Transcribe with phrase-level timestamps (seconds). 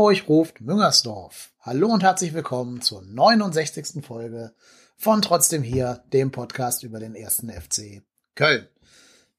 [0.00, 1.52] Hamburg ruft Müngersdorf.
[1.60, 4.02] Hallo und herzlich willkommen zur 69.
[4.02, 4.54] Folge
[4.96, 8.02] von Trotzdem hier, dem Podcast über den ersten FC
[8.34, 8.66] Köln.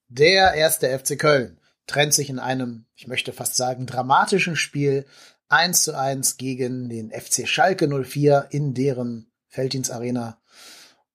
[0.06, 5.04] Der erste FC Köln trennt sich in einem, ich möchte fast sagen, dramatischen Spiel
[5.48, 10.40] 1 zu 1 gegen den FC Schalke 04 in deren Felddienstarena.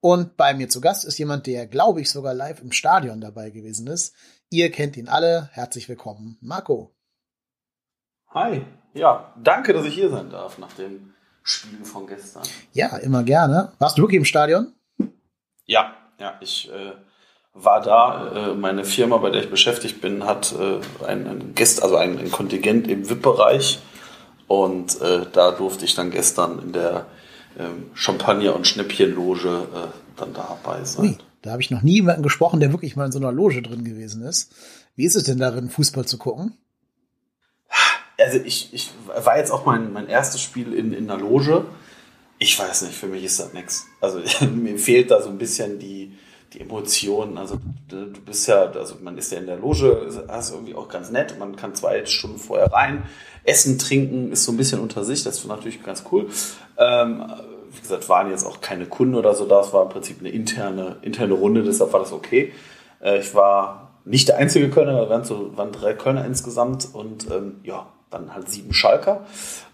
[0.01, 3.51] Und bei mir zu Gast ist jemand, der, glaube ich, sogar live im Stadion dabei
[3.51, 4.13] gewesen ist.
[4.49, 5.49] Ihr kennt ihn alle.
[5.53, 6.93] Herzlich willkommen, Marco.
[8.31, 8.65] Hi,
[8.97, 12.43] ja, danke, dass ich hier sein darf nach dem Spiel von gestern.
[12.73, 13.71] Ja, immer gerne.
[13.79, 14.73] Warst du wirklich im Stadion?
[15.65, 16.93] Ja, ja, ich äh,
[17.53, 18.51] war da.
[18.51, 22.31] Äh, meine Firma, bei der ich beschäftigt bin, hat äh, ein, Gäst, also ein, ein
[22.31, 23.79] Kontingent im VIP-Bereich.
[24.47, 27.05] Und äh, da durfte ich dann gestern in der
[27.59, 31.05] ähm, Champagner- und Schnäppchenloge äh, dann dabei sein.
[31.05, 33.61] Ui, da habe ich noch nie jemanden gesprochen, der wirklich mal in so einer Loge
[33.61, 34.53] drin gewesen ist.
[34.95, 36.57] Wie ist es denn darin, Fußball zu gucken?
[38.19, 41.65] Also ich, ich war jetzt auch mein, mein erstes Spiel in, in einer Loge.
[42.39, 43.85] Ich weiß nicht, für mich ist das nichts.
[44.01, 46.17] Also mir fehlt da so ein bisschen die,
[46.53, 47.37] die Emotionen.
[47.37, 50.89] Also du bist ja, also man ist ja in der Loge, das ist irgendwie auch
[50.89, 51.37] ganz nett.
[51.39, 53.03] Man kann zwei Stunden vorher rein.
[53.43, 56.27] Essen, trinken ist so ein bisschen unter sich, das ist natürlich ganz cool.
[56.77, 57.23] Ähm,
[57.71, 59.61] wie gesagt, waren jetzt auch keine Kunden oder so da.
[59.61, 62.51] Es war im Prinzip eine interne, interne Runde, deshalb war das okay.
[63.01, 67.29] Äh, ich war nicht der einzige Kölner, wir waren, so, waren drei Kölner insgesamt und
[67.31, 69.25] ähm, ja, dann halt sieben Schalker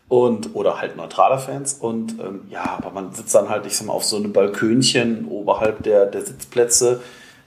[0.10, 3.88] und oder halt neutraler Fans und ähm, ja, aber man sitzt dann halt, ich sag
[3.88, 7.02] mal, auf so einem Balkönchen oberhalb der, der Sitzplätze,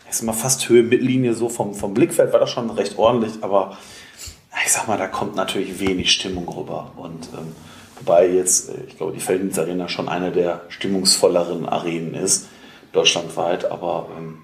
[0.09, 3.33] ich sag mal fast Höhe Mittellinie so vom, vom Blickfeld war das schon recht ordentlich,
[3.43, 3.77] aber
[4.65, 7.55] ich sag mal, da kommt natürlich wenig Stimmung rüber und ähm,
[7.99, 12.47] wobei jetzt, äh, ich glaube, die Felddienst Arena schon eine der stimmungsvolleren Arenen ist,
[12.93, 14.39] deutschlandweit, aber ähm,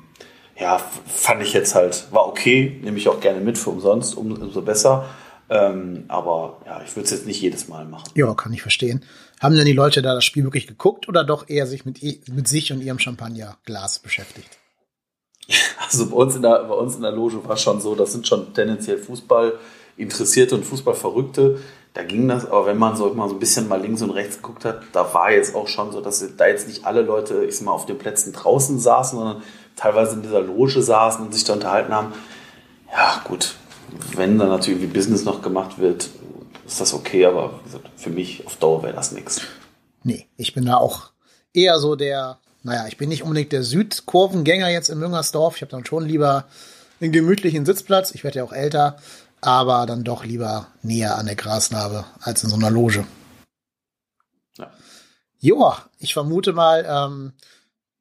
[0.60, 4.62] ja, fand ich jetzt halt, war okay, nehme ich auch gerne mit für umsonst, umso
[4.62, 5.06] besser.
[5.52, 8.10] Ähm, aber ja, ich würde es jetzt nicht jedes Mal machen.
[8.14, 9.04] Ja, kann ich verstehen.
[9.38, 12.48] Haben denn die Leute da das Spiel wirklich geguckt oder doch eher sich mit, mit
[12.48, 14.58] sich und ihrem Champagnerglas beschäftigt?
[15.84, 18.12] Also bei uns, in der, bei uns in der Loge war es schon so, das
[18.12, 19.58] sind schon tendenziell Fußball
[19.98, 21.60] interessierte und Fußballverrückte.
[21.92, 24.36] Da ging das, aber wenn man so mal so ein bisschen mal links und rechts
[24.36, 27.58] geguckt hat, da war jetzt auch schon so, dass da jetzt nicht alle Leute, ich
[27.58, 29.42] sag mal, auf den Plätzen draußen saßen, sondern
[29.76, 32.14] teilweise in dieser Loge saßen und sich da unterhalten haben.
[32.90, 33.56] Ja, gut,
[34.14, 36.08] wenn dann natürlich wie Business noch gemacht wird,
[36.66, 37.60] ist das okay, aber
[37.96, 39.42] für mich auf Dauer wäre das nichts.
[40.04, 41.10] Nee, ich bin da auch
[41.52, 45.56] eher so der, naja, ich bin nicht unbedingt der Südkurvengänger jetzt in Müngersdorf.
[45.56, 46.46] Ich habe dann schon lieber
[47.00, 48.12] einen gemütlichen Sitzplatz.
[48.12, 48.96] Ich werde ja auch älter,
[49.40, 53.04] aber dann doch lieber näher an der Grasnarbe als in so einer Loge.
[54.56, 54.70] Ja.
[55.40, 57.32] Joa, ich vermute mal, ähm,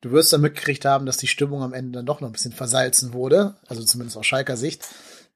[0.02, 2.54] du wirst dann mitgekriegt haben, dass die Stimmung am Ende dann doch noch ein bisschen
[2.54, 3.56] versalzen wurde.
[3.68, 4.88] Also zumindest aus Schalker Sicht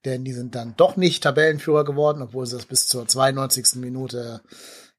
[0.05, 3.75] denn die sind dann doch nicht Tabellenführer geworden, obwohl sie das bis zur 92.
[3.75, 4.41] Minute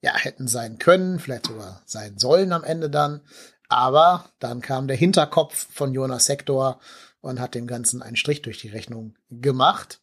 [0.00, 3.22] ja hätten sein können, vielleicht sogar sein sollen am Ende dann.
[3.68, 6.78] Aber dann kam der Hinterkopf von Jonas Sektor
[7.20, 10.00] und hat dem Ganzen einen Strich durch die Rechnung gemacht.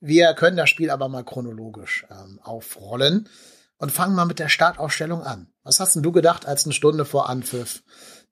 [0.00, 3.28] Wir können das Spiel aber mal chronologisch ähm, aufrollen
[3.78, 5.48] und fangen mal mit der Startausstellung an.
[5.62, 7.82] Was hast denn du gedacht, als eine Stunde vor Anpfiff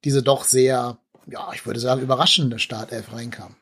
[0.04, 3.56] diese doch sehr, ja, ich würde sagen, überraschende Startelf reinkam?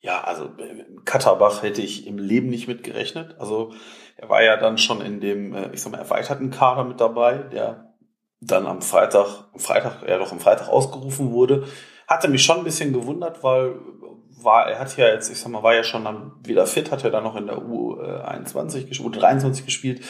[0.00, 3.36] Ja, also äh, Katterbach hätte ich im Leben nicht mit gerechnet.
[3.38, 3.72] Also
[4.16, 7.38] er war ja dann schon in dem, äh, ich sag mal, erweiterten Kader mit dabei,
[7.38, 7.94] der
[8.40, 11.66] dann am Freitag, am Freitag, ja doch am Freitag ausgerufen wurde.
[12.06, 13.74] Hatte mich schon ein bisschen gewundert, weil
[14.42, 17.02] war, er hat ja jetzt, ich sag mal, war ja schon dann wieder fit, hat
[17.02, 20.04] ja dann noch in der U21 gespielt, U23 gespielt.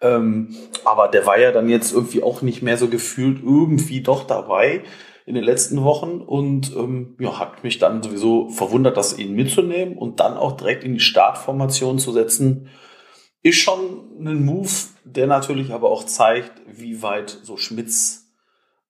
[0.00, 4.24] Ähm, aber der war ja dann jetzt irgendwie auch nicht mehr so gefühlt irgendwie doch
[4.24, 4.82] dabei
[5.28, 9.98] in den letzten Wochen und ähm, ja, hat mich dann sowieso verwundert, das ihn mitzunehmen
[9.98, 12.70] und dann auch direkt in die Startformation zu setzen.
[13.42, 14.70] Ist schon ein Move,
[15.04, 18.32] der natürlich aber auch zeigt, wie weit so Schmitz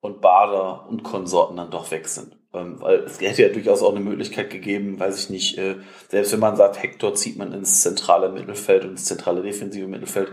[0.01, 2.39] und Bader und Konsorten dann doch weg sind.
[2.55, 5.75] Ähm, weil es hätte ja durchaus auch eine Möglichkeit gegeben, weiß ich nicht, äh,
[6.09, 10.29] selbst wenn man sagt, Hector zieht man ins zentrale Mittelfeld und ins zentrale defensive Mittelfeld,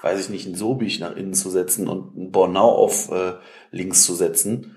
[0.00, 3.34] weiß ich nicht, einen Sobich nach innen zu setzen und einen Bornau auf äh,
[3.70, 4.76] links zu setzen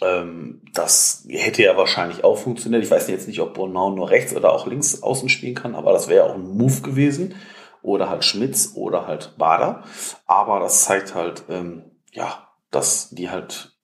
[0.00, 2.82] das hätte ja wahrscheinlich auch funktioniert.
[2.82, 5.92] Ich weiß jetzt nicht, ob Bornau nur rechts oder auch links außen spielen kann, aber
[5.92, 7.34] das wäre auch ein Move gewesen.
[7.82, 9.84] Oder halt Schmitz oder halt Bader.
[10.26, 13.76] Aber das zeigt halt, ähm, ja, dass die halt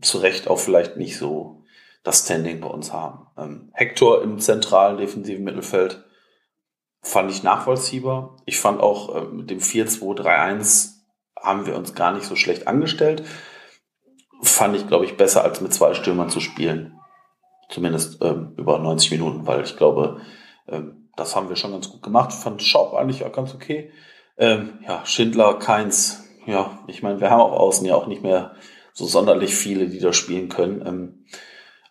[0.00, 1.62] zu Recht auch vielleicht nicht so
[2.02, 3.26] das Standing bei uns haben.
[3.36, 6.04] Ähm, Hector im zentralen defensiven Mittelfeld
[7.02, 8.36] fand ich nachvollziehbar.
[8.46, 10.94] Ich fand auch äh, mit dem 4-2-3-1
[11.38, 13.24] haben wir uns gar nicht so schlecht angestellt
[14.42, 16.98] fand ich, glaube ich, besser als mit zwei Stürmern zu spielen.
[17.68, 20.20] Zumindest ähm, über 90 Minuten, weil ich glaube,
[20.68, 22.32] ähm, das haben wir schon ganz gut gemacht.
[22.32, 23.90] Fand Schaub eigentlich auch ganz okay.
[24.36, 26.24] Ähm, ja, Schindler, Keins.
[26.46, 28.54] Ja, ich meine, wir haben auf Außen ja auch nicht mehr
[28.92, 30.84] so sonderlich viele, die da spielen können.
[30.86, 31.24] Ähm,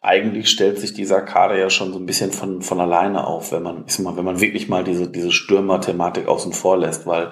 [0.02, 3.64] eigentlich stellt sich dieser Kader ja schon so ein bisschen von, von alleine auf, wenn
[3.64, 7.32] man, ich sag mal, wenn man wirklich mal diese, diese Stürmer-Thematik außen vor lässt, weil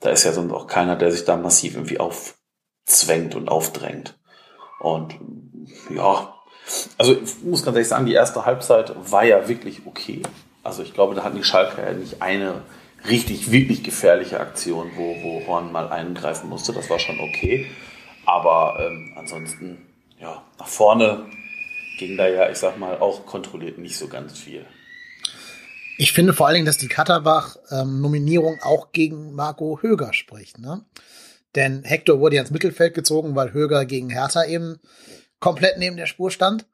[0.00, 4.18] da ist ja sonst auch keiner, der sich da massiv irgendwie aufzwängt und aufdrängt.
[4.80, 5.14] Und
[5.90, 6.34] ja,
[6.98, 10.22] also ich muss ganz ehrlich sagen, die erste Halbzeit war ja wirklich okay.
[10.62, 12.62] Also ich glaube, da hatten die Schalker ja nicht eine
[13.08, 16.72] richtig, wirklich gefährliche Aktion, wo, wo Horn mal eingreifen musste.
[16.72, 17.66] Das war schon okay.
[18.24, 19.86] Aber ähm, ansonsten,
[20.20, 21.26] ja, nach vorne
[21.98, 24.66] ging da ja, ich sag mal, auch kontrolliert nicht so ganz viel.
[25.98, 30.58] Ich finde vor allen Dingen, dass die Katterbach-Nominierung ähm, auch gegen Marco Höger spricht.
[30.58, 30.84] Ne?
[31.56, 34.78] Denn Hector wurde ja ins Mittelfeld gezogen, weil Höger gegen Hertha eben
[35.40, 36.66] komplett neben der Spur stand.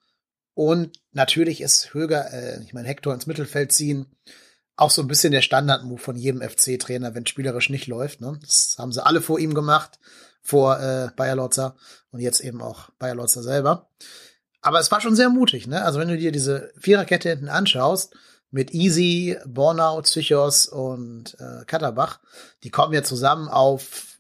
[0.55, 4.07] Und natürlich ist Höger, äh, ich meine, Hector ins Mittelfeld ziehen,
[4.77, 8.21] auch so ein bisschen der Standardmove von jedem FC-Trainer, wenn spielerisch nicht läuft.
[8.21, 8.39] Ne?
[8.43, 9.99] Das haben sie alle vor ihm gemacht,
[10.43, 11.77] vor äh, Bayer Lotzer
[12.11, 13.89] und jetzt eben auch Bayer Lotzer selber.
[14.61, 15.83] Aber es war schon sehr mutig, ne?
[15.83, 18.15] Also wenn du dir diese Viererkette hinten anschaust,
[18.53, 22.21] mit Easy, Bornau, Zychos und äh, Katterbach,
[22.63, 24.12] die kommen ja zusammen auf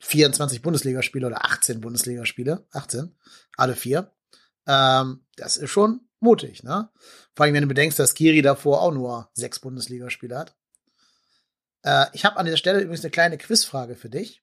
[0.00, 3.14] 24 Bundesligaspiele oder 18 Bundesligaspiele, 18,
[3.56, 4.12] alle vier.
[4.66, 6.90] Ähm, das ist schon mutig, ne?
[7.34, 10.56] Vor allem, wenn du bedenkst, dass Kiri davor auch nur sechs Bundesligaspiele hat.
[11.82, 14.42] Äh, ich habe an dieser Stelle übrigens eine kleine Quizfrage für dich.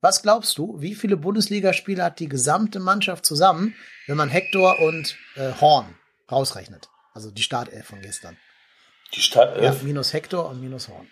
[0.00, 3.74] Was glaubst du, wie viele Bundesligaspiele hat die gesamte Mannschaft zusammen,
[4.08, 5.94] wenn man Hector und äh, Horn
[6.30, 6.88] rausrechnet?
[7.14, 8.36] Also die Startelf von gestern.
[9.14, 9.62] Die Startelf?
[9.62, 11.06] Ja, minus Hector und minus Horn.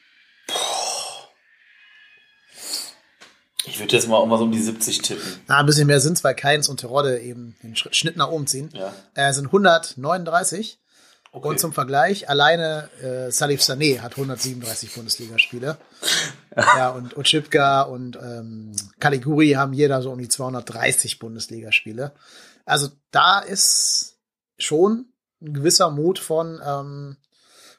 [3.66, 5.40] Ich würde jetzt mal auch mal so um die 70 tippen.
[5.46, 8.46] Na, ein bisschen mehr sind es, weil Keins und Terodde eben den Schnitt nach oben
[8.46, 8.70] ziehen.
[8.72, 8.92] Ja.
[9.14, 10.78] Äh, sind 139.
[11.32, 11.46] Okay.
[11.46, 15.76] Und zum Vergleich, alleine äh, Salif Sané hat 137 Bundesligaspiele.
[16.56, 22.12] ja, und Ochipka und ähm, Caliguri haben jeder so um die 230 Bundesligaspiele.
[22.64, 24.16] Also da ist
[24.58, 27.16] schon ein gewisser Mut von, ähm,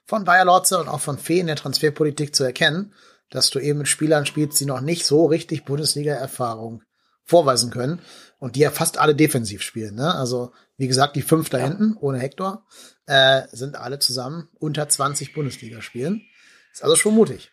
[0.05, 2.93] von Bayer Lotze und auch von Fee in der Transferpolitik zu erkennen
[3.31, 6.83] dass du eben mit Spielern spielst, die noch nicht so richtig Bundesliga-Erfahrung
[7.23, 8.01] vorweisen können
[8.39, 9.95] und die ja fast alle defensiv spielen.
[9.95, 10.13] Ne?
[10.13, 11.67] Also wie gesagt, die fünf da ja.
[11.67, 12.65] hinten ohne Hector
[13.07, 16.21] äh, sind alle zusammen unter 20 Bundesliga-Spielen.
[16.73, 17.51] Ist also schon mutig.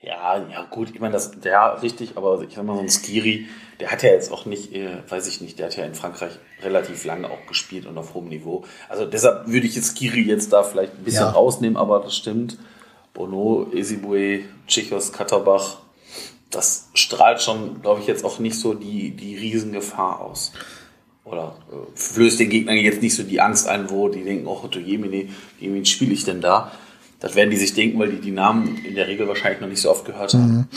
[0.00, 3.46] Ja, ja gut, ich meine, das, der richtig, aber ich sag mal, so ein Skiri,
[3.78, 6.32] der hat ja jetzt auch nicht, äh, weiß ich nicht, der hat ja in Frankreich
[6.60, 8.64] relativ lange auch gespielt und auf hohem Niveau.
[8.88, 11.30] Also deshalb würde ich jetzt Skiri jetzt da vielleicht ein bisschen ja.
[11.30, 12.58] rausnehmen, aber das stimmt.
[13.14, 15.78] Bono, Esibue, Tschichos, Katterbach,
[16.50, 20.52] das strahlt schon, glaube ich, jetzt auch nicht so die, die Riesengefahr aus.
[21.24, 24.68] Oder äh, flößt den Gegnern jetzt nicht so die Angst ein, wo die denken, oh,
[24.72, 25.28] Jemine,
[25.58, 26.72] gegen wen spiele ich denn da?
[27.20, 29.80] Das werden die sich denken, weil die die Namen in der Regel wahrscheinlich noch nicht
[29.80, 30.52] so oft gehört haben.
[30.52, 30.68] Mhm.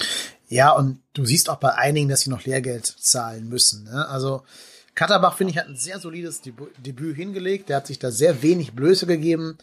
[0.47, 3.85] Ja, und du siehst auch bei einigen, dass sie noch Lehrgeld zahlen müssen.
[3.85, 4.07] Ne?
[4.07, 4.43] Also
[4.93, 7.69] Katterbach, finde ich, hat ein sehr solides Debüt hingelegt.
[7.69, 9.57] Der hat sich da sehr wenig Blöße gegeben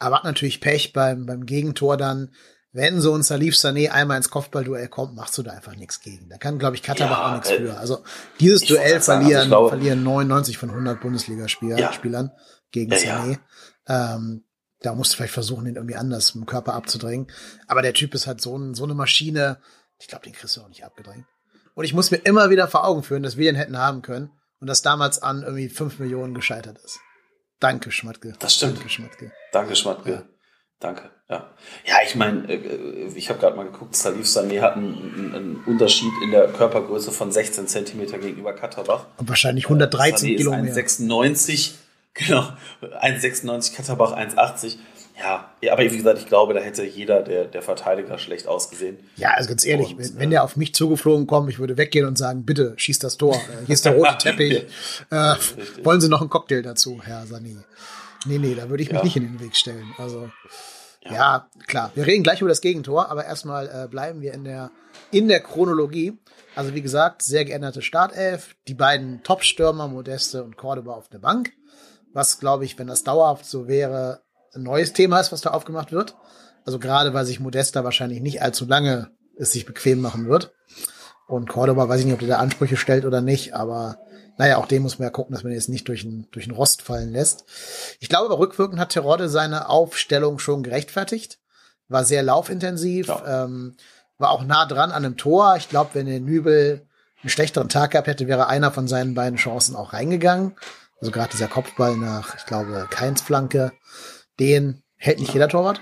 [0.00, 2.34] aber hat natürlich Pech beim, beim Gegentor dann.
[2.72, 6.28] Wenn so ein Salif Sané einmal ins Kopfballduell kommt, machst du da einfach nichts gegen.
[6.28, 7.76] Da kann, glaube ich, Katterbach ja, auch nichts äh, für.
[7.76, 8.04] Also
[8.38, 12.32] dieses Duell verlieren, also glaube, verlieren 99 von 100 Bundesligaspielern ja.
[12.70, 13.38] gegen ja, Sané.
[13.88, 14.44] Ähm,
[14.82, 17.26] da musst du vielleicht versuchen, ihn irgendwie anders im Körper abzudrängen.
[17.66, 19.58] Aber der Typ ist halt so, ein, so eine Maschine.
[19.98, 21.26] Ich glaube, den kriegst du auch nicht abgedrängt.
[21.74, 24.30] Und ich muss mir immer wieder vor Augen führen, dass wir ihn hätten haben können
[24.60, 27.00] und das damals an irgendwie 5 Millionen gescheitert ist.
[27.60, 28.32] Danke, Schmatke.
[28.38, 28.78] Das stimmt.
[28.78, 29.32] Danke, Schmatke.
[29.52, 30.10] Danke, Schmatke.
[30.10, 30.22] Ja.
[30.80, 31.50] Danke, ja.
[31.84, 36.10] Ja, ich meine, äh, ich habe gerade mal geguckt, Salif Sané hat einen, einen, Unterschied
[36.24, 39.04] in der Körpergröße von 16 Zentimeter gegenüber Katterbach.
[39.18, 40.80] Und wahrscheinlich 113 Kilometer.
[40.80, 41.72] 1,96,
[42.14, 42.48] genau,
[42.80, 44.78] 1,96, Katterbach 1,80.
[45.20, 48.98] Ja, aber wie gesagt, ich glaube, da hätte jeder der, der Verteidiger schlecht ausgesehen.
[49.16, 52.06] Ja, also ganz ehrlich, und, wenn, wenn der auf mich zugeflogen kommt, ich würde weggehen
[52.06, 53.34] und sagen, bitte, schieß das Tor.
[53.34, 54.64] Äh, hier ist der rote Teppich.
[55.10, 55.34] äh,
[55.82, 57.56] wollen Sie noch einen Cocktail dazu, Herr Sani?
[58.26, 59.04] Nee, nee, da würde ich mich ja.
[59.04, 59.94] nicht in den Weg stellen.
[59.98, 60.30] Also,
[61.04, 61.12] ja.
[61.12, 61.48] ja.
[61.66, 61.90] klar.
[61.94, 64.70] Wir reden gleich über das Gegentor, aber erstmal äh, bleiben wir in der,
[65.10, 66.18] in der Chronologie.
[66.54, 68.56] Also, wie gesagt, sehr geänderte Startelf.
[68.68, 71.52] Die beiden Top-Stürmer, Modeste und Cordoba auf der Bank.
[72.12, 74.22] Was, glaube ich, wenn das dauerhaft so wäre,
[74.54, 76.16] ein neues Thema ist, was da aufgemacht wird.
[76.64, 80.52] Also gerade, weil sich Modesta wahrscheinlich nicht allzu lange es sich bequem machen wird.
[81.26, 83.98] Und Cordoba weiß ich nicht, ob der da Ansprüche stellt oder nicht, aber
[84.36, 86.54] naja, auch dem muss man ja gucken, dass man jetzt nicht durch den, durch den
[86.54, 87.44] Rost fallen lässt.
[88.00, 91.38] Ich glaube, aber rückwirkend hat Terodde seine Aufstellung schon gerechtfertigt.
[91.88, 93.44] War sehr laufintensiv, ja.
[93.44, 93.76] ähm,
[94.18, 95.56] war auch nah dran an einem Tor.
[95.56, 96.86] Ich glaube, wenn der Nübel
[97.22, 100.56] einen schlechteren Tag gehabt hätte, wäre einer von seinen beiden Chancen auch reingegangen.
[101.00, 103.72] Also gerade dieser Kopfball nach, ich glaube, Keins Flanke
[104.40, 105.80] den hält nicht jeder Torwart.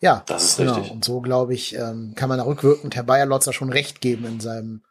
[0.00, 0.74] Ja, Das ist genau.
[0.74, 0.92] richtig.
[0.92, 4.40] Und so, glaube ich, ähm, kann man da rückwirkend Herr Bayerlotzer schon recht geben in
[4.40, 4.84] seinem,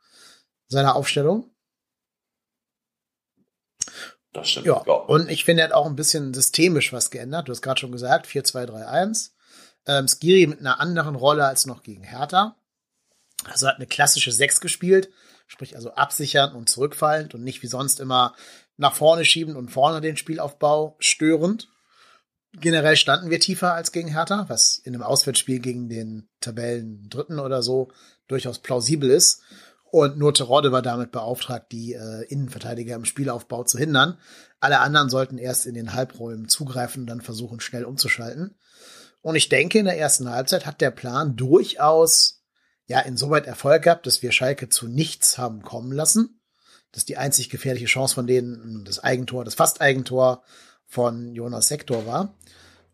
[0.68, 1.50] seiner Aufstellung.
[4.34, 4.66] Das stimmt.
[4.68, 4.76] Ja.
[4.82, 7.48] Und ich finde, er hat auch ein bisschen systemisch was geändert.
[7.48, 9.32] Du hast gerade schon gesagt, 4-2-3-1.
[9.86, 12.58] Ähm, Skiri mit einer anderen Rolle als noch gegen Hertha.
[13.46, 15.10] Also hat eine klassische 6 gespielt,
[15.48, 18.36] sprich also absichernd und zurückfallend und nicht wie sonst immer
[18.76, 21.70] nach vorne schiebend und vorne den Spielaufbau störend.
[22.60, 27.40] Generell standen wir tiefer als gegen Hertha, was in einem Auswärtsspiel gegen den Tabellen Dritten
[27.40, 27.90] oder so
[28.28, 29.42] durchaus plausibel ist.
[29.90, 34.18] Und nur Terodde war damit beauftragt, die äh, Innenverteidiger im Spielaufbau zu hindern.
[34.60, 38.56] Alle anderen sollten erst in den Halbräumen zugreifen und dann versuchen, schnell umzuschalten.
[39.22, 42.44] Und ich denke, in der ersten Halbzeit hat der Plan durchaus
[42.88, 46.42] ja insoweit Erfolg gehabt, dass wir Schalke zu nichts haben kommen lassen.
[46.92, 50.44] Das ist die einzig gefährliche Chance von denen, das Eigentor, das Fast-Eigentor
[50.88, 52.36] von Jonas Sektor war.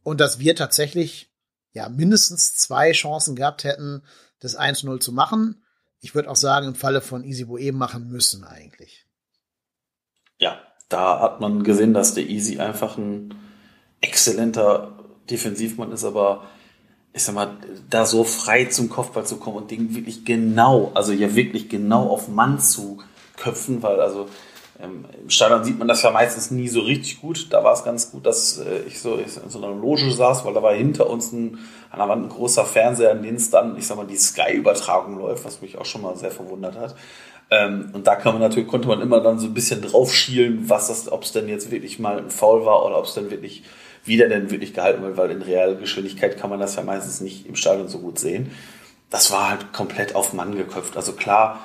[0.03, 1.31] Und dass wir tatsächlich
[1.71, 4.03] ja mindestens zwei Chancen gehabt hätten,
[4.39, 5.63] das 1-0 zu machen.
[5.99, 9.05] Ich würde auch sagen, im Falle von Easy Boe machen müssen eigentlich.
[10.37, 10.59] Ja,
[10.89, 13.33] da hat man gesehen, dass der Easy einfach ein
[14.01, 16.47] exzellenter Defensivmann ist, aber
[17.13, 17.57] ich sag mal,
[17.89, 22.09] da so frei zum Kopfball zu kommen und Ding wirklich genau, also ja wirklich genau
[22.09, 23.01] auf Mann zu
[23.37, 24.27] köpfen, weil also
[24.79, 27.47] ähm, im Stadion sieht man das ja meistens nie so richtig gut.
[27.51, 30.53] Da war es ganz gut, dass äh, ich so in so einer Loge saß, weil
[30.53, 31.59] da war hinter uns ein,
[31.91, 35.17] an der Wand ein großer Fernseher, in dem es dann, ich sag mal, die Sky-Übertragung
[35.17, 36.95] läuft, was mich auch schon mal sehr verwundert hat.
[37.51, 40.69] Ähm, und da kann man natürlich, konnte man immer dann so ein bisschen drauf schielen,
[40.69, 43.29] was das, ob es denn jetzt wirklich mal ein Foul war oder ob es denn
[43.29, 43.63] wirklich
[44.05, 47.55] wieder denn wirklich gehalten wird, weil in Realgeschwindigkeit kann man das ja meistens nicht im
[47.55, 48.51] Stadion so gut sehen.
[49.09, 50.97] Das war halt komplett auf Mann geköpft.
[50.97, 51.59] Also klar,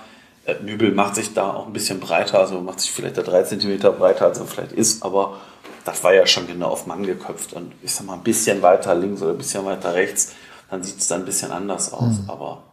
[0.62, 3.92] Nübel macht sich da auch ein bisschen breiter, also macht sich vielleicht da drei Zentimeter
[3.92, 5.38] breiter, als er vielleicht ist, aber
[5.84, 7.52] das war ja schon genau auf Mann geköpft.
[7.54, 10.34] Und ich sag mal, ein bisschen weiter links oder ein bisschen weiter rechts,
[10.70, 12.20] dann sieht es dann ein bisschen anders aus.
[12.22, 12.30] Mhm.
[12.30, 12.64] Aber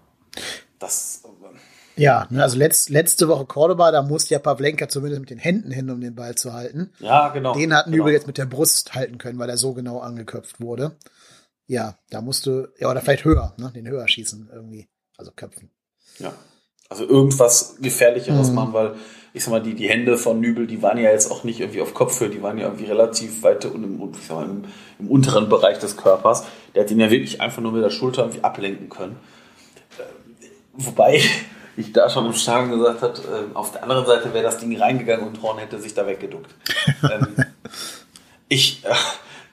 [0.79, 1.23] das,
[1.95, 5.37] äh, Ja, ne, also letzt, letzte Woche Cordoba, da musste ja Pavlenka zumindest mit den
[5.37, 6.91] Händen hin, um den Ball zu halten.
[6.99, 7.53] ja, genau.
[7.53, 8.13] Den hat Nübel genau.
[8.13, 10.97] jetzt mit der Brust halten können, weil er so genau angeköpft wurde.
[11.67, 15.71] Ja, da musste, ja, oder vielleicht höher, ne, den höher schießen irgendwie, also köpfen.
[16.19, 16.33] Ja.
[16.95, 18.55] Also irgendwas Gefährlicheres Mhm.
[18.55, 18.95] machen, weil
[19.33, 21.81] ich sag mal, die, die Hände von Nübel, die waren ja jetzt auch nicht irgendwie
[21.81, 24.63] auf Kopfhöhe, die waren ja irgendwie relativ weit und im, ich sag mal, im,
[24.97, 26.45] im unteren Bereich des Körpers.
[26.73, 29.17] Der hat ihn ja wirklich einfach nur mit der Schulter irgendwie ablenken können.
[29.99, 30.03] Äh,
[30.71, 31.21] Wobei
[31.75, 34.73] ich da schon im Stadion gesagt habe, äh, auf der anderen Seite wäre das Ding
[34.79, 36.55] reingegangen und Horn hätte sich da weggeduckt.
[37.03, 37.35] ähm,
[38.47, 38.93] ich, äh,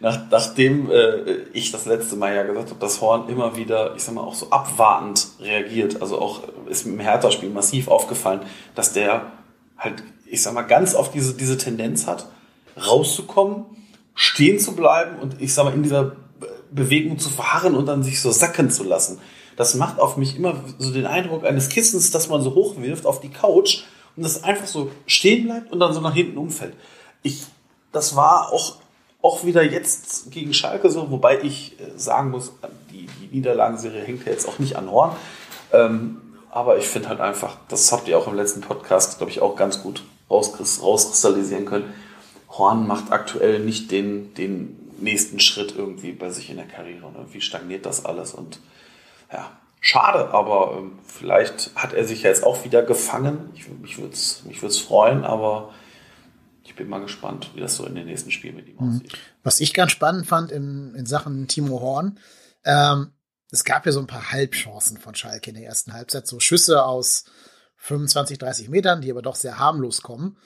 [0.02, 4.02] nach, nachdem äh, ich das letzte Mal ja gesagt habe, dass Horn immer wieder, ich
[4.02, 8.40] sag mal, auch so abwartend reagiert, also auch ist im Hertha-Spiel massiv aufgefallen,
[8.74, 9.32] dass der
[9.78, 12.26] halt, ich sag mal, ganz oft diese, diese Tendenz hat,
[12.76, 13.64] rauszukommen,
[14.14, 18.02] stehen zu bleiben und ich sag mal, in dieser Be- Bewegung zu verharren und dann
[18.02, 19.20] sich so sacken zu lassen.
[19.56, 23.20] Das macht auf mich immer so den Eindruck eines Kissens, das man so hochwirft auf
[23.20, 23.84] die Couch
[24.16, 26.74] und das einfach so stehen bleibt und dann so nach hinten umfällt.
[27.22, 27.44] Ich,
[27.92, 28.81] das war auch,
[29.22, 32.52] auch wieder jetzt gegen Schalke so, wobei ich äh, sagen muss,
[32.90, 35.16] die, die Niederlagenserie hängt ja jetzt auch nicht an Horn.
[35.72, 39.40] Ähm, aber ich finde halt einfach, das habt ihr auch im letzten Podcast, glaube ich,
[39.40, 41.94] auch ganz gut rauskris- rauskristallisieren können.
[42.50, 47.16] Horn macht aktuell nicht den, den nächsten Schritt irgendwie bei sich in der Karriere und
[47.16, 48.60] irgendwie stagniert das alles und
[49.32, 49.50] ja,
[49.80, 53.50] schade, aber ähm, vielleicht hat er sich ja jetzt auch wieder gefangen.
[53.54, 55.70] Ich, mich würde es mich freuen, aber
[56.72, 59.12] ich bin mal gespannt, wie das so in den nächsten Spielen mit ihm aussieht.
[59.42, 62.18] Was ich ganz spannend fand in, in Sachen Timo Horn,
[62.64, 63.12] ähm,
[63.50, 66.84] es gab ja so ein paar Halbchancen von Schalke in der ersten Halbzeit, so Schüsse
[66.84, 67.24] aus
[67.76, 70.38] 25, 30 Metern, die aber doch sehr harmlos kommen.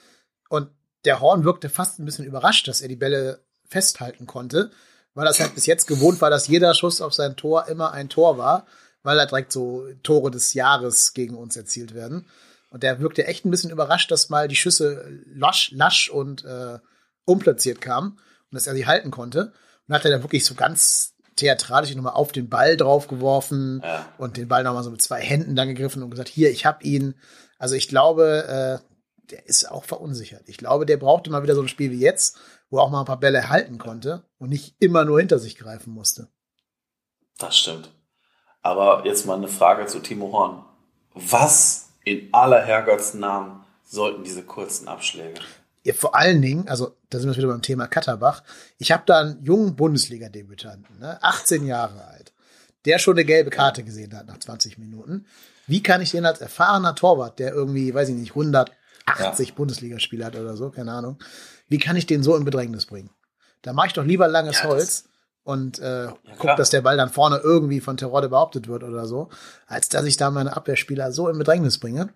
[0.49, 0.69] Und
[1.05, 4.71] der Horn wirkte fast ein bisschen überrascht, dass er die Bälle festhalten konnte,
[5.13, 8.09] weil das halt bis jetzt gewohnt war, dass jeder Schuss auf sein Tor immer ein
[8.09, 8.67] Tor war,
[9.01, 12.27] weil da direkt so Tore des Jahres gegen uns erzielt werden.
[12.69, 16.79] Und der wirkte echt ein bisschen überrascht, dass mal die Schüsse lasch, lasch und äh,
[17.25, 19.53] unplatziert kamen und dass er sie halten konnte.
[19.87, 24.11] Und hat er dann wirklich so ganz theatralisch nochmal auf den Ball draufgeworfen Ja.
[24.17, 26.83] und den Ball nochmal so mit zwei Händen dann gegriffen und gesagt, hier, ich hab
[26.83, 27.15] ihn.
[27.57, 28.87] Also ich glaube, äh,
[29.31, 30.43] der ist auch verunsichert.
[30.47, 32.37] Ich glaube, der brauchte mal wieder so ein Spiel wie jetzt,
[32.69, 35.57] wo er auch mal ein paar Bälle halten konnte und nicht immer nur hinter sich
[35.57, 36.27] greifen musste.
[37.37, 37.91] Das stimmt.
[38.61, 40.65] Aber jetzt mal eine Frage zu Timo Horn.
[41.13, 45.41] Was in aller Herrgottsnamen sollten diese kurzen Abschläge?
[45.83, 48.43] Ja, vor allen Dingen, also da sind wir wieder beim Thema Katterbach.
[48.77, 52.33] Ich habe da einen jungen Bundesliga-Debütanten, ne, 18 Jahre alt,
[52.85, 55.25] der schon eine gelbe Karte gesehen hat nach 20 Minuten.
[55.65, 60.35] Wie kann ich den als erfahrener Torwart, der irgendwie, weiß ich nicht, 180 Bundesligaspiele hat
[60.35, 61.19] oder so, keine Ahnung,
[61.67, 63.09] wie kann ich den so in Bedrängnis bringen?
[63.61, 65.09] Da mache ich doch lieber langes Ja, Holz
[65.47, 69.05] und äh, ja, guckt, dass der Ball dann vorne irgendwie von Terodde behauptet wird oder
[69.05, 69.29] so,
[69.65, 72.09] als dass ich da meine Abwehrspieler so in Bedrängnis bringe.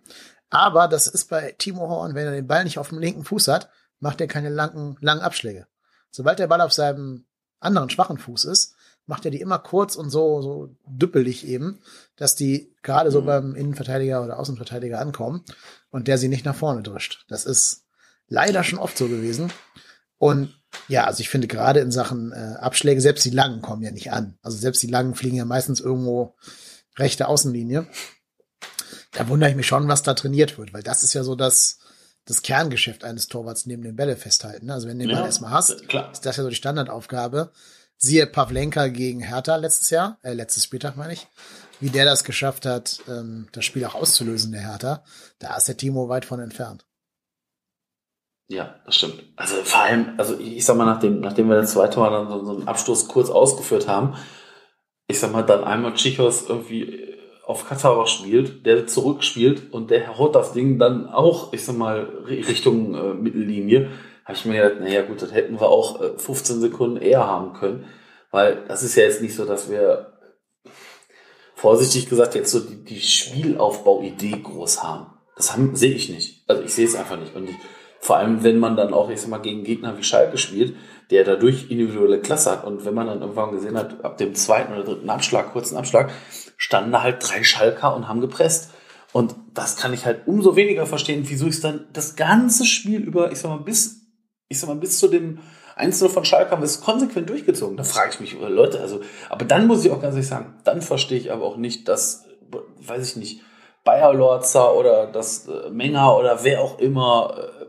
[0.49, 3.47] Aber das ist bei Timo Horn, wenn er den Ball nicht auf dem linken Fuß
[3.47, 3.69] hat,
[4.01, 5.65] macht er keine langen, langen Abschläge.
[6.09, 7.23] Sobald der Ball auf seinem
[7.61, 11.79] anderen schwachen Fuß ist, macht er die immer kurz und so, so düppelig eben,
[12.17, 13.25] dass die gerade so mhm.
[13.25, 15.45] beim Innenverteidiger oder Außenverteidiger ankommen
[15.89, 17.23] und der sie nicht nach vorne drischt.
[17.29, 17.85] Das ist
[18.27, 19.53] leider schon oft so gewesen.
[20.17, 23.91] Und ja, also ich finde gerade in Sachen äh, Abschläge, selbst die langen kommen ja
[23.91, 24.37] nicht an.
[24.41, 26.35] Also selbst die langen fliegen ja meistens irgendwo
[26.97, 27.87] rechte Außenlinie.
[29.11, 31.79] Da wundere ich mich schon, was da trainiert wird, weil das ist ja so das,
[32.25, 34.69] das Kerngeschäft eines Torwarts neben den Bälle festhalten.
[34.69, 36.11] Also wenn du den Ball erstmal hast, klar.
[36.11, 37.51] ist das ja so die Standardaufgabe.
[37.97, 41.27] Siehe Pavlenka gegen Hertha letztes Jahr, äh, letztes Spieltag meine ich,
[41.79, 45.03] wie der das geschafft hat, ähm, das Spiel auch auszulösen, der Hertha.
[45.37, 46.85] Da ist der Timo weit von entfernt.
[48.51, 49.23] Ja, das stimmt.
[49.37, 52.43] Also vor allem, also ich sag mal, nachdem, nachdem wir das zweite Mal dann so,
[52.43, 54.15] so einen Abstoß kurz ausgeführt haben,
[55.07, 57.15] ich sag mal, dann einmal Chichos irgendwie
[57.45, 62.01] auf Katar spielt, der zurückspielt und der haut das Ding dann auch, ich sag mal,
[62.27, 63.89] Richtung äh, Mittellinie,
[64.25, 67.53] habe ich mir gedacht, naja gut, das hätten wir auch äh, 15 Sekunden eher haben
[67.53, 67.85] können,
[68.31, 70.11] weil das ist ja jetzt nicht so, dass wir
[71.55, 75.05] vorsichtig gesagt jetzt so die, die Spielaufbauidee groß haben.
[75.37, 76.43] Das haben, sehe ich nicht.
[76.49, 77.33] Also ich sehe es einfach nicht.
[77.33, 77.55] Und ich,
[78.01, 80.75] vor allem, wenn man dann auch, ich sag mal, gegen Gegner wie Schalke spielt,
[81.11, 82.63] der dadurch individuelle Klasse hat.
[82.65, 86.11] Und wenn man dann irgendwann gesehen hat, ab dem zweiten oder dritten Abschlag, kurzen Abschlag,
[86.57, 88.71] standen da halt drei Schalker und haben gepresst.
[89.13, 93.31] Und das kann ich halt umso weniger verstehen, wieso ich dann das ganze Spiel über,
[93.31, 94.01] ich sag mal, bis,
[94.47, 95.39] ich sag mal, bis zu dem
[95.75, 97.77] Einzelne von Schalke haben wir es konsequent durchgezogen.
[97.77, 100.81] Da frage ich mich, Leute, also, aber dann muss ich auch ganz ehrlich sagen, dann
[100.81, 102.25] verstehe ich aber auch nicht, dass,
[102.79, 103.41] weiß ich nicht,
[103.83, 107.60] Bayer Lorzer oder das äh, Menger oder wer auch immer äh,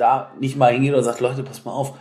[0.00, 1.94] da nicht mal hingeht und sagt, Leute, pass mal auf.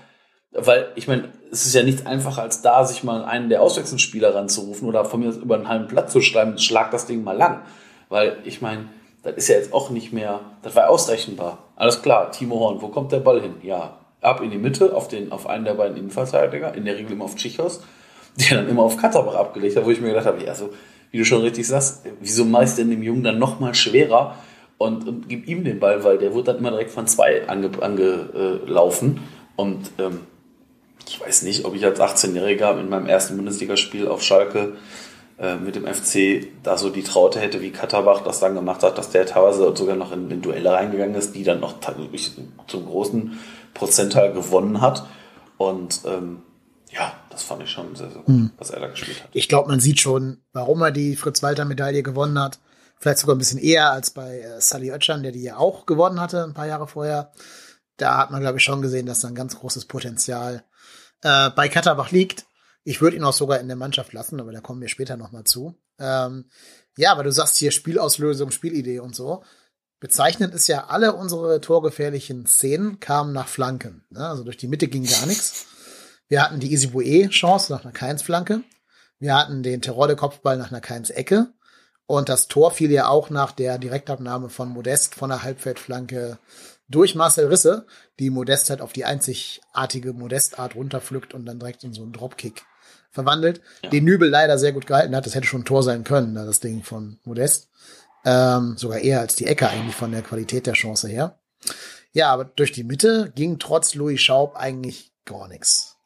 [0.52, 4.34] Weil, ich meine, es ist ja nichts einfacher, als da sich mal einen der Auswechselspieler
[4.34, 7.62] ranzurufen oder von mir über einen halben Platz zu schreiben, schlag das Ding mal lang.
[8.10, 8.86] Weil, ich meine,
[9.24, 11.60] das ist ja jetzt auch nicht mehr, das war ausrechenbar.
[11.76, 13.56] Alles klar, Timo Horn, wo kommt der Ball hin?
[13.62, 17.12] Ja, ab in die Mitte, auf, den, auf einen der beiden Innenverteidiger, in der Regel
[17.12, 17.82] immer auf Tschichos,
[18.36, 20.70] der dann immer auf Katterbach abgelegt hat, wo ich mir gedacht habe, ja, so,
[21.12, 24.36] wie du schon richtig sagst, wieso meist denn dem Jungen dann noch mal schwerer,
[24.78, 27.82] und, und gib ihm den Ball, weil der wurde dann immer direkt von zwei angelaufen.
[27.84, 30.20] Ange, äh, und ähm,
[31.08, 34.74] ich weiß nicht, ob ich als 18-Jähriger in meinem ersten Bundesligaspiel auf Schalke
[35.40, 38.98] äh, mit dem FC da so die Traute hätte, wie Katterbach das dann gemacht hat,
[38.98, 41.76] dass der teilweise sogar noch in, in Duelle reingegangen ist, die dann noch
[42.68, 43.40] zum großen
[43.74, 45.06] Prozentteil gewonnen hat.
[45.58, 46.42] Und ähm,
[46.92, 48.52] ja, das fand ich schon sehr, sehr gut, hm.
[48.58, 49.30] was er da gespielt hat.
[49.34, 52.60] Ich glaube, man sieht schon, warum er die Fritz-Walter-Medaille gewonnen hat.
[53.00, 56.20] Vielleicht sogar ein bisschen eher als bei äh, Sally Oetschan, der die ja auch gewonnen
[56.20, 57.32] hatte, ein paar Jahre vorher.
[57.98, 60.64] Da hat man, glaube ich, schon gesehen, dass da ein ganz großes Potenzial
[61.24, 62.46] äh, bei Katterbach liegt.
[62.84, 65.44] Ich würde ihn auch sogar in der Mannschaft lassen, aber da kommen wir später nochmal
[65.44, 65.76] zu.
[66.00, 66.50] Ähm,
[66.98, 69.44] ja, aber du sagst hier Spielauslösung, Spielidee und so.
[70.00, 74.06] Bezeichnend ist ja, alle unsere torgefährlichen Szenen kamen nach Flanken.
[74.10, 74.28] Ne?
[74.28, 75.66] Also durch die Mitte ging gar nichts.
[76.28, 78.64] Wir hatten die Isibue-Chance nach einer Keins-Flanke.
[79.20, 81.54] Wir hatten den Terode-Kopfball nach einer Keins-Ecke.
[82.08, 86.39] Und das Tor fiel ja auch nach der Direktabnahme von Modest von der Halbfeldflanke
[86.89, 87.86] durch Marcel Risse,
[88.17, 92.65] die Modest halt auf die einzigartige Modestart runterpflückt und dann direkt in so einen Dropkick
[93.12, 93.89] verwandelt, ja.
[93.89, 95.26] den Nübel leider sehr gut gehalten hat.
[95.26, 97.70] Das hätte schon ein Tor sein können, das Ding von Modest.
[98.24, 101.38] Ähm, sogar eher als die Ecke eigentlich von der Qualität der Chance her.
[102.13, 105.98] Ja, aber durch die Mitte ging trotz Louis Schaub eigentlich gar nichts.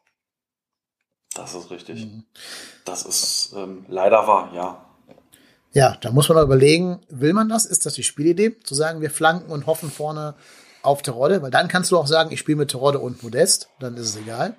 [1.35, 2.05] Das ist richtig.
[2.05, 2.25] Mhm.
[2.85, 4.90] Das ist ähm, leider wahr, ja.
[5.73, 7.65] Ja, da muss man auch überlegen, will man das?
[7.65, 8.59] Ist das die Spielidee?
[8.63, 10.35] Zu sagen, wir flanken und hoffen vorne
[10.81, 11.41] auf Terodde?
[11.41, 14.17] Weil dann kannst du auch sagen, ich spiele mit Terodde und Modest, dann ist es
[14.17, 14.55] egal.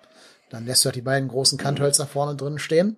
[0.49, 2.97] Dann lässt du halt die beiden großen Kanthölzer vorne drin stehen.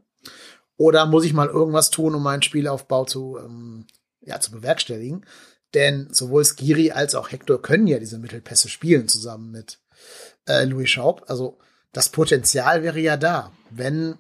[0.77, 3.87] Oder muss ich mal irgendwas tun, um meinen Spielaufbau zu, ähm,
[4.21, 5.25] ja, zu bewerkstelligen?
[5.75, 9.81] Denn sowohl Skiri als auch Hector können ja diese Mittelpässe spielen zusammen mit
[10.47, 11.25] äh, Louis Schaub.
[11.27, 11.59] Also
[11.93, 14.19] das Potenzial wäre ja da, wenn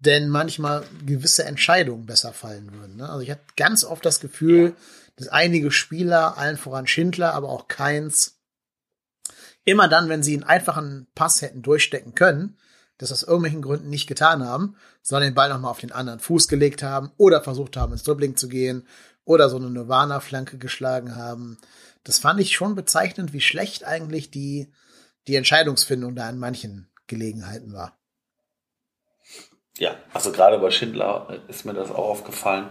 [0.00, 2.96] denn manchmal gewisse Entscheidungen besser fallen würden.
[2.96, 3.08] Ne?
[3.08, 4.74] Also ich hatte ganz oft das Gefühl,
[5.16, 8.38] dass einige Spieler, allen voran Schindler, aber auch Keins,
[9.64, 12.56] immer dann, wenn sie einen einfachen Pass hätten durchstecken können,
[12.96, 16.48] das aus irgendwelchen Gründen nicht getan haben, sondern den Ball nochmal auf den anderen Fuß
[16.48, 18.86] gelegt haben oder versucht haben, ins Dribbling zu gehen
[19.24, 21.58] oder so eine Nirvana-Flanke geschlagen haben.
[22.04, 24.72] Das fand ich schon bezeichnend, wie schlecht eigentlich die,
[25.26, 27.99] die Entscheidungsfindung da an manchen Gelegenheiten war.
[29.80, 32.66] Ja, also gerade bei Schindler ist mir das auch aufgefallen,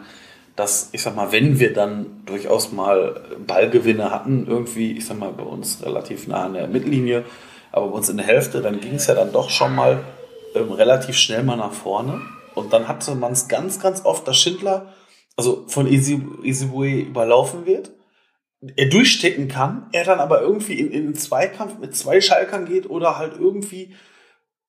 [0.55, 5.31] dass, ich sag mal, wenn wir dann durchaus mal Ballgewinne hatten, irgendwie, ich sag mal,
[5.31, 7.25] bei uns relativ nah an der Mittellinie,
[7.71, 10.03] aber bei uns in der Hälfte, dann ging es ja dann doch schon mal
[10.53, 12.21] ähm, relativ schnell mal nach vorne.
[12.53, 14.93] Und dann hatte man es ganz, ganz oft, dass Schindler
[15.35, 17.89] also von Isibue überlaufen wird,
[18.75, 22.87] er durchstecken kann, er dann aber irgendwie in, in einen Zweikampf mit zwei Schalkern geht
[22.87, 23.95] oder halt irgendwie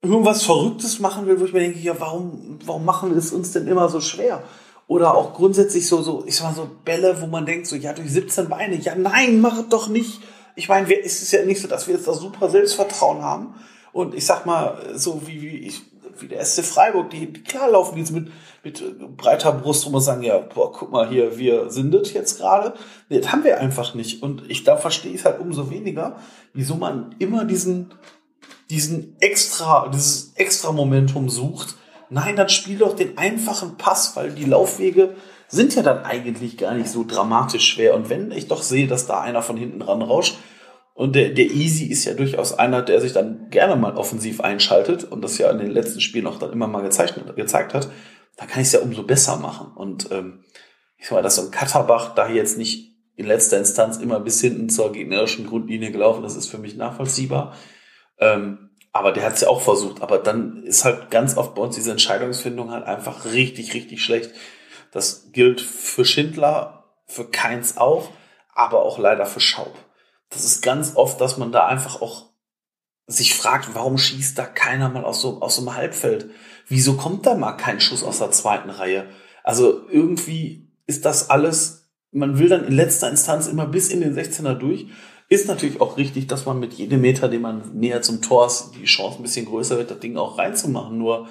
[0.03, 3.53] irgendwas Verrücktes machen will, wo ich mir denke, ja, warum, warum machen wir es uns
[3.53, 4.43] denn immer so schwer?
[4.87, 7.93] Oder auch grundsätzlich so, so, ich sag mal so Bälle, wo man denkt, so, ja,
[7.93, 10.21] durch 17 Beine, ja, nein, mach es doch nicht.
[10.57, 13.55] Ich meine, es ist ja nicht so, dass wir jetzt da super Selbstvertrauen haben.
[13.93, 15.83] Und ich sag mal, so wie, wie ich,
[16.19, 18.31] wie der SC Freiburg, die, die klar laufen jetzt mit,
[18.65, 22.39] mit breiter Brust rum und sagen, ja, boah, guck mal hier, wir sind das jetzt
[22.39, 22.75] gerade.
[23.09, 24.23] Nee, das haben wir einfach nicht.
[24.23, 26.17] Und ich, da verstehe ich halt umso weniger,
[26.53, 27.93] wieso man immer diesen,
[28.71, 31.75] diesen extra, dieses extra Momentum sucht.
[32.09, 35.15] Nein, dann spiel doch den einfachen Pass, weil die Laufwege
[35.49, 37.95] sind ja dann eigentlich gar nicht so dramatisch schwer.
[37.95, 40.37] Und wenn ich doch sehe, dass da einer von hinten ran rauscht,
[41.01, 45.05] und der, der Easy ist ja durchaus einer, der sich dann gerne mal offensiv einschaltet
[45.05, 47.89] und das ja in den letzten Spielen auch dann immer mal gezeichnet, gezeigt hat,
[48.37, 49.73] da kann ich es ja umso besser machen.
[49.75, 50.45] Und ähm,
[50.99, 54.43] ich sag mal, dass so ein Katterbach da jetzt nicht in letzter Instanz immer bis
[54.43, 57.55] hinten zur gegnerischen Grundlinie gelaufen ist, ist für mich nachvollziehbar.
[58.21, 60.03] Ähm, aber der hat es ja auch versucht.
[60.03, 64.33] Aber dann ist halt ganz oft bei uns diese Entscheidungsfindung halt einfach richtig, richtig schlecht.
[64.93, 68.11] Das gilt für Schindler, für Keins auch,
[68.55, 69.77] aber auch leider für Schaub
[70.31, 72.31] das ist ganz oft, dass man da einfach auch
[73.07, 76.31] sich fragt, warum schießt da keiner mal aus so, aus so einem Halbfeld?
[76.69, 79.11] Wieso kommt da mal kein Schuss aus der zweiten Reihe?
[79.43, 84.17] Also irgendwie ist das alles, man will dann in letzter Instanz immer bis in den
[84.17, 84.87] 16er durch.
[85.31, 88.73] Ist natürlich auch richtig, dass man mit jedem Meter, den man näher zum Tor ist,
[88.79, 90.99] die Chance ein bisschen größer wird, das Ding auch reinzumachen.
[90.99, 91.29] Nur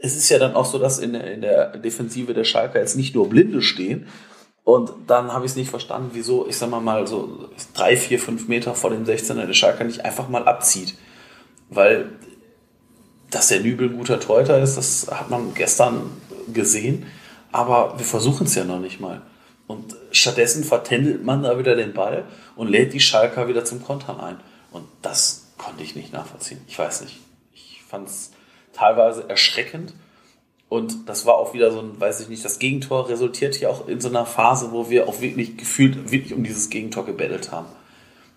[0.00, 2.96] es ist ja dann auch so, dass in der, in der Defensive der Schalker jetzt
[2.96, 4.06] nicht nur Blinde stehen,
[4.66, 8.18] und dann habe ich es nicht verstanden, wieso, ich sag mal mal, so drei, vier,
[8.18, 10.96] fünf Meter vor dem 16er der Schalker nicht einfach mal abzieht.
[11.70, 12.10] Weil,
[13.30, 16.10] dass der Nübel ein guter Torhüter ist, das hat man gestern
[16.52, 17.06] gesehen.
[17.52, 19.22] Aber wir versuchen es ja noch nicht mal.
[19.66, 22.24] Und stattdessen vertändelt man da wieder den Ball
[22.54, 24.40] und lädt die Schalker wieder zum Kontern ein.
[24.70, 26.60] Und das konnte ich nicht nachvollziehen.
[26.68, 27.18] Ich weiß nicht.
[27.52, 28.30] Ich fand es
[28.72, 29.94] teilweise erschreckend
[30.68, 33.86] und das war auch wieder so ein, weiß ich nicht, das Gegentor resultiert hier auch
[33.86, 37.68] in so einer Phase, wo wir auch wirklich gefühlt wirklich um dieses Gegentor gebettelt haben.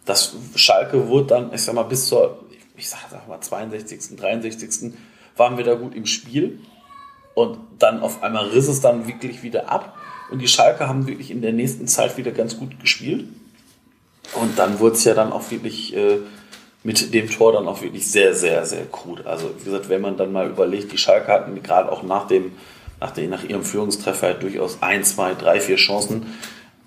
[0.05, 2.39] Das Schalke wurde dann, ich sag mal, bis zur,
[2.77, 4.93] ich sag mal, 62., 63.
[5.37, 6.59] waren wir da gut im Spiel.
[7.33, 9.97] Und dann auf einmal riss es dann wirklich wieder ab.
[10.29, 13.27] Und die Schalke haben wirklich in der nächsten Zeit wieder ganz gut gespielt.
[14.35, 16.19] Und dann wurde es ja dann auch wirklich äh,
[16.83, 19.25] mit dem Tor dann auch wirklich sehr, sehr, sehr gut.
[19.25, 22.51] Also wie gesagt, wenn man dann mal überlegt, die Schalke hatten gerade auch nach dem,
[22.99, 26.27] nach, dem, nach ihrem Führungstreffer halt durchaus ein, zwei, drei, vier Chancen.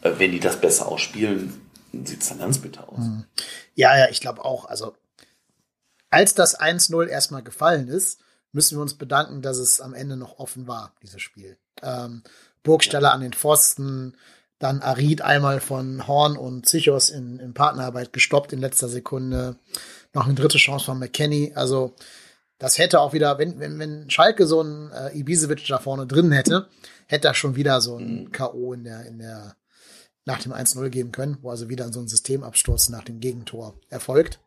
[0.03, 1.61] Äh, wenn die das besser ausspielen,
[1.93, 2.99] sieht es dann ganz bitter aus.
[2.99, 3.25] Mhm.
[3.75, 4.67] Ja, ja, ich glaube auch.
[4.67, 4.95] Also
[6.11, 8.21] als das 1-0 erstmal gefallen ist,
[8.53, 11.57] müssen wir uns bedanken, dass es am Ende noch offen war, dieses Spiel.
[11.83, 12.23] Ähm,
[12.63, 14.15] Burgstaller an den Pfosten,
[14.59, 19.57] dann Arid einmal von Horn und Zichos in, in Partnerarbeit gestoppt in letzter Sekunde.
[20.15, 21.53] Noch eine dritte Chance von McKenny.
[21.57, 21.95] Also,
[22.59, 26.31] das hätte auch wieder, wenn, wenn, wenn Schalke so einen äh, Ibisevic da vorne drin
[26.31, 26.69] hätte,
[27.09, 28.73] hätte er schon wieder so ein K.O.
[28.73, 29.57] in der, in der,
[30.27, 34.39] nach dem 1-0 geben können, wo also wieder so ein Systemabsturz nach dem Gegentor erfolgt.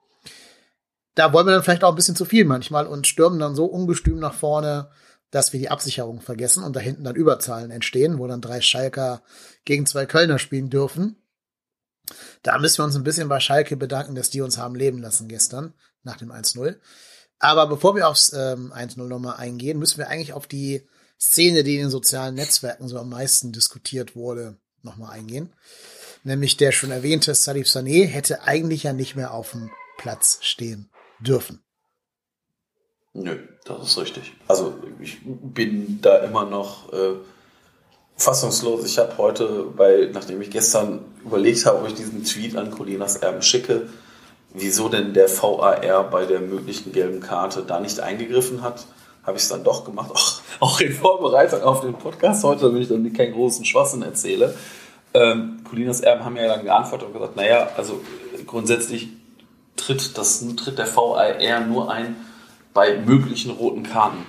[1.15, 3.65] Da wollen wir dann vielleicht auch ein bisschen zu viel manchmal und stürmen dann so
[3.65, 4.89] ungestüm nach vorne,
[5.31, 9.23] dass wir die Absicherung vergessen und da hinten dann Überzahlen entstehen, wo dann drei Schalker
[9.65, 11.17] gegen zwei Kölner spielen dürfen.
[12.43, 15.27] Da müssen wir uns ein bisschen bei Schalke bedanken, dass die uns haben leben lassen
[15.27, 16.77] gestern nach dem 1-0.
[17.39, 20.87] Aber bevor wir aufs ähm, 1-0 nochmal eingehen, müssen wir eigentlich auf die
[21.19, 25.53] Szene, die in den sozialen Netzwerken so am meisten diskutiert wurde, nochmal eingehen.
[26.23, 30.89] Nämlich der schon erwähnte Salif Sané hätte eigentlich ja nicht mehr auf dem Platz stehen
[31.19, 31.64] dürfen.
[33.17, 34.33] Nö, das ist richtig.
[34.45, 37.13] Also ich bin da immer noch äh,
[38.17, 38.85] fassungslos.
[38.85, 43.15] Ich habe heute, bei, nachdem ich gestern überlegt habe, ob ich diesen Tweet an Colinas
[43.15, 43.87] Erben schicke,
[44.53, 48.85] wieso denn der VAR bei der möglichen gelben Karte da nicht eingegriffen hat,
[49.23, 50.11] habe ich es dann doch gemacht.
[50.13, 54.53] Auch, auch in Vorbereitung auf den Podcast heute, damit ich dann keinen großen Schwachsinn erzähle.
[55.13, 58.01] Ähm, Colinas Erben haben ja dann geantwortet und gesagt, naja, also
[58.45, 59.07] grundsätzlich
[59.77, 62.17] tritt, das, tritt der VAR nur ein,
[62.75, 64.25] bei möglichen roten Karten.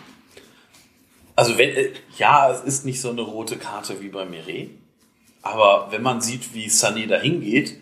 [1.35, 4.69] Also wenn, äh, ja, es ist nicht so eine rote Karte wie bei Mire,
[5.43, 7.77] aber wenn man sieht, wie Sané da hingeht,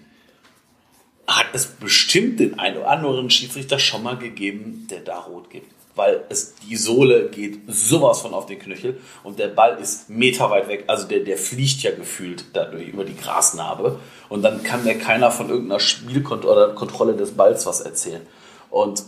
[1.27, 5.71] hat es bestimmt den einen oder anderen Schiedsrichter schon mal gegeben, der da rot gibt.
[5.95, 10.67] Weil es, die Sohle geht sowas von auf den Knöchel und der Ball ist meterweit
[10.67, 10.85] weg.
[10.89, 14.01] Also der, der fliegt ja gefühlt dadurch über die Grasnarbe.
[14.29, 18.27] Und dann kann mir keiner von irgendeiner Spielkontrolle des Balls was erzählen.
[18.71, 19.05] Und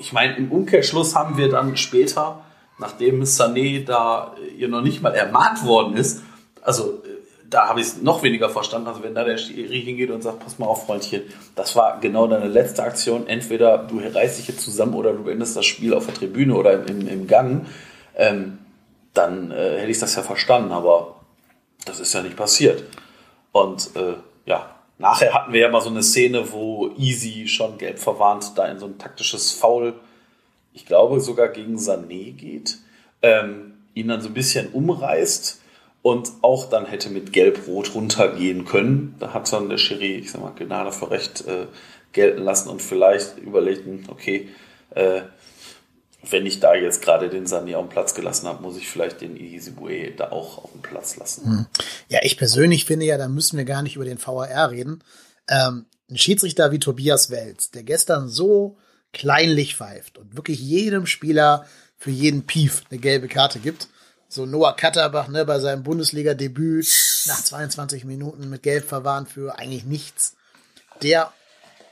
[0.00, 2.42] ich meine, im Umkehrschluss haben wir dann später,
[2.78, 6.22] nachdem Sané da ihr noch nicht mal ermahnt worden ist,
[6.62, 7.02] also
[7.50, 8.88] da habe ich es noch weniger verstanden.
[8.88, 11.22] Also wenn da der Schiri hingeht und sagt, pass mal auf, Freundchen,
[11.54, 13.26] das war genau deine letzte Aktion.
[13.26, 16.86] Entweder du reißt dich jetzt zusammen oder du beendest das Spiel auf der Tribüne oder
[16.86, 17.66] im, im Gang.
[18.16, 18.58] Ähm,
[19.12, 21.16] dann äh, hätte ich das ja verstanden, aber
[21.84, 22.84] das ist ja nicht passiert.
[23.52, 24.14] Und äh,
[24.46, 28.66] ja, nachher hatten wir ja mal so eine Szene, wo Easy schon gelb verwarnt da
[28.66, 29.94] in so ein taktisches Foul,
[30.74, 32.78] ich glaube sogar gegen Sané geht,
[33.22, 35.60] ähm, ihn dann so ein bisschen umreißt
[36.02, 39.16] und auch dann hätte mit Gelb-Rot runtergehen können.
[39.18, 41.66] Da hat dann der Schiri, ich sag mal, Gnade für Recht äh,
[42.12, 44.48] gelten lassen und vielleicht überlegten, okay,
[44.90, 45.22] äh,
[46.28, 49.20] wenn ich da jetzt gerade den Sani auf den Platz gelassen habe, muss ich vielleicht
[49.20, 51.44] den Isibue da auch auf den Platz lassen.
[51.44, 51.66] Hm.
[52.08, 55.02] Ja, ich persönlich finde ja, da müssen wir gar nicht über den VAR reden.
[55.48, 58.76] Ähm, ein Schiedsrichter wie Tobias Welz, der gestern so
[59.12, 63.88] kleinlich pfeift und wirklich jedem Spieler für jeden Pief eine gelbe Karte gibt,
[64.28, 66.86] so Noah Katterbach ne, bei seinem Bundesliga-Debüt
[67.26, 70.36] nach 22 Minuten mit Gelb verwarnt für eigentlich nichts.
[71.02, 71.32] Der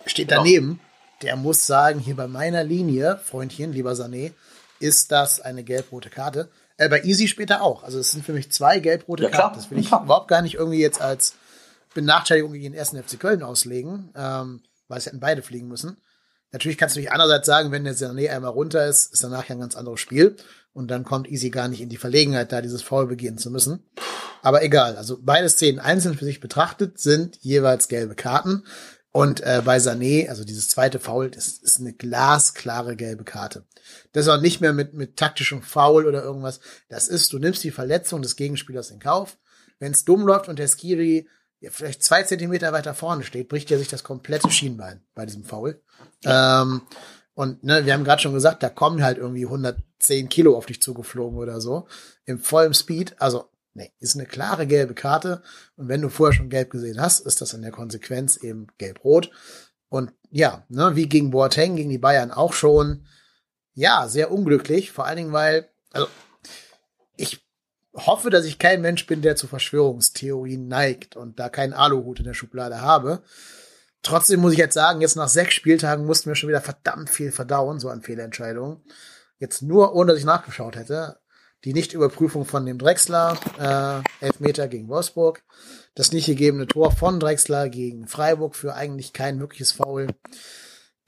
[0.06, 0.42] steht genau.
[0.42, 0.80] daneben.
[1.22, 4.32] Der muss sagen, hier bei meiner Linie, Freundchen, lieber Sané,
[4.78, 6.48] ist das eine gelb-rote Karte.
[6.76, 7.82] Äh, bei Easy später auch.
[7.82, 9.56] Also es sind für mich zwei gelb-rote ja, Karten.
[9.56, 11.34] Das will ich überhaupt gar nicht irgendwie jetzt als
[11.94, 15.96] Benachteiligung gegen den ersten FC Köln auslegen, ähm, weil es hätten beide fliegen müssen.
[16.52, 19.56] Natürlich kannst du dich andererseits sagen, wenn der Sané einmal runter ist, ist danach ja
[19.56, 20.36] ein ganz anderes Spiel.
[20.72, 23.84] Und dann kommt Easy gar nicht in die Verlegenheit, da dieses Foul begehen zu müssen.
[24.42, 28.64] Aber egal, also beide Szenen einzeln für sich betrachtet sind jeweils gelbe Karten.
[29.10, 33.64] Und äh, bei Sané, also dieses zweite Foul, das ist eine glasklare gelbe Karte.
[34.12, 36.60] Das ist auch nicht mehr mit, mit taktischem Foul oder irgendwas.
[36.88, 39.38] Das ist, du nimmst die Verletzung des Gegenspielers in Kauf.
[39.78, 41.26] Wenn es dumm läuft und der Skiri
[41.60, 45.44] ja, vielleicht zwei Zentimeter weiter vorne steht, bricht er sich das komplette Schienbein bei diesem
[45.44, 45.82] Foul.
[46.24, 46.82] Ähm,
[47.34, 50.82] und ne, wir haben gerade schon gesagt, da kommen halt irgendwie 110 Kilo auf dich
[50.82, 51.86] zugeflogen oder so.
[52.24, 53.20] Im vollen Speed.
[53.20, 55.42] Also, nee, ist eine klare gelbe Karte.
[55.76, 59.30] Und wenn du vorher schon gelb gesehen hast, ist das in der Konsequenz eben gelb-rot.
[59.88, 63.06] Und ja, ne, wie gegen Boateng, gegen die Bayern auch schon.
[63.74, 64.92] Ja, sehr unglücklich.
[64.92, 66.08] Vor allen Dingen, weil, also,
[67.16, 67.46] ich
[67.94, 72.24] hoffe, dass ich kein Mensch bin, der zu Verschwörungstheorien neigt und da keinen Aluhut in
[72.24, 73.22] der Schublade habe.
[74.02, 77.32] Trotzdem muss ich jetzt sagen, jetzt nach sechs Spieltagen mussten wir schon wieder verdammt viel
[77.32, 78.82] verdauen, so an Fehlentscheidungen.
[79.38, 81.18] Jetzt nur, ohne dass ich nachgeschaut hätte.
[81.64, 85.42] Die Nichtüberprüfung von dem Drexler, äh, Elfmeter gegen Wolfsburg.
[85.94, 90.06] Das nicht gegebene Tor von Drexler gegen Freiburg für eigentlich kein wirkliches Foul.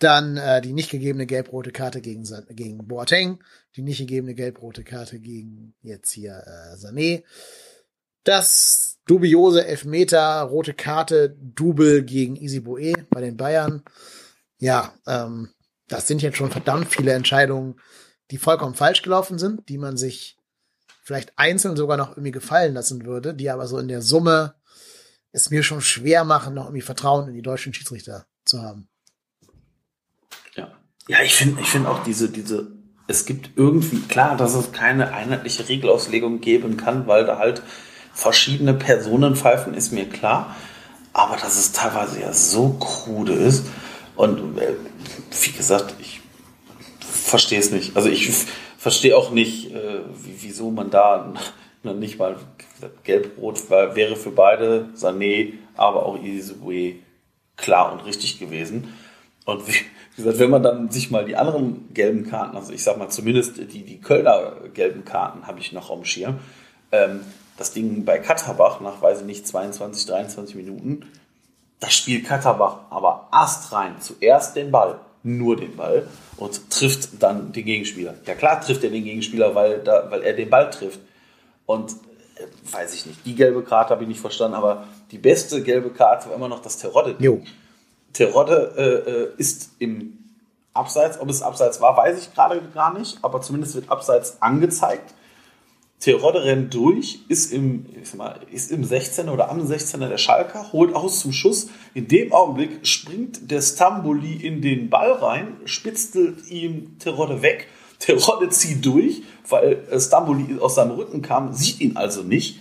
[0.00, 3.38] Dann äh, die nicht gegebene gelb-rote Karte gegen, gegen Boateng.
[3.76, 7.22] Die nicht gegebene gelb-rote Karte gegen jetzt hier äh, Sané.
[8.24, 13.82] Das dubiose Elfmeter, rote Karte, Double gegen Easy Boe bei den Bayern.
[14.58, 15.50] Ja, ähm,
[15.88, 17.80] das sind jetzt schon verdammt viele Entscheidungen,
[18.30, 20.36] die vollkommen falsch gelaufen sind, die man sich
[21.02, 24.54] vielleicht einzeln sogar noch irgendwie gefallen lassen würde, die aber so in der Summe
[25.32, 28.88] es mir schon schwer machen, noch irgendwie Vertrauen in die deutschen Schiedsrichter zu haben.
[30.54, 30.72] Ja,
[31.08, 32.72] ja ich finde ich finde auch diese, diese,
[33.06, 37.62] es gibt irgendwie, klar, dass es keine einheitliche Regelauslegung geben kann, weil da halt
[38.12, 40.56] verschiedene Personen pfeifen, ist mir klar.
[41.12, 43.66] Aber dass es teilweise ja so krude ist.
[44.14, 44.74] Und äh,
[45.42, 46.20] wie gesagt, ich
[47.00, 47.96] verstehe es nicht.
[47.96, 48.32] Also ich
[48.80, 51.34] verstehe auch nicht, äh, wieso man da
[51.82, 52.36] nicht mal
[53.04, 56.94] gelb-rot wäre für beide, Sané, aber auch Isibue
[57.56, 58.94] klar und richtig gewesen.
[59.44, 59.74] Und wie,
[60.16, 63.58] gesagt, wenn man dann sich mal die anderen gelben Karten, also ich sag mal zumindest
[63.58, 66.38] die, die Kölner gelben Karten habe ich noch am Schirm,
[66.90, 67.20] ähm,
[67.58, 71.04] das Ding bei Katterbach nach, weiß ich nicht, 22, 23 Minuten,
[71.80, 73.96] da spielt Katterbach aber erst rein.
[74.00, 76.06] Zuerst den Ball, nur den Ball
[76.37, 78.14] und trifft dann den Gegenspieler.
[78.26, 81.00] Ja klar trifft er den Gegenspieler, weil, da, weil er den Ball trifft.
[81.66, 81.92] Und
[82.37, 85.90] äh, weiß ich nicht, die gelbe Karte habe ich nicht verstanden, aber die beste gelbe
[85.90, 87.16] Karte war immer noch das Terodde.
[87.18, 87.42] Jo.
[88.12, 90.18] Terodde äh, äh, ist im
[90.72, 95.14] Abseits, ob es Abseits war, weiß ich gerade gar nicht, aber zumindest wird Abseits angezeigt.
[96.00, 97.84] Terodde rennt durch, ist im,
[98.16, 101.68] mal, ist im 16 oder am 16er der Schalker, holt aus zum Schuss.
[101.92, 107.68] In dem Augenblick springt der Stamboli in den Ball rein, spitzelt ihm Terodde weg.
[107.98, 112.60] Terodde zieht durch, weil Stamboli aus seinem Rücken kam, sieht ihn also nicht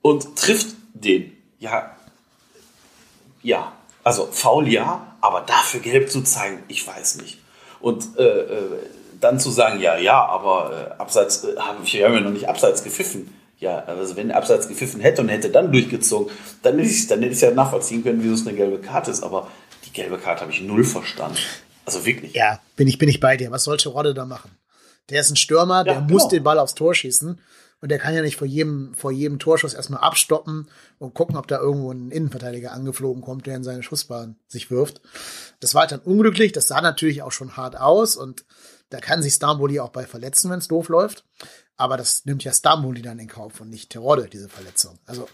[0.00, 1.32] und trifft den.
[1.58, 1.96] Ja,
[3.42, 3.72] ja,
[4.04, 7.38] also faul ja, aber dafür gelb zu zeigen, ich weiß nicht.
[7.80, 8.78] Und äh, äh
[9.20, 12.82] dann zu sagen, ja, ja, aber äh, abseits, äh, wir haben ja noch nicht abseits
[12.82, 13.32] gepfiffen.
[13.58, 16.30] Ja, also wenn er abseits gepfiffen hätte und hätte dann durchgezogen,
[16.62, 19.22] dann hätte ich dann hätte ich ja nachvollziehen können, wieso es eine gelbe Karte ist.
[19.22, 19.48] Aber
[19.86, 21.38] die gelbe Karte habe ich null verstanden.
[21.86, 22.34] Also wirklich.
[22.34, 23.50] Ja, bin ich, bin ich bei dir.
[23.50, 24.50] Was sollte Rodde da machen?
[25.08, 26.08] Der ist ein Stürmer, der genau.
[26.08, 27.40] muss den Ball aufs Tor schießen.
[27.82, 31.46] Und der kann ja nicht vor jedem, vor jedem Torschuss erstmal abstoppen und gucken, ob
[31.46, 35.02] da irgendwo ein Innenverteidiger angeflogen kommt, der in seine Schussbahn sich wirft.
[35.60, 36.52] Das war halt dann unglücklich.
[36.52, 38.44] Das sah natürlich auch schon hart aus und
[38.90, 41.24] da kann sich Stamboli auch bei verletzen, wenn es doof läuft.
[41.76, 44.98] Aber das nimmt ja Stamboli dann in Kauf und nicht Terodde, diese Verletzung.
[45.06, 45.28] Also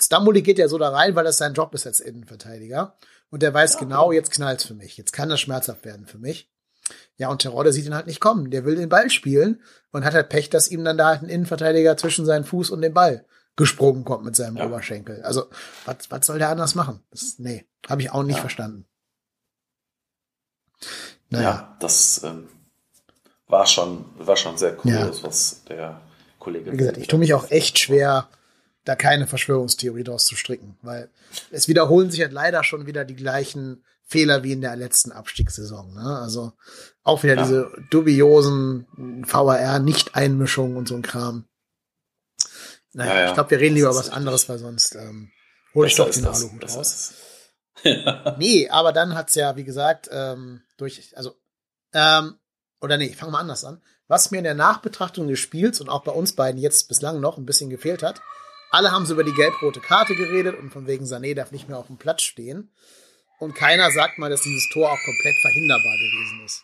[0.00, 2.96] Stamboli geht ja so da rein, weil das sein Job ist als Innenverteidiger.
[3.30, 4.96] Und der weiß ja, genau, jetzt knallt's für mich.
[4.96, 6.50] Jetzt kann das schmerzhaft werden für mich.
[7.16, 8.50] Ja, und Terodde sieht ihn halt nicht kommen.
[8.50, 11.28] Der will den Ball spielen und hat halt Pech, dass ihm dann da halt ein
[11.28, 13.24] Innenverteidiger zwischen seinen Fuß und dem Ball
[13.56, 14.66] gesprungen kommt mit seinem ja.
[14.66, 15.22] Oberschenkel.
[15.22, 15.48] Also,
[15.84, 17.00] was, was soll der anders machen?
[17.10, 18.40] Das, nee, habe ich auch nicht ja.
[18.40, 18.86] verstanden.
[21.30, 21.50] Naja.
[21.50, 22.48] Ja, das ähm,
[23.54, 25.24] war schon, war schon sehr kurios, ja.
[25.24, 26.00] was der
[26.40, 26.72] Kollege.
[26.72, 28.28] Wie gesagt, ich tue mich auch echt schwer,
[28.84, 31.08] da keine Verschwörungstheorie draus zu stricken, weil
[31.52, 35.94] es wiederholen sich halt leider schon wieder die gleichen Fehler wie in der letzten Abstiegssaison.
[35.94, 36.18] Ne?
[36.18, 36.52] Also
[37.04, 37.42] auch wieder ja.
[37.42, 38.86] diese dubiosen
[39.26, 41.46] VAR-Nicht-Einmischungen und so ein Kram.
[42.92, 43.28] Naja, ja, ja.
[43.28, 45.30] ich glaube, wir reden lieber über was anderes, weil sonst ähm,
[45.74, 47.14] hole ich doch den Aluhut raus.
[47.82, 48.34] Ja.
[48.38, 51.34] Nee, aber dann hat's ja, wie gesagt, ähm, durch, also,
[51.92, 52.38] ähm,
[52.84, 53.82] oder nee, fangen wir anders an.
[54.08, 57.38] Was mir in der Nachbetrachtung des Spiels und auch bei uns beiden jetzt bislang noch
[57.38, 58.20] ein bisschen gefehlt hat,
[58.70, 61.78] alle haben so über die gelb-rote Karte geredet und von wegen Sané darf nicht mehr
[61.78, 62.70] auf dem Platz stehen.
[63.38, 66.62] Und keiner sagt mal, dass dieses Tor auch komplett verhinderbar gewesen ist.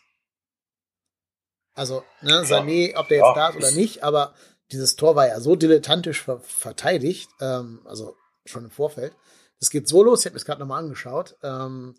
[1.75, 4.35] Also, ne, Sané, ob der jetzt ja, da ist oder nicht, aber
[4.73, 9.15] dieses Tor war ja so dilettantisch ver verteidigt, ähm, also schon im Vorfeld.
[9.59, 11.37] Es geht so los, ich habe mir das gerade nochmal angeschaut.
[11.43, 11.95] Ähm,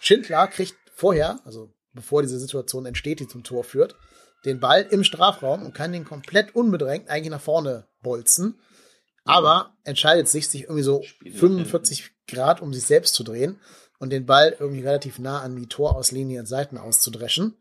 [0.00, 3.96] Schindler kriegt vorher, also bevor diese Situation entsteht, die zum Tor führt,
[4.44, 8.60] den Ball im Strafraum und kann den komplett unbedrängt eigentlich nach vorne bolzen.
[9.24, 13.58] Aber entscheidet sich, sich irgendwie so 45 Grad um sich selbst zu drehen
[13.98, 17.56] und den Ball irgendwie relativ nah an die Torauslinie und Seiten auszudreschen.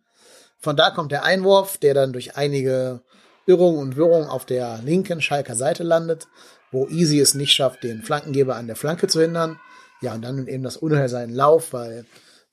[0.60, 3.02] Von da kommt der Einwurf, der dann durch einige
[3.48, 6.28] Irrungen und Wirrungen auf der linken Schalker Seite landet,
[6.72, 9.60] wo Easy es nicht schafft, den Flankengeber an der Flanke zu hindern.
[10.02, 12.06] Ja, und dann eben das Unheil seinen Lauf, weil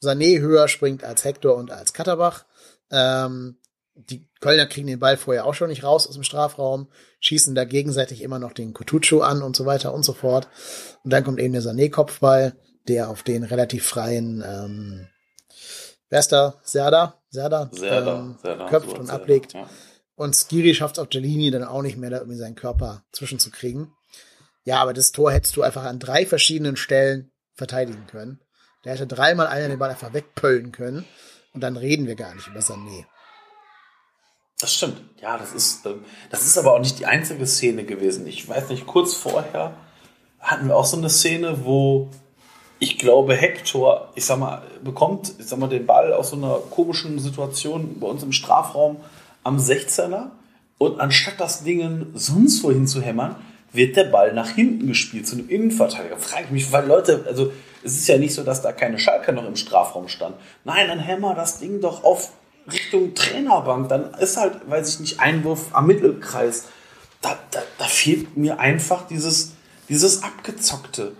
[0.02, 2.44] Sané höher springt als Hector und als Katterbach.
[2.90, 3.58] Ähm,
[3.94, 6.88] die Kölner kriegen den Ball vorher auch schon nicht raus aus dem Strafraum,
[7.20, 10.48] schießen da gegenseitig immer noch den Kutucu an und so weiter und so fort.
[11.04, 12.54] Und dann kommt eben der Sané-Kopfball,
[12.88, 15.08] der auf den relativ freien, ähm,
[16.08, 16.54] wer ist da?
[16.64, 17.22] Serda?
[17.30, 19.52] Serda, Serda, ähm, Serda köpft so und Serda, ablegt.
[19.52, 19.68] Ja.
[20.14, 23.04] Und Skiri schafft es auf der Linie dann auch nicht mehr, da irgendwie seinen Körper
[23.12, 23.92] zwischenzukriegen.
[24.64, 28.40] Ja, aber das Tor hättest du einfach an drei verschiedenen Stellen verteidigen können.
[28.84, 31.04] Der hätte dreimal einer den Ball einfach wegpöllen können.
[31.54, 33.04] Und dann reden wir gar nicht über Sané.
[34.58, 35.02] Das stimmt.
[35.20, 38.26] Ja, das ist, ähm, das ist aber auch nicht die einzige Szene gewesen.
[38.26, 39.74] Ich weiß nicht, kurz vorher
[40.38, 42.10] hatten wir auch so eine Szene, wo
[42.78, 46.54] ich glaube, Hector, ich sag mal, bekommt, ich sag mal, den Ball aus so einer
[46.70, 48.96] komischen Situation bei uns im Strafraum
[49.44, 50.30] am 16er
[50.78, 53.36] und anstatt das Ding sonst wohin zu hämmern,
[53.72, 56.16] wird der Ball nach hinten gespielt zu einem Innenverteidiger.
[56.16, 57.52] Frage ich mich, weil Leute, also
[57.84, 60.36] es ist ja nicht so, dass da keine Schalke noch im Strafraum stand.
[60.64, 62.32] Nein, dann hämmer das Ding doch auf
[62.70, 63.88] Richtung Trainerbank.
[63.88, 66.68] Dann ist halt, weiß ich nicht, Einwurf am Mittelkreis.
[67.20, 69.52] Da, da, da fehlt mir einfach dieses,
[69.88, 71.12] dieses Abgezockte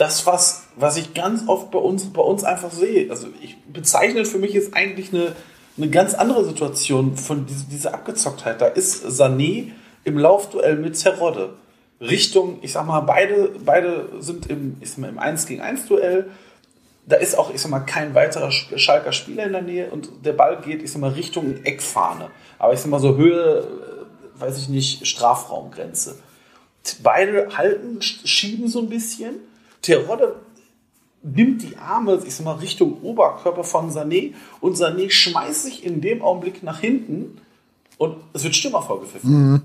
[0.00, 3.10] das, was, was ich ganz oft bei uns, bei uns einfach sehe.
[3.10, 5.36] Also ich bezeichne für mich jetzt eigentlich eine,
[5.76, 8.62] eine ganz andere Situation von diese, dieser Abgezocktheit.
[8.62, 9.72] Da ist Sané
[10.04, 11.50] im Laufduell mit Zerrodde.
[12.00, 15.86] Richtung, ich sag mal, beide, beide sind im, ich sag mal, im 1 gegen 1
[15.86, 16.30] Duell.
[17.06, 20.32] Da ist auch, ich sag mal, kein weiterer Schalker Spieler in der Nähe und der
[20.32, 22.30] Ball geht, ich sag mal, Richtung Eckfahne.
[22.58, 26.16] Aber ich sag mal, so Höhe, äh, weiß ich nicht, Strafraumgrenze.
[27.02, 29.36] Beide halten, schieben so ein bisschen
[29.82, 30.36] Terodde
[31.22, 36.00] nimmt die Arme, ich sag mal, Richtung Oberkörper von Sané und Sané schmeißt sich in
[36.00, 37.38] dem Augenblick nach hinten
[37.98, 39.30] und es wird Stürmer vorgepfiffen.
[39.30, 39.62] Mhm.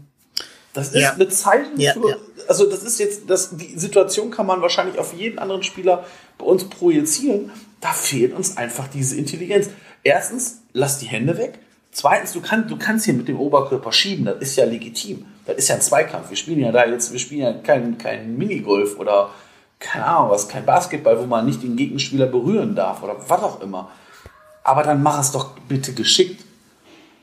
[0.75, 1.13] Das ist ja.
[1.13, 2.15] eine Zeichen ja, für, ja.
[2.47, 6.05] also das ist jetzt, das, die Situation kann man wahrscheinlich auf jeden anderen Spieler
[6.37, 7.51] bei uns projizieren.
[7.79, 9.69] Da fehlt uns einfach diese Intelligenz.
[10.03, 11.59] Erstens, lass die Hände weg.
[11.91, 15.25] Zweitens, du, kann, du kannst hier mit dem Oberkörper schieben, das ist ja legitim.
[15.45, 16.29] Das ist ja ein Zweikampf.
[16.29, 19.29] Wir spielen ja da jetzt, wir spielen ja keinen kein Minigolf oder
[19.79, 23.61] keine Ahnung, was, kein Basketball, wo man nicht den Gegenspieler berühren darf oder was auch
[23.61, 23.91] immer.
[24.63, 26.43] Aber dann mach es doch bitte geschickt.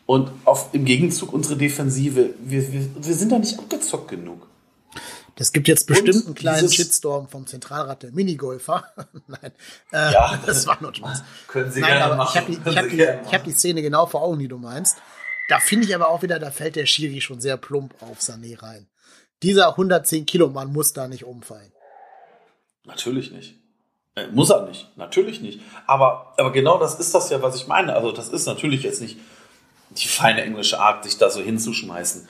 [0.07, 4.49] Und auf, im Gegenzug unsere Defensive, wir, wir, wir sind da nicht abgezockt genug.
[5.37, 8.85] Das gibt jetzt bestimmt einen kleinen Shitstorm vom Zentralrat der Minigolfer.
[9.27, 9.53] Nein,
[9.93, 11.23] äh, ja, das war nur Spaß.
[11.49, 12.45] Können Sie Nein, gerne machen.
[12.49, 14.99] Ich habe die, hab die, hab die Szene genau vor Augen, die du meinst.
[15.49, 18.63] Da finde ich aber auch wieder, da fällt der Schiri schon sehr plump auf Sané
[18.63, 18.89] rein.
[19.43, 21.73] Dieser 110 Kilo Mann muss da nicht umfallen.
[22.85, 23.59] Natürlich nicht.
[24.15, 25.61] Äh, muss er nicht, natürlich nicht.
[25.87, 27.95] Aber, aber genau das ist das ja, was ich meine.
[27.95, 29.19] Also das ist natürlich jetzt nicht
[29.97, 32.27] die feine englische Art, sich da so hinzuschmeißen.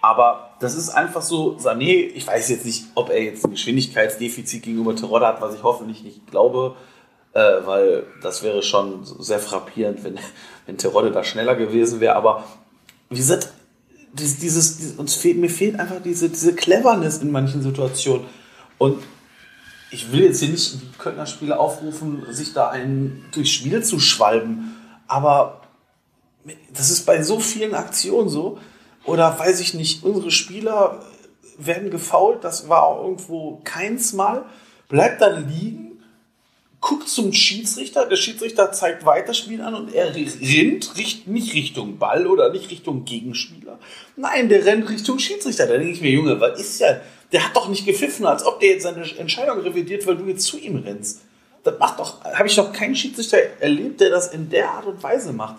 [0.00, 4.62] Aber das ist einfach so, Sané, ich weiß jetzt nicht, ob er jetzt ein Geschwindigkeitsdefizit
[4.62, 6.76] gegenüber Terodde hat, was ich hoffentlich nicht glaube,
[7.32, 10.18] äh, weil das wäre schon sehr frappierend, wenn,
[10.66, 12.14] wenn Terodde da schneller gewesen wäre.
[12.14, 12.44] Aber
[13.10, 13.52] wie gesagt,
[14.12, 18.26] dieses, dieses, uns fehlt, mir fehlt einfach diese, diese Cleverness in manchen Situationen.
[18.78, 19.02] Und
[19.90, 23.98] ich will jetzt hier nicht die Kölner Spieler aufrufen, sich da einen durchs Spiel zu
[23.98, 24.76] schwalben,
[25.06, 25.62] aber
[26.72, 28.58] das ist bei so vielen Aktionen so.
[29.04, 31.02] Oder weiß ich nicht, unsere Spieler
[31.58, 34.44] werden gefault, das war irgendwo keins Mal,
[34.88, 35.88] bleibt dann liegen,
[36.80, 40.92] guckt zum Schiedsrichter, der Schiedsrichter zeigt Weiterspiel an und er rennt
[41.26, 43.78] nicht Richtung Ball oder nicht Richtung Gegenspieler.
[44.16, 45.66] Nein, der rennt Richtung Schiedsrichter.
[45.66, 47.00] Da denke ich mir, Junge, was ist ja,
[47.32, 50.44] der hat doch nicht gepfiffen, als ob der jetzt seine Entscheidung revidiert, weil du jetzt
[50.44, 51.22] zu ihm rennst.
[51.64, 55.02] Das macht doch, habe ich doch keinen Schiedsrichter erlebt, der das in der Art und
[55.02, 55.56] Weise macht.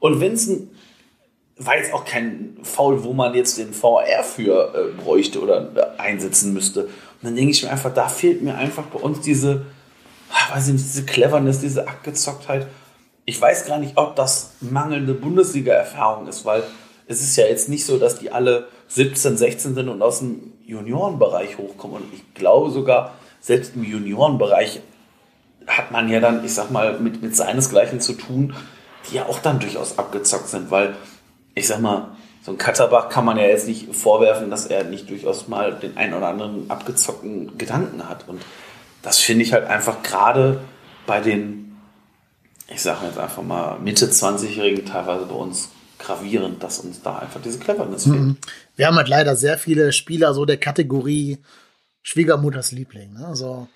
[0.00, 0.70] Und ein,
[1.58, 6.00] war jetzt auch kein Foul, wo man jetzt den VR für äh, bräuchte oder äh,
[6.00, 6.84] einsetzen müsste.
[6.84, 6.90] Und
[7.22, 9.66] dann denke ich mir einfach, da fehlt mir einfach bei uns diese,
[10.30, 12.68] ah, weiß ich nicht, diese Cleverness, diese Abgezocktheit.
[13.24, 16.62] Ich weiß gar nicht, ob das mangelnde Bundesliga-Erfahrung ist, weil
[17.08, 20.52] es ist ja jetzt nicht so, dass die alle 17, 16 sind und aus dem
[20.64, 22.02] Juniorenbereich hochkommen.
[22.02, 24.80] Und ich glaube sogar, selbst im Juniorenbereich
[25.66, 28.54] hat man ja dann, ich sag mal, mit, mit seinesgleichen zu tun,
[29.08, 30.96] die ja auch dann durchaus abgezockt sind, weil
[31.54, 35.10] ich sag mal, so ein Katterbach kann man ja jetzt nicht vorwerfen, dass er nicht
[35.10, 38.28] durchaus mal den einen oder anderen abgezockten Gedanken hat.
[38.28, 38.40] Und
[39.02, 40.60] das finde ich halt einfach gerade
[41.06, 41.76] bei den,
[42.68, 47.42] ich sage jetzt einfach mal, Mitte 20-Jährigen teilweise bei uns gravierend, dass uns da einfach
[47.42, 48.16] diese Cleverness fehlt.
[48.16, 48.36] Mhm.
[48.76, 51.38] Wir haben halt leider sehr viele Spieler so der Kategorie
[52.02, 53.14] Schwiegermutters Liebling.
[53.14, 53.26] Ne?
[53.26, 53.68] Also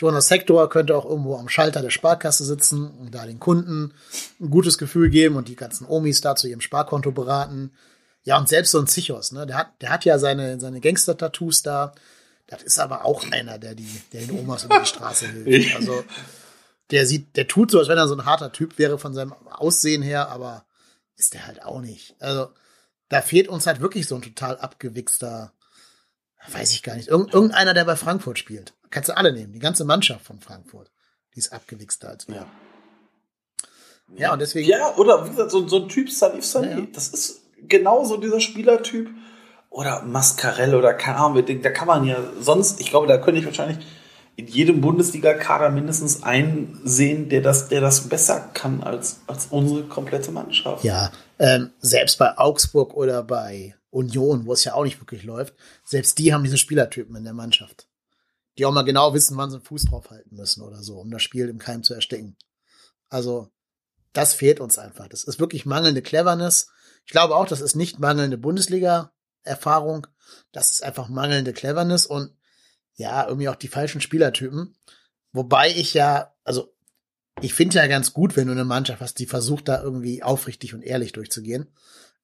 [0.00, 3.92] Jonas Hector könnte auch irgendwo am Schalter der Sparkasse sitzen und da den Kunden
[4.40, 7.72] ein gutes Gefühl geben und die ganzen Omis da zu ihrem Sparkonto beraten.
[8.22, 11.60] Ja, und selbst so ein Zichos, ne, der hat, der hat ja seine, seine Gangster-Tattoos
[11.62, 11.92] da.
[12.46, 15.76] Das ist aber auch einer, der die, der den Omas über die Straße hilft.
[15.76, 16.02] Also,
[16.90, 19.34] der sieht, der tut so, als wenn er so ein harter Typ wäre von seinem
[19.50, 20.64] Aussehen her, aber
[21.16, 22.14] ist der halt auch nicht.
[22.20, 22.48] Also,
[23.10, 25.52] da fehlt uns halt wirklich so ein total abgewichster,
[26.48, 28.74] weiß ich gar nicht, Irgend, irgendeiner, der bei Frankfurt spielt.
[28.90, 30.90] Kannst du alle nehmen, die ganze Mannschaft von Frankfurt.
[31.34, 32.36] Die ist abgewichster als wir.
[32.36, 32.46] Ja.
[34.16, 34.68] Ja, und deswegen.
[34.68, 38.40] Ja, oder wie gesagt, so, so ein Typ Salif Salih, ja, das ist genauso dieser
[38.40, 39.08] Spielertyp.
[39.68, 43.46] Oder Mascarell oder keine Ahnung, da kann man ja sonst, ich glaube, da könnte ich
[43.46, 43.86] wahrscheinlich
[44.34, 49.84] in jedem Bundesliga-Kader mindestens einen sehen, der das, der das besser kann als, als unsere
[49.84, 50.82] komplette Mannschaft.
[50.82, 55.54] Ja, ähm, selbst bei Augsburg oder bei Union, wo es ja auch nicht wirklich läuft,
[55.84, 57.90] selbst die haben diese Spielertypen in der Mannschaft
[58.60, 61.10] die auch mal genau wissen, wann sie einen Fuß drauf halten müssen oder so, um
[61.10, 62.36] das Spiel im Keim zu ersticken.
[63.08, 63.50] Also,
[64.12, 65.08] das fehlt uns einfach.
[65.08, 66.68] Das ist wirklich mangelnde Cleverness.
[67.06, 70.06] Ich glaube auch, das ist nicht mangelnde Bundesliga-Erfahrung.
[70.52, 72.36] Das ist einfach mangelnde Cleverness und
[72.96, 74.76] ja, irgendwie auch die falschen Spielertypen.
[75.32, 76.74] Wobei ich ja, also
[77.40, 80.74] ich finde ja ganz gut, wenn du eine Mannschaft hast, die versucht, da irgendwie aufrichtig
[80.74, 81.72] und ehrlich durchzugehen.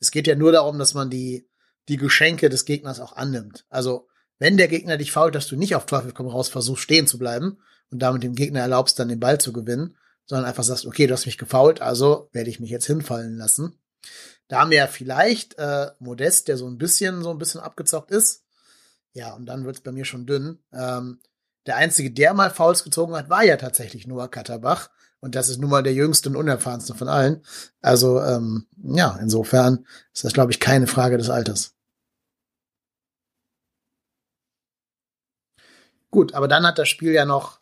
[0.01, 1.49] Es geht ja nur darum, dass man die,
[1.89, 3.65] die Geschenke des Gegners auch annimmt.
[3.69, 4.09] Also
[4.39, 7.19] wenn der Gegner dich fault, dass du nicht auf Teufel komm raus versuchst, stehen zu
[7.19, 7.59] bleiben
[7.91, 11.15] und damit dem Gegner erlaubst, dann den Ball zu gewinnen, sondern einfach sagst, okay, du
[11.15, 13.79] hast mich gefault, also werde ich mich jetzt hinfallen lassen.
[14.49, 18.11] Da haben wir ja vielleicht äh, Modest, der so ein bisschen, so ein bisschen abgezockt
[18.11, 18.45] ist.
[19.13, 20.59] Ja, und dann wird's bei mir schon dünn.
[20.73, 21.21] Ähm,
[21.67, 24.91] der einzige, der mal Fouls gezogen hat, war ja tatsächlich Noah Katterbach.
[25.21, 27.43] Und das ist nun mal der jüngste und unerfahrenste von allen.
[27.81, 31.76] Also, ähm, ja, insofern ist das, glaube ich, keine Frage des Alters.
[36.17, 37.61] Gut, aber dann hat das Spiel ja noch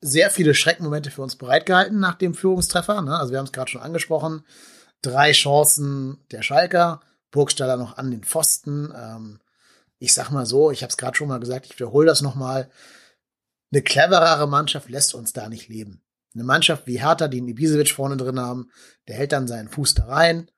[0.00, 3.02] sehr viele Schreckmomente für uns bereitgehalten nach dem Führungstreffer.
[3.02, 3.18] Ne?
[3.18, 4.46] Also wir haben es gerade schon angesprochen.
[5.02, 8.94] Drei Chancen der Schalker, Burgstaller noch an den Pfosten.
[8.96, 9.40] Ähm,
[9.98, 12.70] ich sag mal so, ich habe es gerade schon mal gesagt, ich wiederhole das nochmal.
[13.70, 16.02] Eine cleverere Mannschaft lässt uns da nicht leben.
[16.32, 18.70] Eine Mannschaft wie Hertha, die einen Ibisevic vorne drin haben,
[19.06, 20.50] der hält dann seinen Fuß da rein.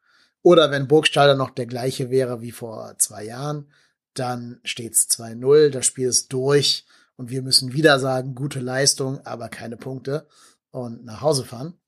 [0.43, 3.73] Oder wenn Burgstaller noch der gleiche wäre wie vor zwei Jahren,
[4.15, 6.87] dann steht's 2-0, das Spiel ist durch
[7.17, 10.27] und wir müssen wieder sagen, gute Leistung, aber keine Punkte
[10.71, 11.81] und nach Hause fahren.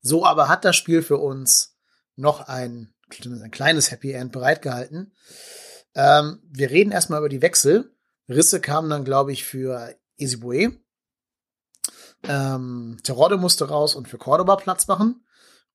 [0.00, 1.76] So aber hat das Spiel für uns
[2.16, 2.94] noch ein,
[3.24, 5.12] ein kleines Happy End bereitgehalten.
[5.94, 7.94] Ähm, wir reden erstmal über die Wechsel.
[8.28, 10.78] Risse kamen dann, glaube ich, für Isibue.
[12.24, 15.24] Ähm, Terodde musste raus und für Cordoba Platz machen.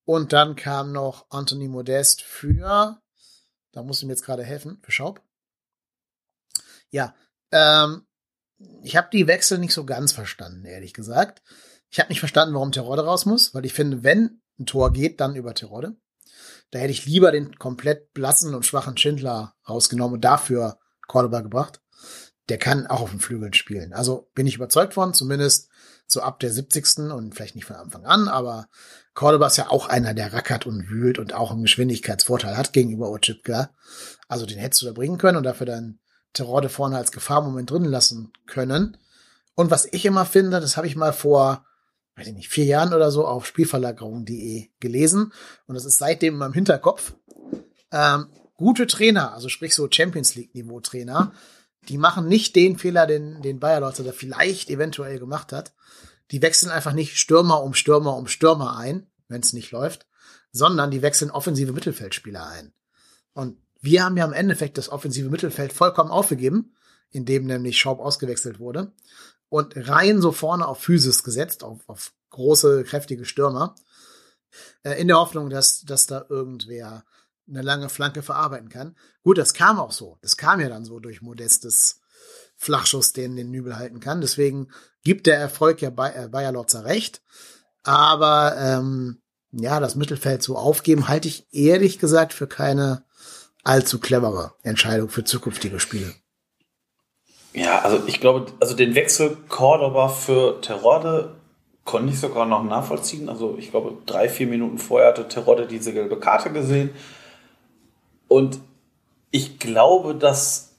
[0.06, 3.02] Und dann kam noch Anthony Modest für,
[3.72, 5.22] da muss mir jetzt gerade helfen, für Schaub.
[6.90, 7.16] Ja,
[7.52, 8.06] ähm,
[8.84, 11.42] ich habe die Wechsel nicht so ganz verstanden, ehrlich gesagt.
[11.90, 15.20] Ich habe nicht verstanden, warum Terodde raus muss, weil ich finde, wenn ein Tor geht,
[15.20, 15.96] dann über Terodde.
[16.72, 21.82] Da hätte ich lieber den komplett blassen und schwachen Schindler rausgenommen und dafür Cordoba gebracht.
[22.50, 23.94] Der kann auch auf den Flügeln spielen.
[23.94, 25.70] Also bin ich überzeugt von, zumindest
[26.08, 27.12] so ab der 70.
[27.12, 28.68] und vielleicht nicht von Anfang an, aber
[29.14, 33.10] Cordoba ist ja auch einer, der rackert und wühlt und auch einen Geschwindigkeitsvorteil hat gegenüber
[33.10, 33.70] Ochipka.
[34.28, 36.00] Also den hättest du da bringen können und dafür dann
[36.34, 38.98] Terrorde vorne als Gefahrmoment drin lassen können.
[39.56, 41.66] Und was ich immer finde, das habe ich mal vor,
[42.16, 45.32] weiß ich nicht, vier Jahren oder so auf Spielverlagerung.de gelesen
[45.68, 47.14] und das ist seitdem in meinem Hinterkopf.
[47.92, 51.34] Ähm, gute Trainer, also sprich so Champions League Niveau Trainer,
[51.90, 55.74] die machen nicht den Fehler, den, den Bayer Leute da vielleicht eventuell gemacht hat.
[56.32, 60.08] Die wechseln einfach nicht Stürmer um Stürmer um Stürmer ein, wenn es nicht läuft,
[60.52, 62.74] sondern die wechseln offensive Mittelfeldspieler ein.
[63.34, 66.74] Und wir haben ja im Endeffekt das offensive Mittelfeld vollkommen aufgegeben,
[67.12, 68.94] indem nämlich Schaub ausgewechselt wurde
[69.50, 73.76] und rein so vorne auf Physis gesetzt, auf, auf große, kräftige Stürmer,
[74.84, 77.04] äh, in der Hoffnung, dass, dass da irgendwer
[77.48, 78.96] eine lange Flanke verarbeiten kann.
[79.22, 80.18] Gut, das kam auch so.
[80.22, 82.00] Das kam ja dann so durch modestes
[82.56, 84.22] Flachschuss, den den Nübel halten kann.
[84.22, 84.70] Deswegen
[85.04, 87.22] gibt der Erfolg ja bei, äh, Bayer Lotzer recht.
[87.84, 89.22] Aber ähm,
[89.52, 93.04] ja, das Mittelfeld so aufgeben, halte ich ehrlich gesagt für keine
[93.64, 96.14] allzu clevere Entscheidung für zukünftige Spiele.
[97.54, 101.36] Ja, also ich glaube, also den Wechsel Cordoba für Terode
[101.86, 103.30] konnte ich sogar noch nachvollziehen.
[103.30, 106.90] Also ich glaube, drei, vier Minuten vorher hatte Terode diese gelbe Karte gesehen.
[108.28, 108.60] Und
[109.32, 110.74] ich glaube, dass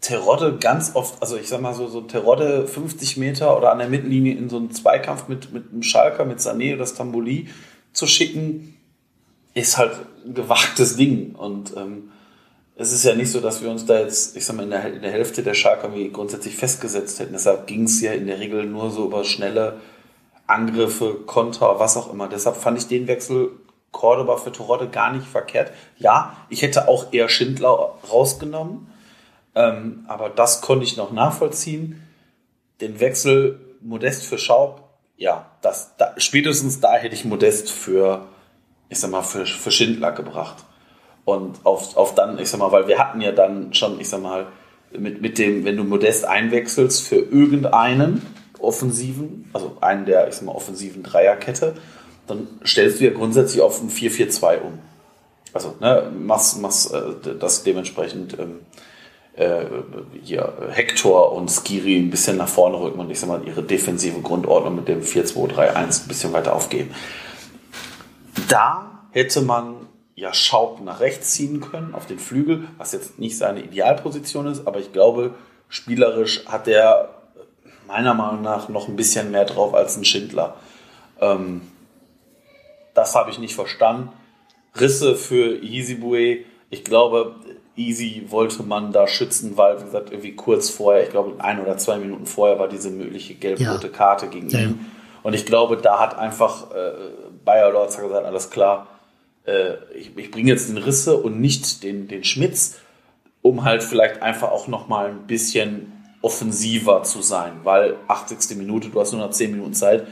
[0.00, 3.88] Terodde ganz oft, also ich sag mal so, so Terodde 50 Meter oder an der
[3.88, 7.48] Mittellinie in so einen Zweikampf mit, mit einem Schalker, mit Sané oder Stamboli
[7.92, 8.75] zu schicken,
[9.56, 9.92] ist halt
[10.24, 11.34] ein gewagtes Ding.
[11.34, 12.12] Und ähm,
[12.76, 14.92] es ist ja nicht so, dass wir uns da jetzt, ich sag mal, in der,
[14.92, 17.32] in der Hälfte der Schalker wie grundsätzlich festgesetzt hätten.
[17.32, 19.80] Deshalb ging es ja in der Regel nur so über schnelle
[20.46, 22.28] Angriffe, Konter, was auch immer.
[22.28, 23.50] Deshalb fand ich den Wechsel
[23.92, 25.72] Cordoba für Torodde gar nicht verkehrt.
[25.96, 28.88] Ja, ich hätte auch eher Schindler rausgenommen,
[29.54, 32.06] ähm, aber das konnte ich noch nachvollziehen.
[32.82, 34.82] Den Wechsel Modest für Schaub,
[35.16, 38.28] ja, das, da, spätestens da hätte ich Modest für
[38.88, 40.64] ich sag mal, für, für Schindler gebracht.
[41.24, 44.22] Und auf, auf dann, ich sag mal, weil wir hatten ja dann schon, ich sag
[44.22, 44.46] mal,
[44.96, 48.22] mit, mit dem, wenn du Modest einwechselst für irgendeinen
[48.58, 51.74] offensiven, also einen der, ich sag mal, offensiven Dreierkette,
[52.26, 54.78] dann stellst du ja grundsätzlich auf ein 4-4-2 um.
[55.52, 58.60] Also, ne, machst, machst äh, das dementsprechend ähm,
[59.36, 59.64] äh,
[60.22, 64.20] hier Hector und Skiri ein bisschen nach vorne rücken und ich sag mal, ihre defensive
[64.20, 66.90] Grundordnung mit dem 4-2-3-1 ein bisschen weiter aufgeben.
[68.48, 69.74] Da hätte man
[70.14, 74.66] ja Schaub nach rechts ziehen können auf den Flügel, was jetzt nicht seine Idealposition ist,
[74.66, 75.34] aber ich glaube,
[75.68, 77.10] spielerisch hat er
[77.86, 80.56] meiner Meinung nach noch ein bisschen mehr drauf als ein Schindler.
[81.20, 81.62] Ähm,
[82.94, 84.10] das habe ich nicht verstanden.
[84.78, 87.36] Risse für Yizibue, ich glaube,
[87.76, 91.76] Easy wollte man da schützen, weil, wie gesagt, irgendwie kurz vorher, ich glaube, ein oder
[91.76, 93.92] zwei Minuten vorher war diese mögliche gelb-rote ja.
[93.92, 94.60] Karte gegen ja.
[94.60, 94.86] ihn.
[95.22, 96.92] Und ich glaube, da hat einfach äh,
[97.46, 98.88] Bayer Lorz gesagt, alles klar,
[99.46, 102.76] äh, ich, ich bringe jetzt den Risse und nicht den, den Schmitz,
[103.40, 108.56] um halt vielleicht einfach auch nochmal ein bisschen offensiver zu sein, weil 80.
[108.58, 110.06] Minute, du hast nur noch 10 Minuten Zeit.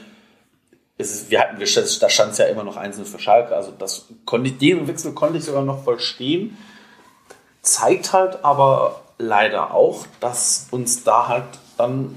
[0.97, 4.51] Ist, wir hatten, da stand es ja immer noch einzeln für Schalke, also das konnte
[4.51, 6.57] ich, den Wechsel konnte ich sogar noch verstehen.
[7.62, 11.45] Zeigt halt aber leider auch, dass uns da halt
[11.76, 12.16] dann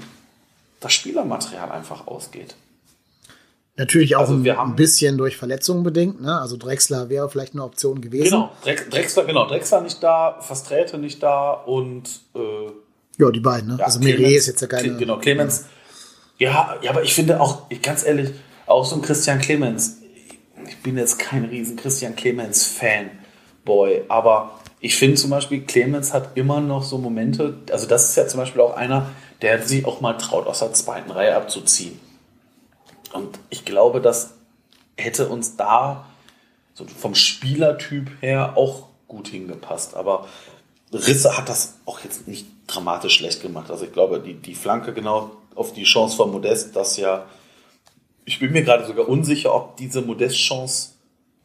[0.78, 2.54] das Spielermaterial einfach ausgeht.
[3.78, 6.20] Natürlich auch also ein, bisschen durch Verletzungen bedingt.
[6.20, 6.36] Ne?
[6.40, 8.24] Also Drexler wäre vielleicht eine Option gewesen.
[8.24, 8.50] Genau,
[8.90, 12.72] Drexler, genau, Drexler nicht da, Fasträte nicht da und äh,
[13.18, 13.68] ja, die beiden.
[13.68, 13.76] Ne?
[13.78, 14.96] Ja, also Meret ist jetzt ja keine.
[14.96, 15.66] Genau, Clemens.
[16.38, 18.30] Ja, ja, aber ich finde auch, ganz ehrlich,
[18.66, 19.98] auch so ein Christian Clemens.
[20.66, 26.36] Ich bin jetzt kein riesen Christian Clemens Fanboy, aber ich finde zum Beispiel, Clemens hat
[26.36, 27.58] immer noch so Momente.
[27.70, 29.10] Also das ist ja zum Beispiel auch einer,
[29.40, 32.07] der sich auch mal traut, aus der zweiten Reihe abzuziehen
[33.12, 34.34] und ich glaube, das
[34.96, 36.06] hätte uns da
[36.74, 39.94] so vom Spielertyp her auch gut hingepasst.
[39.94, 40.26] Aber
[40.92, 43.70] Risse hat das auch jetzt nicht dramatisch schlecht gemacht.
[43.70, 47.26] Also ich glaube, die, die Flanke genau auf die Chance von Modest, das ja,
[48.24, 50.90] ich bin mir gerade sogar unsicher, ob diese Modest-Chance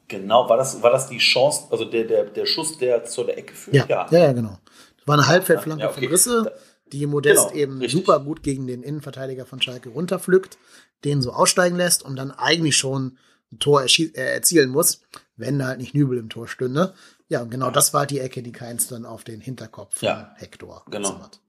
[0.07, 3.37] genau, war das, war das die Chance, also der, der, der Schuss, der zu der
[3.37, 3.89] Ecke führt?
[3.89, 4.57] Ja, ja, ja, genau.
[4.97, 6.01] Das war eine Halbfeldflanke ja, okay.
[6.01, 6.53] von Risse,
[6.91, 7.99] die Modest genau, eben richtig.
[7.99, 10.57] super gut gegen den Innenverteidiger von Schalke runterpflückt
[11.03, 13.17] den so aussteigen lässt und dann eigentlich schon
[13.51, 15.01] ein Tor äh, erzielen muss,
[15.35, 16.93] wenn da halt nicht Nübel im Tor stünde.
[17.29, 20.33] Ja, und genau das war die Ecke, die Keins dann auf den Hinterkopf von ja,
[20.37, 21.09] Hector genau.
[21.09, 21.39] Zimmert.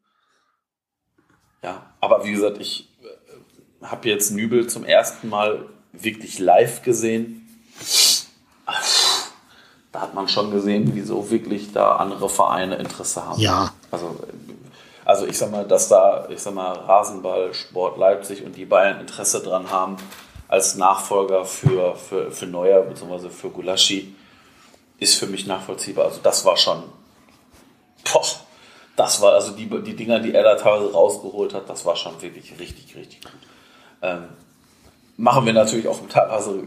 [1.63, 7.49] Ja, aber wie gesagt, ich äh, habe jetzt Nübel zum ersten Mal wirklich live gesehen.
[9.93, 13.41] Da hat man schon gesehen, wieso wirklich da andere Vereine Interesse haben.
[13.41, 13.73] Ja.
[13.91, 14.19] Also,
[15.05, 19.01] also ich sag mal, dass da, ich sag mal, Rasenball, Sport Leipzig und die Bayern
[19.01, 19.97] Interesse dran haben,
[20.49, 23.29] als Nachfolger für, für, für Neuer bzw.
[23.29, 24.15] für Gulaschi,
[24.99, 26.07] ist für mich nachvollziehbar.
[26.07, 26.85] Also das war schon,
[28.11, 28.25] boah,
[28.97, 32.21] das war, also die, die Dinger, die er da teilweise rausgeholt hat, das war schon
[32.23, 33.33] wirklich richtig, richtig gut.
[34.03, 34.29] Ähm,
[35.17, 36.65] machen wir natürlich auch teilweise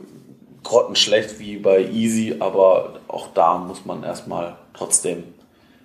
[0.64, 5.24] grottenschlecht wie bei Easy, aber auch da muss man erstmal trotzdem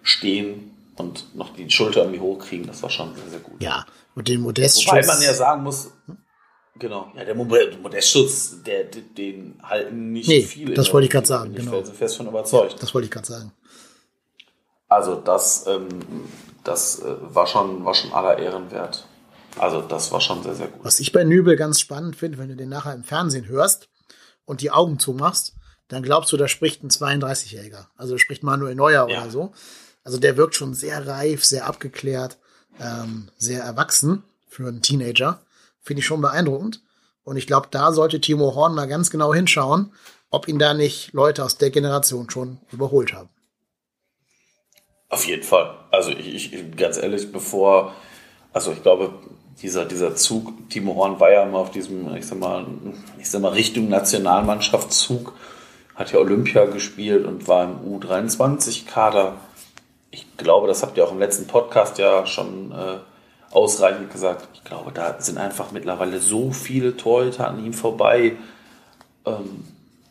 [0.02, 2.66] stehen und noch die Schulter irgendwie hochkriegen.
[2.66, 3.62] Das war schon sehr, sehr gut.
[3.62, 5.90] Ja, und den Modest Wobei man ja sagen muss,
[6.78, 10.74] genau, ja, der Modestschutz, der, den halten nicht Nee, viele.
[10.74, 11.78] das wollte ich gerade sagen, Bin ich genau.
[11.78, 12.82] felsenfest von überzeugt.
[12.82, 13.52] Das wollte ich gerade sagen.
[14.88, 15.88] Also das, ähm,
[16.64, 19.06] das äh, war, schon, war schon aller Ehren wert.
[19.58, 20.84] Also das war schon sehr, sehr gut.
[20.84, 23.88] Was ich bei Nübel ganz spannend finde, wenn du den nachher im Fernsehen hörst
[24.44, 25.54] und die Augen zumachst,
[25.88, 27.86] dann glaubst du, da spricht ein 32-Jähriger.
[27.96, 29.22] Also da spricht Manuel Neuer Ja.
[29.22, 29.52] oder so.
[30.04, 32.38] Also der wirkt schon sehr reif, sehr abgeklärt,
[32.80, 35.40] ähm, sehr erwachsen für einen Teenager.
[35.80, 36.80] Finde ich schon beeindruckend.
[37.24, 39.92] Und ich glaube, da sollte Timo Horn mal ganz genau hinschauen,
[40.30, 43.28] ob ihn da nicht Leute aus der Generation schon überholt haben.
[45.08, 45.76] Auf jeden Fall.
[45.90, 47.94] Also ich, ich ganz ehrlich, bevor,
[48.52, 49.12] also ich glaube,
[49.60, 52.66] dieser, dieser Zug, Timo Horn war ja mal auf diesem, ich sag mal,
[53.18, 55.34] ich sag mal, Richtung Nationalmannschaftszug,
[55.94, 59.36] hat ja Olympia gespielt und war im U23-Kader.
[60.12, 62.98] Ich glaube, das habt ihr auch im letzten Podcast ja schon äh,
[63.50, 64.46] ausreichend gesagt.
[64.54, 68.36] Ich glaube, da sind einfach mittlerweile so viele Torhüter an ihm vorbei.
[69.24, 69.64] Ähm,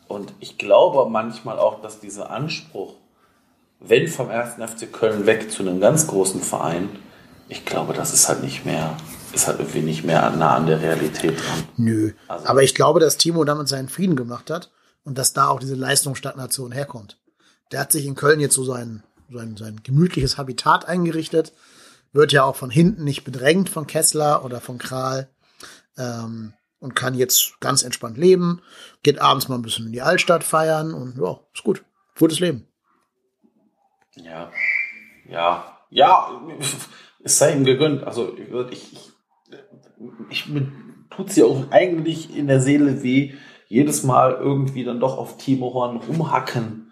[0.08, 2.94] und ich glaube manchmal auch, dass dieser Anspruch,
[3.80, 4.54] wenn vom 1.
[4.54, 6.88] FC Köln weg zu einem ganz großen Verein,
[7.48, 8.96] ich glaube, das ist halt nicht mehr,
[9.32, 11.64] ist halt irgendwie nicht mehr nah an der Realität dran.
[11.76, 12.12] Nö.
[12.28, 14.70] Also- Aber ich glaube, dass Timo damit seinen Frieden gemacht hat
[15.04, 17.18] und dass da auch diese Leistungsstagnation herkommt.
[17.70, 21.52] Der hat sich in Köln jetzt so sein, sein, sein gemütliches Habitat eingerichtet,
[22.12, 25.28] wird ja auch von hinten nicht bedrängt von Kessler oder von Kral
[25.96, 28.60] ähm, und kann jetzt ganz entspannt leben,
[29.02, 31.82] geht abends mal ein bisschen in die Altstadt feiern und ja, ist gut.
[32.18, 32.66] Gutes Leben.
[34.16, 34.52] Ja,
[35.28, 36.42] ja, ja,
[37.24, 38.04] es sei ihm gegönnt.
[38.04, 38.36] Also
[38.70, 39.14] ich, ich,
[40.28, 40.70] ich mir
[41.10, 43.34] tut's ja auch eigentlich in der Seele weh,
[43.68, 46.90] jedes Mal irgendwie dann doch auf Timo Horn rumhacken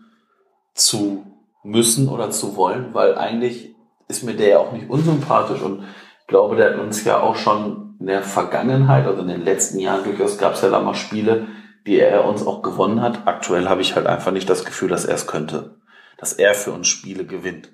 [0.75, 1.27] zu
[1.63, 3.75] müssen oder zu wollen, weil eigentlich
[4.09, 5.85] ist mir der ja auch nicht unsympathisch und
[6.21, 9.79] ich glaube, der hat uns ja auch schon in der Vergangenheit, also in den letzten
[9.79, 11.49] Jahren durchaus gab es ja da mal Spiele,
[11.87, 13.27] die er uns auch gewonnen hat.
[13.27, 15.81] Aktuell habe ich halt einfach nicht das Gefühl, dass er es könnte
[16.21, 17.73] dass er für uns Spiele gewinnt.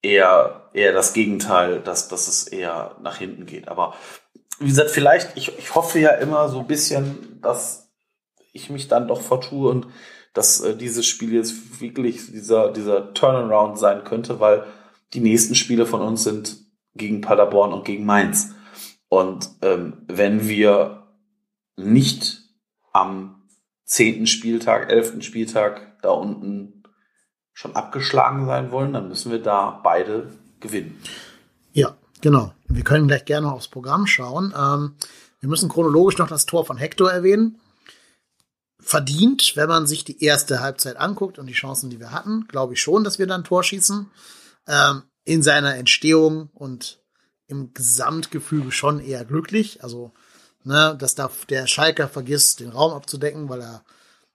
[0.00, 3.68] Eher, eher das Gegenteil, dass, dass es eher nach hinten geht.
[3.68, 3.94] Aber
[4.58, 7.92] wie gesagt, vielleicht, ich, ich hoffe ja immer so ein bisschen, dass
[8.52, 9.88] ich mich dann doch vertue und
[10.36, 14.64] dass äh, dieses Spiel jetzt wirklich dieser, dieser Turnaround sein könnte, weil
[15.14, 16.58] die nächsten Spiele von uns sind
[16.94, 18.54] gegen Paderborn und gegen Mainz.
[19.08, 21.06] Und ähm, wenn wir
[21.76, 22.42] nicht
[22.92, 23.42] am
[23.84, 26.82] zehnten Spieltag, elften Spieltag da unten
[27.54, 31.00] schon abgeschlagen sein wollen, dann müssen wir da beide gewinnen.
[31.72, 32.52] Ja, genau.
[32.68, 34.52] Wir können gleich gerne aufs Programm schauen.
[34.54, 34.96] Ähm,
[35.40, 37.58] wir müssen chronologisch noch das Tor von Hector erwähnen.
[38.88, 42.74] Verdient, wenn man sich die erste Halbzeit anguckt und die Chancen, die wir hatten, glaube
[42.74, 44.08] ich schon, dass wir dann Tor schießen.
[44.68, 47.00] Ähm, in seiner Entstehung und
[47.48, 49.82] im Gesamtgefüge schon eher glücklich.
[49.82, 50.12] Also,
[50.62, 53.82] ne, dass da der Schalker vergisst, den Raum abzudecken, weil er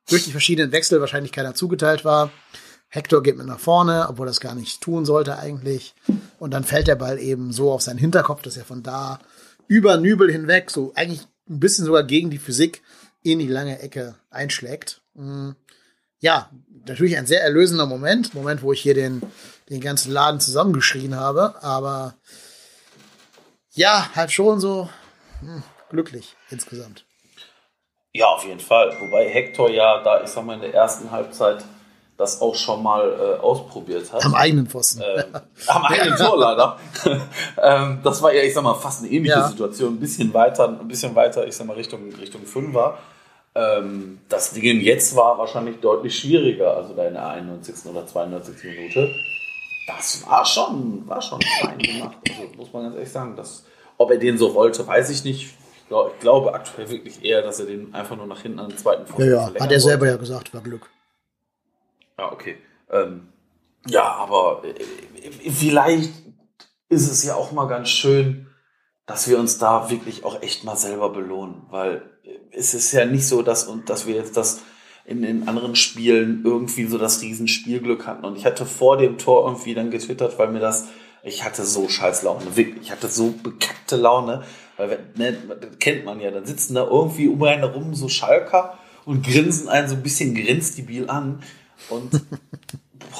[0.09, 2.29] durch die verschiedenen Wechsel wahrscheinlich keiner zugeteilt war.
[2.89, 5.95] Hector geht mit nach vorne, obwohl er das gar nicht tun sollte eigentlich.
[6.39, 9.19] Und dann fällt der Ball eben so auf seinen Hinterkopf, dass er von da
[9.69, 12.81] über Nübel hinweg, so eigentlich ein bisschen sogar gegen die Physik,
[13.23, 15.01] in die lange Ecke einschlägt.
[15.13, 15.51] Mm,
[16.19, 16.49] Ja,
[16.85, 18.33] natürlich ein sehr erlösender Moment.
[18.33, 19.21] Moment, wo ich hier den,
[19.69, 21.55] den ganzen Laden zusammengeschrien habe.
[21.63, 22.15] Aber
[23.71, 24.89] ja, halt schon so
[25.39, 27.05] hm, glücklich insgesamt.
[28.13, 28.95] Ja, auf jeden Fall.
[28.99, 31.63] Wobei Hector ja da, ich sag mal, in der ersten Halbzeit
[32.17, 34.23] das auch schon mal äh, ausprobiert hat.
[34.25, 35.01] Am eigenen Pfosten.
[35.01, 35.23] Ähm,
[35.67, 36.77] am eigenen Tor leider.
[37.57, 39.47] ähm, das war ja, ich sag mal, fast eine ähnliche Ja.
[39.47, 39.95] Situation.
[39.95, 42.99] Ein bisschen weiter, ein bisschen weiter, ich sag mal, Richtung, Richtung Fünfer.
[43.53, 47.85] Ähm, das Ding jetzt war wahrscheinlich deutlich schwieriger, also da in der 91.
[47.85, 48.63] oder 92.
[48.63, 49.13] Minute.
[49.87, 52.17] Das war schon, war schon fein gemacht.
[52.29, 53.35] Also muss man ganz ehrlich sagen.
[53.35, 53.65] Das,
[53.97, 55.41] ob er den so wollte, weiß ich nicht.
[55.43, 58.69] Ich, glaub, ich glaube aktuell wirklich eher, dass er den einfach nur nach hinten an
[58.69, 60.13] den zweiten ja, Pfosten ja, verlängern hat er selber wollte.
[60.13, 60.89] ja gesagt, war Glück.
[62.17, 62.57] Ja, okay.
[62.89, 63.27] Ähm,
[63.87, 66.13] ja, aber äh, vielleicht
[66.87, 68.47] ist es ja auch mal ganz schön,
[69.05, 72.10] dass wir uns da wirklich auch echt mal selber belohnen, weil
[72.51, 74.61] es ist ja nicht so, dass, und dass wir jetzt das
[75.05, 78.25] in den anderen Spielen irgendwie so das Riesenspielglück hatten.
[78.25, 80.87] Und ich hatte vor dem Tor irgendwie dann getwittert, weil mir das,
[81.23, 84.43] ich hatte so scheiß Laune, wirklich, ich hatte so bekackte Laune,
[84.77, 88.77] weil, ne, das kennt man ja, dann sitzen da irgendwie um einen herum so Schalker
[89.05, 91.41] und grinsen einen so ein bisschen grenzdebil an
[91.89, 92.11] und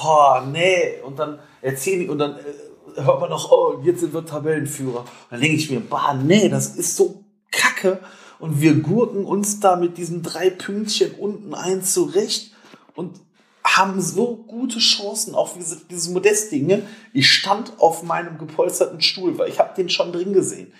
[0.00, 4.24] boah, nee, und dann erzählen und dann äh, hört man noch, oh, jetzt sind wir
[4.24, 5.00] Tabellenführer.
[5.00, 8.00] Und dann denke ich mir, boah, nee, das ist so kacke
[8.42, 12.50] und wir gurken uns da mit diesen drei Pünktchen unten ein zurecht
[12.96, 13.20] und
[13.64, 16.82] haben so gute Chancen auf diese, diese Modest-Dinge.
[17.12, 20.72] Ich stand auf meinem gepolsterten Stuhl, weil ich habe den schon drin gesehen.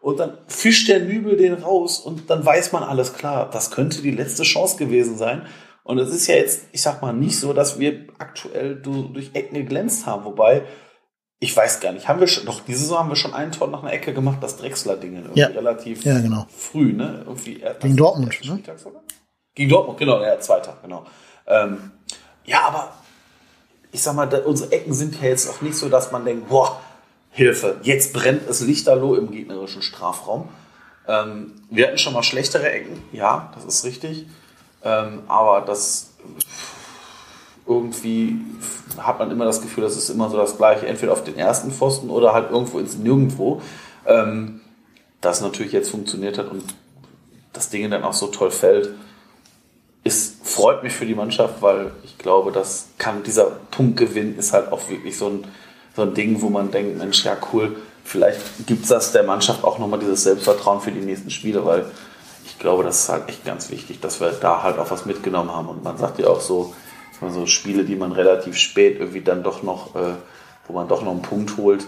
[0.00, 3.50] Und dann fischt der Nübel den raus und dann weiß man alles klar.
[3.50, 5.46] Das könnte die letzte Chance gewesen sein.
[5.84, 9.56] Und es ist ja jetzt, ich sag mal, nicht so, dass wir aktuell durch Ecken
[9.56, 10.24] geglänzt haben.
[10.24, 10.64] Wobei,
[11.42, 13.68] ich weiß gar nicht, haben wir schon, doch diese Saison haben wir schon einen Tor
[13.68, 15.46] nach einer Ecke gemacht, das Drechsler-Ding irgendwie Ja.
[15.48, 16.46] relativ Ja, genau.
[16.54, 17.22] früh, ne?
[17.26, 18.60] Irgendwie Gegen Dortmund, ne?
[19.54, 21.06] Gegen Dortmund, genau, ja, zweiter, genau.
[21.46, 21.90] Ähm,
[22.44, 22.92] ja, aber
[23.90, 26.48] ich sag mal, da, unsere Ecken sind ja jetzt auch nicht so, dass man denkt,
[26.48, 26.78] boah,
[27.30, 30.48] Hilfe, jetzt brennt es lichterloh im gegnerischen Strafraum.
[31.08, 34.26] Ähm, wir hatten schon mal schlechtere Ecken, ja, das ist richtig.
[34.84, 36.10] Ähm, aber das
[37.70, 38.36] irgendwie
[38.98, 41.70] hat man immer das Gefühl, das ist immer so das Gleiche, entweder auf den ersten
[41.70, 43.62] Pfosten oder halt irgendwo ins Nirgendwo.
[44.06, 44.60] Ähm,
[45.20, 46.64] das natürlich jetzt funktioniert hat und
[47.52, 48.90] das Ding dann auch so toll fällt,
[50.02, 54.72] ist, freut mich für die Mannschaft, weil ich glaube, das kann, dieser Punktgewinn ist halt
[54.72, 55.44] auch wirklich so ein,
[55.94, 59.62] so ein Ding, wo man denkt, Mensch, ja cool, vielleicht gibt es das der Mannschaft
[59.62, 61.84] auch nochmal dieses Selbstvertrauen für die nächsten Spiele, weil
[62.46, 65.54] ich glaube, das ist halt echt ganz wichtig, dass wir da halt auch was mitgenommen
[65.54, 65.68] haben.
[65.68, 66.74] Und man sagt ja auch so,
[67.20, 70.14] dass man so Spiele, die man relativ spät irgendwie dann doch noch, äh,
[70.66, 71.86] wo man doch noch einen Punkt holt,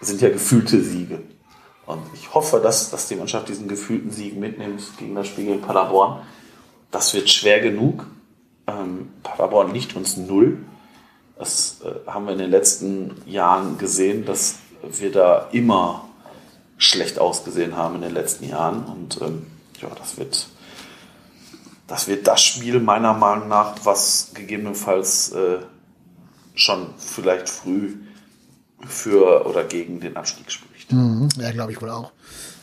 [0.00, 1.20] sind ja gefühlte Siege.
[1.86, 5.60] Und ich hoffe, dass, dass die Mannschaft diesen gefühlten Sieg mitnimmt gegen das Spiel gegen
[5.62, 6.22] Paderborn.
[6.90, 8.06] Das wird schwer genug.
[8.66, 10.58] Ähm, Paderborn liegt uns null.
[11.38, 16.08] Das äh, haben wir in den letzten Jahren gesehen, dass wir da immer
[16.76, 18.84] schlecht ausgesehen haben in den letzten Jahren.
[18.84, 19.46] Und ähm,
[19.80, 20.48] ja, das wird,
[21.86, 25.58] das wird das Spiel meiner Meinung nach, was gegebenenfalls äh,
[26.54, 27.96] schon vielleicht früh
[28.86, 30.92] für oder gegen den Abstieg spricht.
[30.92, 32.12] Mhm, ja, glaube ich wohl auch.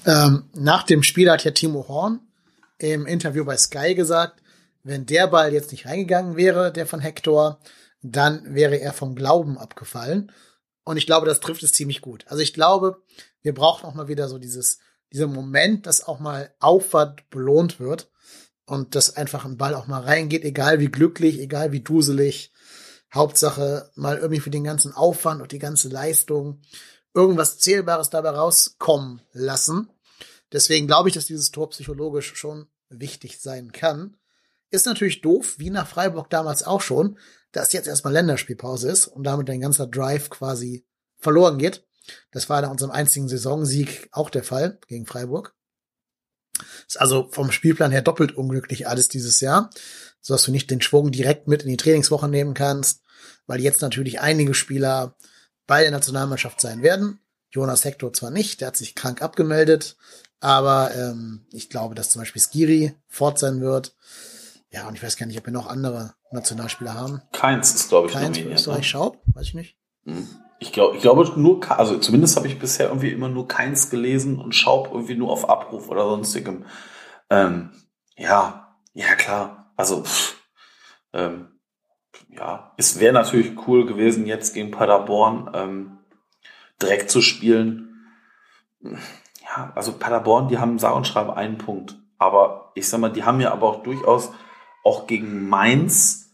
[0.06, 2.20] Ähm, nach dem Spiel hat ja Timo Horn
[2.78, 4.42] im Interview bei Sky gesagt,
[4.84, 7.60] wenn der Ball jetzt nicht reingegangen wäre, der von Hector,
[8.02, 10.32] dann wäre er vom Glauben abgefallen.
[10.84, 12.26] Und ich glaube, das trifft es ziemlich gut.
[12.28, 13.04] Also ich glaube,
[13.44, 14.80] wir brauchen auch mal wieder so dieses,
[15.14, 18.11] dieser Moment, dass auch mal Aufwand belohnt wird
[18.72, 22.54] und dass einfach ein Ball auch mal reingeht, egal wie glücklich, egal wie duselig.
[23.14, 26.62] Hauptsache mal irgendwie für den ganzen Aufwand und die ganze Leistung
[27.14, 29.90] irgendwas Zählbares dabei rauskommen lassen.
[30.54, 34.16] Deswegen glaube ich, dass dieses Tor psychologisch schon wichtig sein kann.
[34.70, 37.20] Ist natürlich doof, wie nach Freiburg damals auch schon,
[37.52, 40.86] dass jetzt erstmal Länderspielpause ist und damit dein ganzer Drive quasi
[41.18, 41.86] verloren geht.
[42.32, 45.54] Das war nach unserem einzigen Saisonsieg auch der Fall gegen Freiburg.
[46.88, 49.70] Ist also vom Spielplan her doppelt unglücklich alles dieses Jahr,
[50.22, 53.02] so dass du nicht den Schwung direkt mit in die Trainingswoche nehmen kannst,
[53.48, 55.16] weil jetzt natürlich einige Spieler
[55.68, 57.20] bei der Nationalmannschaft sein werden.
[57.50, 59.98] Jonas Hector zwar nicht, der hat sich krank abgemeldet,
[60.40, 63.96] aber ähm, ich glaube, dass zum Beispiel Skiri fort sein wird.
[64.72, 67.22] Ja, und ich weiß gar nicht, ob wir noch andere Nationalspieler haben.
[67.34, 68.84] Keins ist, glaube ich, Keins nominiert, Österreich ne?
[68.86, 69.78] Schaub, weiß ich nicht.
[70.62, 74.40] Ich glaube, ich glaube nur, also zumindest habe ich bisher irgendwie immer nur keins gelesen
[74.40, 76.66] und Schaub irgendwie nur auf Abruf oder sonstigem.
[77.32, 77.72] Ähm,
[78.16, 79.74] ja, ja klar.
[79.76, 80.36] Also pff,
[81.14, 81.48] ähm,
[82.30, 85.98] ja, es wäre natürlich cool gewesen, jetzt gegen Paderborn ähm,
[86.80, 88.06] direkt zu spielen.
[88.82, 91.98] Ja, also Paderborn, die haben sage und schreibe einen Punkt.
[92.20, 94.32] Aber ich sag mal, die haben ja aber auch durchaus
[94.84, 96.31] auch gegen Mainz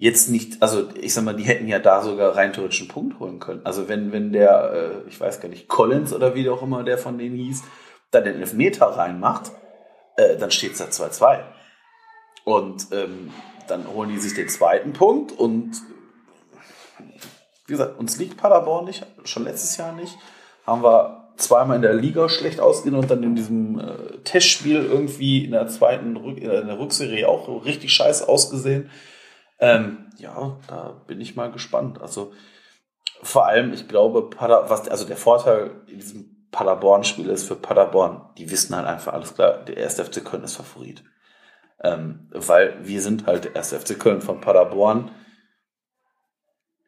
[0.00, 3.20] jetzt nicht, also ich sag mal, die hätten ja da sogar rein theoretisch einen Punkt
[3.20, 3.60] holen können.
[3.64, 6.96] Also wenn, wenn der, äh, ich weiß gar nicht, Collins oder wie auch immer der
[6.96, 7.62] von denen hieß,
[8.10, 9.52] da den Elfmeter reinmacht,
[10.16, 11.40] äh, dann steht es da 2-2.
[12.44, 13.30] Und ähm,
[13.68, 15.72] dann holen die sich den zweiten Punkt und
[17.66, 20.16] wie gesagt, uns liegt Paderborn nicht, schon letztes Jahr nicht.
[20.66, 25.44] Haben wir zweimal in der Liga schlecht ausgesehen und dann in diesem äh, Testspiel irgendwie
[25.44, 28.90] in der zweiten Rück in der Rückserie auch richtig scheiße ausgesehen.
[29.60, 32.00] Ähm, ja, da bin ich mal gespannt.
[32.00, 32.32] Also
[33.22, 38.30] vor allem, ich glaube, Pader, was, also der Vorteil in diesem Paderborn-Spiel ist für Paderborn,
[38.38, 41.04] die wissen halt einfach alles klar, der erste FC Köln ist Favorit.
[41.82, 45.10] Ähm, weil wir sind halt der erste FC Köln von Paderborn.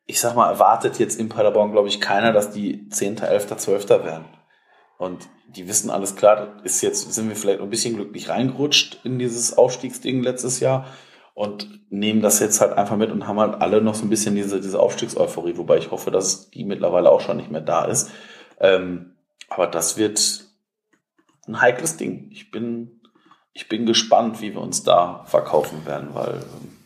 [0.07, 3.89] Ich sag mal, erwartet jetzt in Paderborn, glaube ich, keiner, dass die 10., 11., 12.
[3.89, 4.25] werden.
[4.99, 9.19] Und die wissen alles klar, ist jetzt, sind wir vielleicht ein bisschen glücklich reingerutscht in
[9.19, 10.87] dieses Aufstiegsding letztes Jahr
[11.35, 14.35] und nehmen das jetzt halt einfach mit und haben halt alle noch so ein bisschen
[14.35, 18.11] diese, diese Aufstiegseuphorie, wobei ich hoffe, dass die mittlerweile auch schon nicht mehr da ist.
[18.61, 19.13] Ähm,
[19.49, 20.45] aber das wird
[21.47, 22.29] ein heikles Ding.
[22.31, 23.01] Ich bin,
[23.53, 26.77] ich bin gespannt, wie wir uns da verkaufen werden, weil ähm,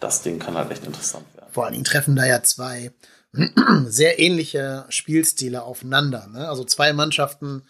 [0.00, 1.48] das Ding kann halt echt interessant werden.
[1.50, 2.92] Vor allen Dingen treffen da ja zwei
[3.86, 6.28] sehr ähnliche Spielstile aufeinander.
[6.28, 6.48] Ne?
[6.48, 7.62] Also zwei Mannschaften,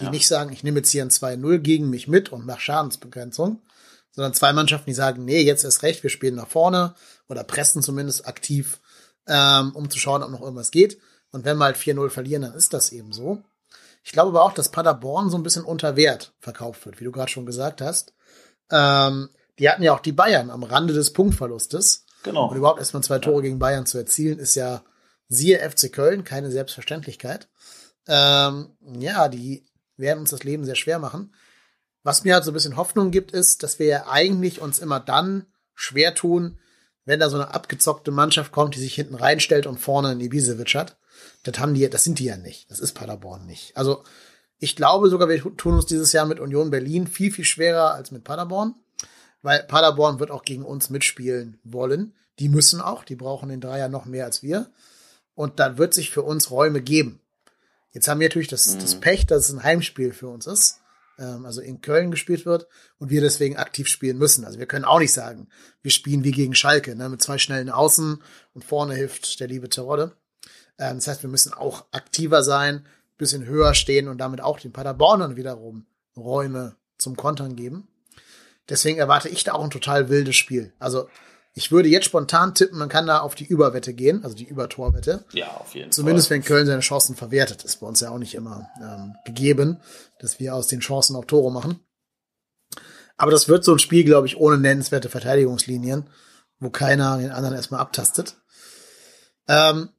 [0.00, 0.10] die ja.
[0.10, 3.60] nicht sagen, ich nehme jetzt hier ein 2-0 gegen mich mit und mache Schadensbegrenzung,
[4.14, 6.94] sondern zwei Mannschaften, die sagen, nee, jetzt ist recht, wir spielen nach vorne
[7.28, 8.80] oder pressen zumindest aktiv,
[9.26, 10.98] ähm, um zu schauen, ob noch irgendwas geht.
[11.30, 13.42] Und wenn wir halt 4-0 verlieren, dann ist das eben so.
[14.04, 17.10] Ich glaube aber auch, dass Paderborn so ein bisschen unter Wert verkauft wird, wie du
[17.10, 18.12] gerade schon gesagt hast.
[18.70, 22.04] Ähm, die hatten ja auch die Bayern am Rande des Punktverlustes.
[22.22, 22.48] Genau.
[22.48, 24.82] Und überhaupt erstmal zwei Tore gegen Bayern zu erzielen, ist ja
[25.28, 27.48] siehe FC Köln, keine Selbstverständlichkeit.
[28.06, 31.34] Ähm, ja, die werden uns das Leben sehr schwer machen.
[32.04, 35.00] Was mir halt so ein bisschen Hoffnung gibt, ist, dass wir ja eigentlich uns immer
[35.00, 36.58] dann schwer tun,
[37.06, 40.74] wenn da so eine abgezockte Mannschaft kommt, die sich hinten reinstellt und vorne einen Ibisevic
[40.74, 40.96] hat.
[41.42, 42.70] Das haben die, das sind die ja nicht.
[42.70, 43.76] Das ist Paderborn nicht.
[43.76, 44.04] Also,
[44.58, 48.10] ich glaube sogar, wir tun uns dieses Jahr mit Union Berlin viel, viel schwerer als
[48.10, 48.74] mit Paderborn,
[49.42, 52.14] weil Paderborn wird auch gegen uns mitspielen wollen.
[52.38, 54.70] Die müssen auch, die brauchen den Dreier noch mehr als wir.
[55.34, 57.20] Und dann wird sich für uns Räume geben.
[57.92, 58.80] Jetzt haben wir natürlich das, mhm.
[58.80, 60.80] das Pech, dass es ein Heimspiel für uns ist,
[61.18, 62.66] ähm, also in Köln gespielt wird
[62.98, 64.44] und wir deswegen aktiv spielen müssen.
[64.44, 65.48] Also wir können auch nicht sagen,
[65.82, 68.22] wir spielen wie gegen Schalke, ne, mit zwei schnellen Außen
[68.54, 70.16] und vorne hilft der liebe Terodde.
[70.78, 72.86] Ähm, das heißt, wir müssen auch aktiver sein,
[73.16, 75.86] bisschen höher stehen und damit auch den Paderbornern wiederum
[76.16, 77.88] Räume zum Kontern geben.
[78.68, 80.72] Deswegen erwarte ich da auch ein total wildes Spiel.
[80.78, 81.08] Also
[81.56, 85.24] ich würde jetzt spontan tippen, man kann da auf die Überwette gehen, also die Übertorwette.
[85.32, 86.36] Ja, auf jeden Zumindest Fall.
[86.36, 87.64] wenn Köln seine Chancen verwertet.
[87.64, 89.80] ist bei uns ja auch nicht immer ähm, gegeben,
[90.18, 91.78] dass wir aus den Chancen auch Tore machen.
[93.16, 96.10] Aber das wird so ein Spiel, glaube ich, ohne nennenswerte Verteidigungslinien,
[96.58, 98.36] wo keiner den anderen erstmal abtastet.
[99.46, 99.90] Ähm,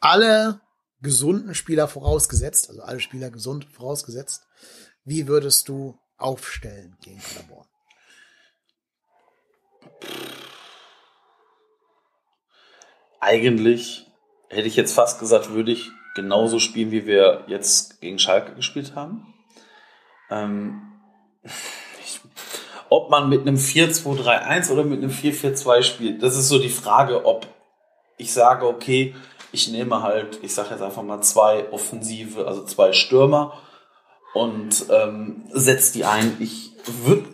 [0.00, 0.60] alle
[1.00, 4.42] gesunden Spieler vorausgesetzt, also alle Spieler gesund vorausgesetzt,
[5.04, 7.66] wie würdest du aufstellen gegen Paderborn?
[13.26, 14.06] Eigentlich
[14.48, 18.94] hätte ich jetzt fast gesagt, würde ich genauso spielen, wie wir jetzt gegen Schalke gespielt
[18.94, 19.34] haben.
[20.30, 20.92] Ähm,
[21.42, 22.20] ich,
[22.88, 27.24] ob man mit einem 4-2-3-1 oder mit einem 4-4-2 spielt, das ist so die Frage,
[27.24, 27.48] ob
[28.16, 29.16] ich sage, okay,
[29.50, 33.60] ich nehme halt, ich sage jetzt einfach mal zwei Offensive, also zwei Stürmer
[34.34, 36.36] und ähm, setze die ein.
[36.38, 36.70] Ich
[37.02, 37.28] würde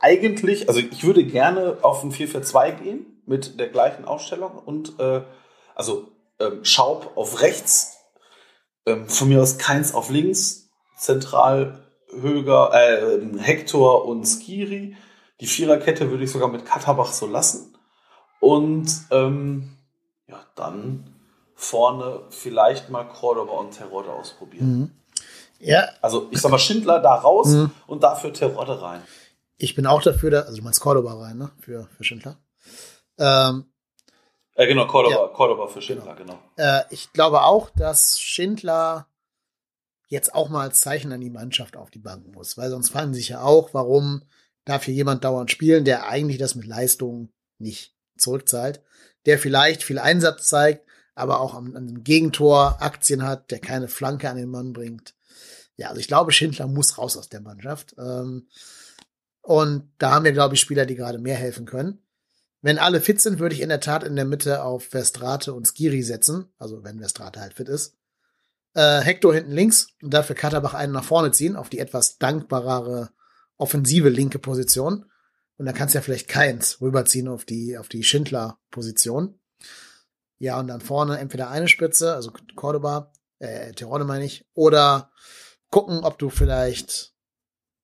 [0.00, 5.22] eigentlich, also ich würde gerne auf ein 4-4-2 gehen mit der gleichen Aufstellung und äh,
[5.74, 6.08] also
[6.38, 7.98] ähm, Schaub auf rechts,
[8.86, 14.96] ähm, von mir aus Keins auf links, zentral Höger, äh, Hector und Skiri.
[15.40, 17.76] Die Viererkette würde ich sogar mit Katterbach so lassen.
[18.40, 19.76] Und ähm,
[20.26, 21.14] ja, dann
[21.54, 24.66] vorne vielleicht mal Cordoba und Terodde ausprobieren.
[24.66, 24.90] Mhm.
[25.60, 25.88] Ja.
[26.00, 27.70] Also ich sag mal Schindler da raus mhm.
[27.86, 29.00] und dafür Terodde rein.
[29.58, 31.52] Ich bin auch dafür, da, also du meinst Cordoba rein, ne?
[31.60, 32.36] Für, für Schindler.
[33.18, 33.72] Ähm,
[34.54, 35.28] äh, genau, Cordoba, ja.
[35.28, 36.38] Cordoba für Schindler, genau.
[36.56, 36.78] genau.
[36.78, 39.06] Äh, ich glaube auch, dass Schindler
[40.08, 43.14] jetzt auch mal als Zeichen an die Mannschaft auf die Bank muss, weil sonst fragen
[43.14, 44.22] sich ja auch, warum
[44.64, 48.82] darf hier jemand dauernd spielen, der eigentlich das mit Leistung nicht zurückzahlt,
[49.24, 54.28] der vielleicht viel Einsatz zeigt, aber auch am, am Gegentor Aktien hat, der keine Flanke
[54.28, 55.14] an den Mann bringt.
[55.76, 57.94] Ja, also ich glaube, Schindler muss raus aus der Mannschaft.
[57.98, 58.48] Ähm,
[59.40, 62.02] und da haben wir, glaube ich, Spieler, die gerade mehr helfen können.
[62.62, 65.66] Wenn alle fit sind, würde ich in der Tat in der Mitte auf Verstrate und
[65.66, 66.52] Skiri setzen.
[66.58, 67.96] Also wenn Verstrate halt fit ist.
[68.74, 73.10] Äh, Hector hinten links und dafür Katterbach einen nach vorne ziehen, auf die etwas dankbarere
[73.58, 75.06] offensive linke Position.
[75.56, 79.38] Und dann kannst du ja vielleicht keins rüberziehen auf die, auf die Schindler-Position.
[80.38, 85.12] Ja, und dann vorne entweder eine Spitze, also Cordoba, äh, Tirone meine ich, oder
[85.70, 87.14] gucken, ob du vielleicht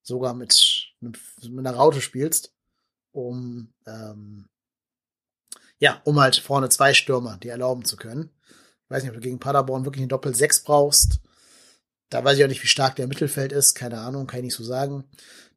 [0.02, 2.54] sogar mit, mit, mit einer Raute spielst,
[3.12, 4.48] um ähm,
[5.78, 8.30] ja, um halt vorne zwei Stürmer, die erlauben zu können.
[8.84, 11.20] Ich weiß nicht, ob du gegen Paderborn wirklich eine Doppel-6 brauchst.
[12.10, 13.74] Da weiß ich auch nicht, wie stark der Mittelfeld ist.
[13.74, 15.04] Keine Ahnung, kann ich nicht so sagen.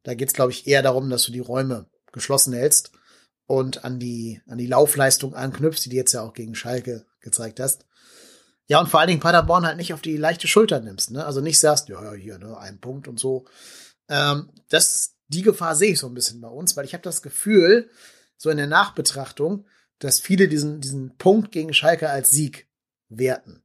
[0.02, 2.92] Da geht's, glaube ich, eher darum, dass du die Räume geschlossen hältst
[3.46, 7.58] und an die, an die Laufleistung anknüpfst, die du jetzt ja auch gegen Schalke gezeigt
[7.58, 7.86] hast.
[8.66, 11.26] Ja, und vor allen Dingen Paderborn halt nicht auf die leichte Schulter nimmst, ne?
[11.26, 13.44] Also nicht sagst, ja, hier, ne, ein Punkt und so.
[14.08, 17.22] Ähm, das, die Gefahr sehe ich so ein bisschen bei uns, weil ich habe das
[17.22, 17.90] Gefühl,
[18.36, 19.66] so in der Nachbetrachtung,
[20.02, 22.68] dass viele diesen, diesen Punkt gegen Schalke als Sieg
[23.08, 23.62] werten.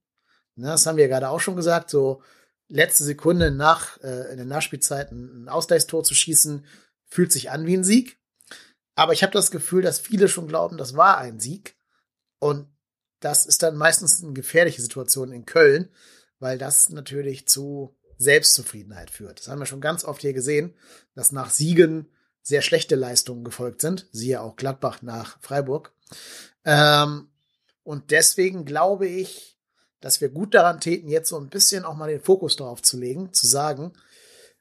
[0.56, 2.22] Ne, das haben wir ja gerade auch schon gesagt, so
[2.68, 6.66] letzte Sekunde nach äh, in der Nachspielzeit ein Ausgleichstor zu schießen,
[7.06, 8.20] fühlt sich an wie ein Sieg.
[8.94, 11.76] Aber ich habe das Gefühl, dass viele schon glauben, das war ein Sieg.
[12.40, 12.68] Und
[13.20, 15.90] das ist dann meistens eine gefährliche Situation in Köln,
[16.40, 19.40] weil das natürlich zu Selbstzufriedenheit führt.
[19.40, 20.76] Das haben wir schon ganz oft hier gesehen,
[21.16, 22.10] dass nach Siegen
[22.44, 24.08] sehr schlechte Leistungen gefolgt sind.
[24.12, 25.94] Siehe auch Gladbach nach Freiburg.
[26.66, 27.30] Ähm,
[27.84, 29.58] und deswegen glaube ich,
[30.00, 32.98] dass wir gut daran täten, jetzt so ein bisschen auch mal den Fokus darauf zu
[33.00, 33.94] legen, zu sagen,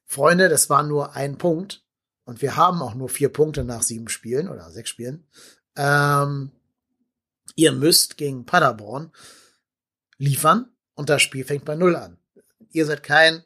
[0.05, 1.85] Freunde, das war nur ein Punkt
[2.25, 5.27] und wir haben auch nur vier Punkte nach sieben Spielen oder sechs Spielen.
[5.77, 6.53] Ähm,
[7.55, 9.13] ihr müsst gegen Paderborn
[10.17, 12.19] liefern und das Spiel fängt bei Null an.
[12.71, 13.45] Ihr seid kein,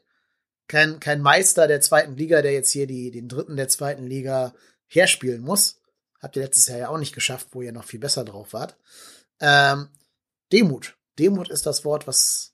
[0.67, 4.53] kein, kein Meister der zweiten Liga, der jetzt hier die, den dritten der zweiten Liga
[4.87, 5.80] herspielen muss.
[6.21, 8.77] Habt ihr letztes Jahr ja auch nicht geschafft, wo ihr noch viel besser drauf wart.
[9.39, 9.89] Ähm,
[10.51, 10.95] Demut.
[11.17, 12.53] Demut ist das Wort, was,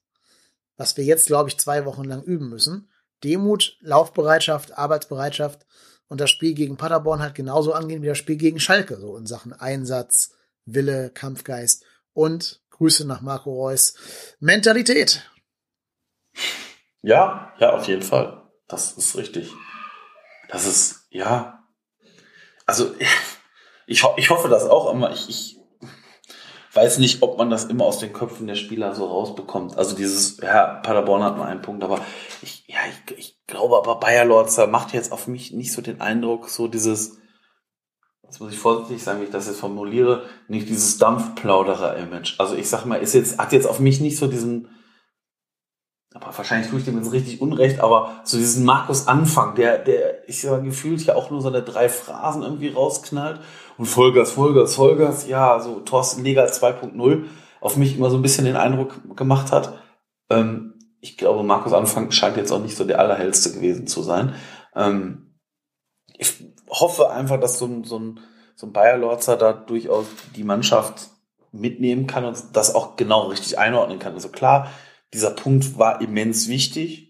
[0.78, 2.89] was wir jetzt, glaube ich, zwei Wochen lang üben müssen.
[3.24, 5.65] Demut, Laufbereitschaft, Arbeitsbereitschaft
[6.07, 9.26] und das Spiel gegen Paderborn halt genauso angehen wie das Spiel gegen Schalke, so in
[9.26, 10.34] Sachen Einsatz,
[10.65, 13.95] Wille, Kampfgeist und Grüße nach Marco Reus.
[14.39, 15.30] Mentalität.
[17.01, 18.43] Ja, ja, auf jeden Fall.
[18.68, 19.51] Das ist richtig.
[20.49, 21.68] Das ist, ja.
[22.65, 22.93] Also,
[23.88, 25.11] ich, ho ich hoffe das auch immer.
[25.11, 25.57] Ich, ich
[26.73, 29.77] weiß nicht, ob man das immer aus den Köpfen der Spieler so rausbekommt.
[29.77, 31.99] Also dieses, ja, Paderborn hat nur einen Punkt, aber
[32.41, 36.01] ich, ja, ich, ich glaube aber Bayer Lorzer macht jetzt auf mich nicht so den
[36.01, 37.17] Eindruck, so dieses,
[38.23, 42.39] jetzt muss ich vorsichtig sagen, wie ich das jetzt formuliere, nicht dieses Dampfplauderer-Image.
[42.39, 44.69] Also ich sag mal, ist jetzt, hat jetzt auf mich nicht so diesen,
[46.13, 50.16] aber wahrscheinlich tue ich dem jetzt richtig unrecht, aber so diesen Markus Anfang, der, der,
[50.28, 53.39] ich sag gefühlt ja auch nur seine drei Phrasen irgendwie rausknallt
[53.78, 57.25] und Vollgas, Vollgas, Vollgas, ja, so Thorsten Leger 2.0
[57.61, 59.80] auf mich immer so ein bisschen den Eindruck gemacht hat.
[60.30, 64.36] Ähm, ich glaube, Markus Anfang scheint jetzt auch nicht so der allerhellste gewesen zu sein.
[64.75, 65.39] Ähm,
[66.17, 66.34] ich
[66.69, 68.19] hoffe einfach, dass so ein, so ein,
[68.55, 70.05] so ein Bayer Lorzer da durchaus
[70.36, 71.09] die Mannschaft
[71.51, 74.13] mitnehmen kann und das auch genau richtig einordnen kann.
[74.13, 74.71] Also klar,
[75.13, 77.07] dieser Punkt war immens wichtig.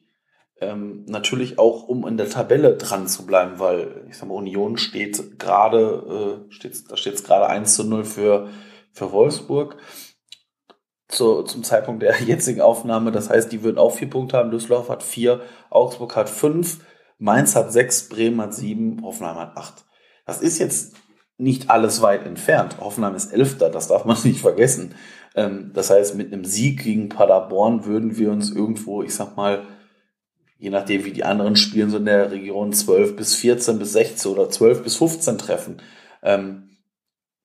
[0.59, 4.77] Ähm, natürlich auch, um in der Tabelle dran zu bleiben, weil ich sag mal, Union
[4.77, 8.49] steht gerade, äh, steht, da steht es gerade 1 zu 0 für,
[8.91, 9.77] für Wolfsburg.
[11.07, 14.49] Zu, zum Zeitpunkt der jetzigen Aufnahme, das heißt, die würden auch vier Punkte haben.
[14.49, 16.79] Düsseldorf hat vier, Augsburg hat fünf.
[17.19, 19.85] Mainz hat sechs, Bremen hat sieben, Hoffenheim hat acht.
[20.25, 20.95] Das ist jetzt
[21.37, 22.77] nicht alles weit entfernt.
[22.79, 24.95] Hoffenheim ist Elfter, das darf man nicht vergessen.
[25.35, 29.63] Ähm, das heißt, mit einem Sieg gegen Paderborn würden wir uns irgendwo, ich sag mal,
[30.57, 34.31] je nachdem wie die anderen spielen, so in der Region 12 bis 14 bis 16
[34.31, 35.81] oder 12 bis 15 treffen.
[36.23, 36.77] Ähm,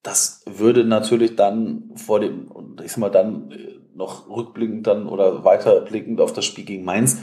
[0.02, 2.50] das würde natürlich dann vor dem,
[2.82, 7.18] ich sag mal, dann äh, noch rückblickend dann oder weiterblickend auf das Spiel gegen Mainz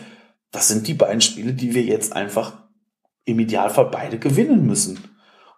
[0.52, 2.54] das sind die beiden Spiele, die wir jetzt einfach
[3.26, 5.00] im Idealfall beide gewinnen müssen.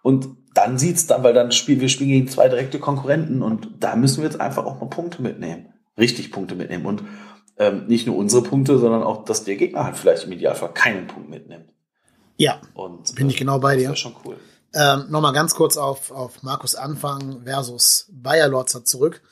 [0.02, 3.96] Und dann sieht's dann, weil dann spielen wir spielen gegen zwei direkte Konkurrenten und da
[3.96, 5.72] müssen wir jetzt einfach auch mal Punkte mitnehmen.
[5.96, 6.84] Richtig Punkte mitnehmen.
[6.84, 7.02] Und
[7.58, 11.06] ähm, nicht nur unsere Punkte, sondern auch, dass der Gegner halt vielleicht im Idealfall keinen
[11.06, 11.72] Punkt mitnimmt.
[12.36, 13.88] Ja, und, bin ich genau bei dir.
[13.88, 14.36] Das ist schon cool.
[14.74, 19.22] Ähm, Nochmal ganz kurz auf, auf Markus Anfang versus Bayer Lorzer zurück.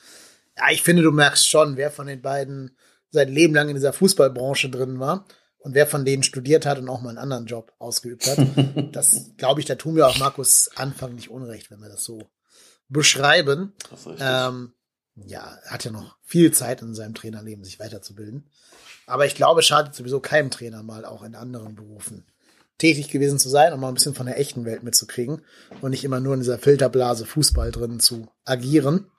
[0.57, 2.77] Ja, ich finde, du merkst schon, wer von den beiden
[3.09, 5.25] sein Leben lang in dieser Fußballbranche drin war
[5.59, 8.37] und wer von denen studiert hat und auch mal einen anderen Job ausgeübt hat.
[8.95, 12.21] das glaube ich, da tun wir auch Markus Anfang nicht unrecht, wenn wir das so
[12.87, 13.73] beschreiben.
[14.19, 14.73] Ähm,
[15.27, 18.49] ja, er hat ja noch viel Zeit in seinem Trainerleben, sich weiterzubilden.
[19.05, 22.25] Aber ich glaube, schadet sowieso keinem Trainer mal auch in anderen Berufen
[22.77, 25.45] tätig gewesen zu sein, um mal ein bisschen von der echten Welt mitzukriegen
[25.81, 29.11] und nicht immer nur in dieser Filterblase Fußball drin zu agieren.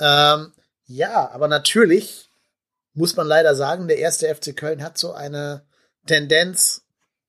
[0.00, 0.52] Ähm,
[0.86, 2.28] ja, aber natürlich
[2.92, 5.66] muss man leider sagen, der erste FC Köln hat so eine
[6.06, 6.82] Tendenz,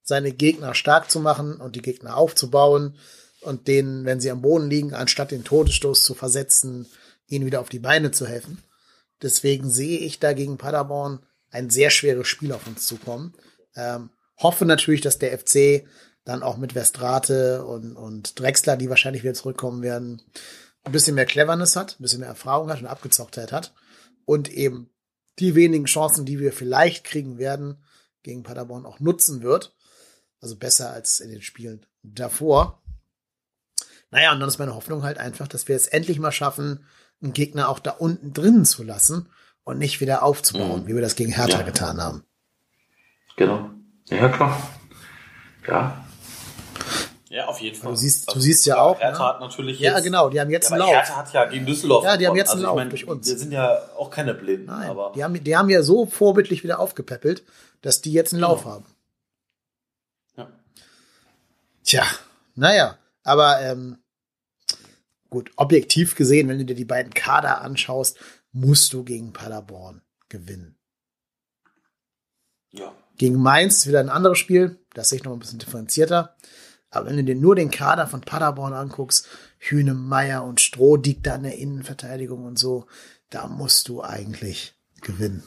[0.03, 2.97] seine Gegner stark zu machen und die Gegner aufzubauen
[3.41, 6.87] und denen, wenn sie am Boden liegen, anstatt den Todesstoß zu versetzen,
[7.27, 8.63] ihnen wieder auf die Beine zu helfen.
[9.21, 13.33] Deswegen sehe ich da gegen Paderborn ein sehr schweres Spiel auf uns zukommen.
[13.75, 15.87] Ähm, hoffe natürlich, dass der FC
[16.25, 20.21] dann auch mit Westrate und, und Drexler, die wahrscheinlich wieder zurückkommen werden,
[20.83, 23.73] ein bisschen mehr Cleverness hat, ein bisschen mehr Erfahrung hat und Abgezocktheit hat
[24.25, 24.89] und eben
[25.39, 27.83] die wenigen Chancen, die wir vielleicht kriegen werden,
[28.23, 29.75] gegen Paderborn auch nutzen wird.
[30.41, 32.83] Also besser als in den Spielen davor.
[34.11, 36.85] Naja, und dann ist meine Hoffnung halt einfach, dass wir es endlich mal schaffen,
[37.21, 39.29] einen Gegner auch da unten drinnen zu lassen
[39.63, 40.87] und nicht wieder aufzubauen, mhm.
[40.87, 41.63] wie wir das gegen Hertha ja.
[41.63, 42.23] getan haben.
[43.35, 43.69] Genau.
[44.09, 44.57] Ja, klar.
[45.67, 46.05] Ja.
[47.29, 47.91] Ja, auf jeden Fall.
[47.91, 48.99] Du siehst, du siehst ja auch.
[48.99, 49.29] Hertha ne?
[49.29, 51.01] hat natürlich Ja, jetzt, genau, die haben jetzt ja, einen aber Lauf.
[51.01, 52.05] Hertha hat ja gegen Düsseldorf.
[52.05, 53.27] Ja, die haben jetzt einen also Lauf ich meine, durch uns.
[53.27, 56.63] Wir sind ja auch keine Blinden, Nein, aber die haben, die haben ja so vorbildlich
[56.63, 57.43] wieder aufgepäppelt,
[57.81, 58.75] dass die jetzt einen Lauf Genau.
[58.75, 58.85] haben.
[60.37, 60.47] ja.
[61.83, 62.03] Tja,
[62.53, 63.97] naja, aber ähm,
[65.35, 68.17] gut, objektiv gesehen, wenn du dir die beiden Kader anschaust,
[68.53, 70.77] musst du gegen Paderborn gewinnen.
[72.71, 72.93] ja.
[73.17, 76.35] Gegen Mainz wieder ein anderes Spiel, das sehe ich noch ein bisschen differenzierter.
[76.89, 79.27] Aber wenn du dir nur den Kader von Paderborn anguckst,
[79.57, 82.87] Hühnemeier und Strohdick da in der Innenverteidigung und so,
[83.29, 85.43] da musst du eigentlich gewinnen.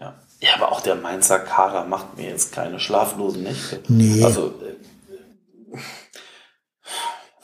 [0.00, 0.18] Ja.
[0.40, 3.82] ja, aber auch der Mainzer Kader macht mir jetzt keine schlaflosen Nächte.
[3.88, 4.24] Nee.
[4.24, 5.78] Also, äh,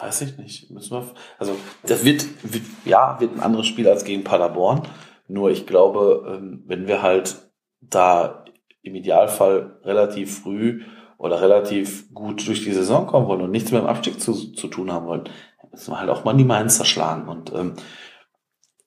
[0.00, 0.70] weiß ich nicht.
[0.70, 4.82] Müssen wir, also, das wird, wird, ja, wird ein anderes Spiel als gegen Paderborn.
[5.28, 7.36] Nur ich glaube, ähm, wenn wir halt
[7.80, 8.44] da
[8.82, 10.82] im Idealfall relativ früh
[11.18, 14.68] oder relativ gut durch die Saison kommen wollen und nichts mit dem Abstieg zu, zu
[14.68, 15.28] tun haben wollen,
[15.70, 17.28] müssen wir halt auch mal die Mainzer schlagen.
[17.28, 17.74] Und ähm,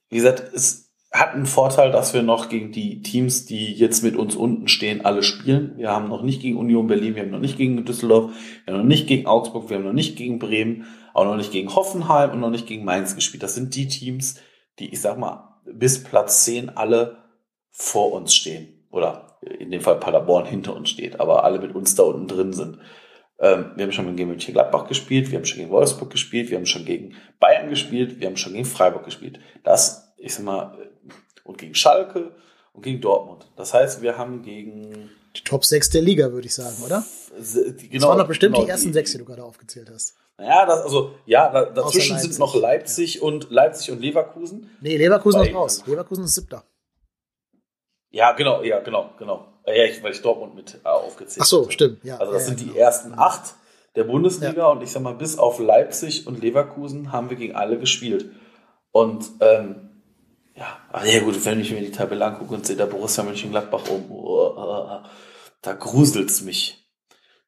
[0.10, 4.16] wie gesagt, es hat einen Vorteil, dass wir noch gegen die Teams, die jetzt mit
[4.16, 5.78] uns unten stehen, alle spielen.
[5.78, 8.32] Wir haben noch nicht gegen Union Berlin, wir haben noch nicht gegen Düsseldorf,
[8.66, 11.52] wir haben noch nicht gegen Augsburg, wir haben noch nicht gegen Bremen, auch noch nicht
[11.52, 13.44] gegen Hoffenheim und noch nicht gegen Mainz gespielt.
[13.44, 14.36] Das sind die Teams,
[14.80, 17.24] die, ich sag mal, bis Platz 10 alle
[17.70, 18.86] vor uns stehen.
[18.92, 22.54] Oder in dem Fall Paderborn hinter uns steht, aber alle mit uns da unten drin
[22.54, 22.80] sind.
[23.40, 26.66] Ähm, wir haben schon gegen Mönchengladbach gespielt, wir haben schon gegen Wolfsburg gespielt, wir haben
[26.66, 29.40] schon gegen Bayern gespielt, wir haben schon gegen Freiburg gespielt.
[29.64, 30.78] Das, ich sag mal,
[31.44, 32.36] und gegen Schalke
[32.74, 33.52] und gegen Dortmund.
[33.56, 37.04] Das heißt, wir haben gegen Die Top 6 der Liga, würde ich sagen, oder?
[37.36, 40.16] genau, Das waren doch bestimmt genau die ersten sechs, die du gerade aufgezählt hast.
[40.40, 44.70] Ja, das, also ja, da, dazwischen sind noch Leipzig und Leipzig und Leverkusen.
[44.82, 45.84] Nee, Leverkusen Bei- ist raus.
[45.86, 46.64] Leverkusen ist siebter.
[48.10, 49.48] Ja, genau, ja, genau, genau.
[49.66, 51.72] Ja, ich, weil ich Dortmund mit äh, aufgezählt Ach so, hatte.
[51.72, 52.04] stimmt.
[52.04, 52.86] Ja, Also das ja, sind ja, die genau.
[52.86, 53.56] ersten acht
[53.96, 57.78] der Bundesliga und ich sag mal, bis auf Leipzig und Leverkusen haben wir gegen alle
[57.80, 58.32] gespielt.
[58.92, 60.02] Und ähm,
[60.56, 63.88] ja, aber ja gut, wenn ich mir die Tabelle angucke und sehe da Borussia Mönchengladbach
[63.90, 65.00] um, oh, oh, oh,
[65.62, 66.88] da gruselt's mich.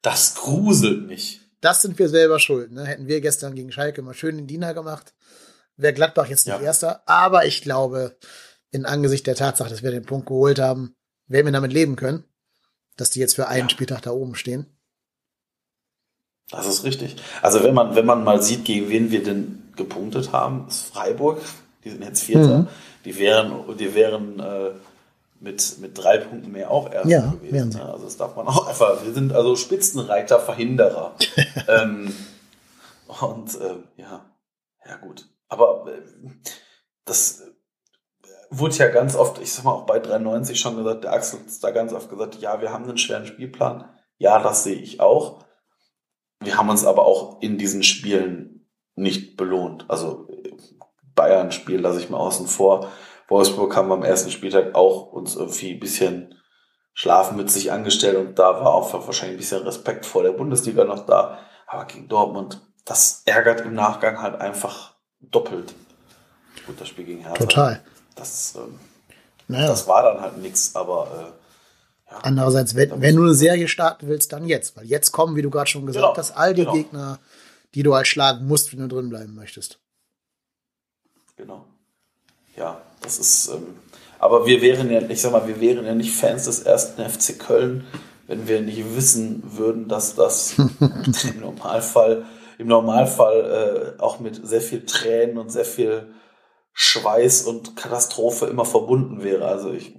[0.02, 1.40] Das gruselt mich.
[1.60, 2.72] Das sind wir selber schuld.
[2.72, 2.84] Ne?
[2.84, 5.14] Hätten wir gestern gegen Schalke mal schön den Diener gemacht,
[5.76, 6.62] wäre Gladbach jetzt nicht Ja.
[6.62, 7.02] Erster.
[7.08, 8.16] Aber ich glaube,
[8.70, 10.94] in Angesicht der Tatsache, dass wir den Punkt geholt haben,
[11.26, 12.24] werden wir damit leben können,
[12.96, 13.70] dass die jetzt für einen Ja.
[13.70, 14.66] Spieltag da oben stehen.
[16.50, 17.16] Das ist richtig.
[17.42, 21.40] Also wenn man, wenn man mal sieht, gegen wen wir denn gepunktet haben, ist Freiburg.
[21.84, 22.58] Die sind jetzt Vierter.
[22.60, 22.68] Mhm.
[23.04, 24.70] Die wären, die wären äh,
[25.40, 27.72] mit, mit drei Punkten mehr auch Erster Ja, gewesen.
[27.72, 27.78] sie.
[27.78, 27.92] ne?
[27.92, 29.04] Also das darf man auch einfach.
[29.04, 31.14] Wir sind also Spitzenreiter, Verhinderer.
[31.68, 32.14] ähm,
[33.20, 34.24] und ähm, ja,
[34.86, 35.28] ja gut.
[35.48, 36.02] Aber äh,
[37.04, 37.42] das
[38.50, 41.46] wurde ja ganz oft, ich sag mal auch bei 93 schon gesagt, der Axel hat
[41.62, 43.88] da ganz oft gesagt, ja, wir haben einen schweren Spielplan.
[44.18, 45.44] Ja, das sehe ich auch.
[46.40, 49.84] Wir haben uns aber auch in diesen Spielen nicht belohnt.
[49.88, 50.28] Also
[51.14, 52.90] Bayern-Spiel lasse ich mal außen vor.
[53.28, 56.34] Wolfsburg haben am ersten Spieltag auch uns irgendwie ein bisschen
[56.94, 60.84] Schlafen mit sich angestellt und da war auch wahrscheinlich ein bisschen Respekt vor der Bundesliga
[60.84, 61.38] noch da.
[61.66, 65.74] Aber gegen Dortmund, das ärgert im Nachgang halt einfach doppelt.
[66.66, 67.34] Gut, das Spiel gegen Hertha.
[67.44, 67.82] Total.
[68.14, 68.78] Das, ähm,
[69.48, 69.66] Naja.
[69.66, 72.18] das war dann halt nichts, aber äh, ja.
[72.22, 74.76] Andererseits, wenn, wenn du eine Serie starten willst, dann jetzt.
[74.76, 76.72] Weil jetzt kommen, wie du gerade schon gesagt Genau, hast, all die genau.
[76.72, 77.18] Gegner,
[77.74, 79.80] die du halt schlagen musst, wenn du drin bleiben möchtest.
[81.36, 81.66] Genau.
[82.56, 83.48] Ja, das ist.
[83.48, 83.76] Ähm,
[84.18, 87.38] aber wir wären ja, ich sag mal, wir wären ja nicht Fans des ersten FC
[87.38, 87.84] Köln,
[88.26, 92.24] wenn wir nicht wissen würden, dass das im Normalfall,
[92.58, 96.14] im Normalfall äh, auch mit sehr viel Tränen und sehr viel
[96.72, 99.46] Schweiß und Katastrophe immer verbunden wäre.
[99.46, 99.94] Also ich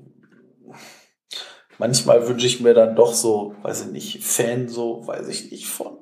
[1.77, 5.67] manchmal wünsche ich mir dann doch so, weiß ich nicht, Fan so, weiß ich nicht,
[5.67, 5.97] von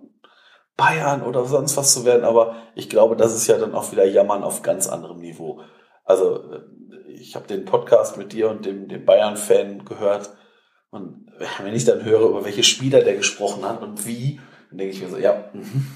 [0.77, 4.05] Bayern oder sonst was zu werden, aber ich glaube, das ist ja dann auch wieder
[4.05, 5.61] Jammern auf ganz anderem Niveau.
[6.05, 6.61] Also
[7.07, 10.31] ich habe den Podcast mit dir und dem, dem Bayern-Fan gehört
[10.91, 11.25] und
[11.61, 15.01] wenn ich dann höre, über welche Spieler der gesprochen hat und wie, dann denke ich
[15.01, 15.87] mir so, ja, mhm.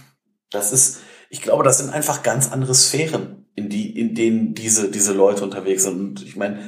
[0.52, 1.00] das ist,
[1.30, 5.44] ich glaube, das sind einfach ganz andere Sphären, in die, in denen diese, diese Leute
[5.44, 6.00] unterwegs sind.
[6.00, 6.60] Und ich meine,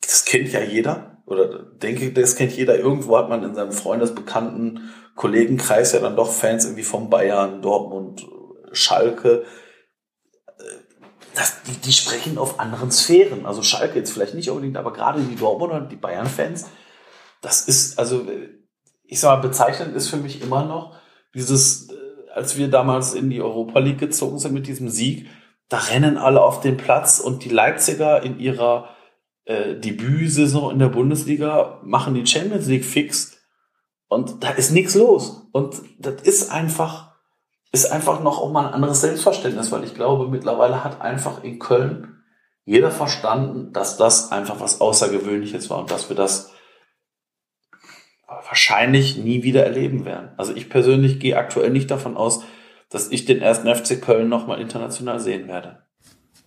[0.00, 2.78] das kennt ja jeder, oder denke, das kennt jeder.
[2.78, 8.26] Irgendwo hat man in seinem Freundesbekannten Kollegenkreis ja dann doch Fans irgendwie von Bayern, Dortmund,
[8.72, 9.44] Schalke.
[11.38, 13.46] Das, die, die sprechen auf anderen Sphären.
[13.46, 16.66] Also Schalke jetzt vielleicht nicht unbedingt, aber gerade die Dortmunder und die Bayern-Fans,
[17.40, 18.26] das ist, also
[19.04, 20.96] ich sag mal, bezeichnend ist für mich immer noch
[21.34, 21.94] dieses, äh,
[22.34, 25.28] als wir damals in die Europa League gezogen sind mit diesem Sieg,
[25.68, 28.96] da rennen alle auf den Platz und die Leipziger in ihrer
[29.44, 33.38] äh, Debütsaison in der Bundesliga machen die Champions League fix
[34.08, 35.46] Und da ist nichts los.
[35.52, 37.07] Und das ist einfach,
[37.72, 41.58] ist einfach noch auch mal ein anderes Selbstverständnis, weil ich glaube, mittlerweile hat einfach in
[41.58, 42.22] Köln
[42.64, 46.52] jeder verstanden, dass das einfach was Außergewöhnliches war und dass wir das
[48.26, 50.30] wahrscheinlich nie wieder erleben werden.
[50.36, 52.42] Also ich persönlich gehe aktuell nicht davon aus,
[52.90, 55.82] dass ich den ersten FC Köln nochmal international sehen werde.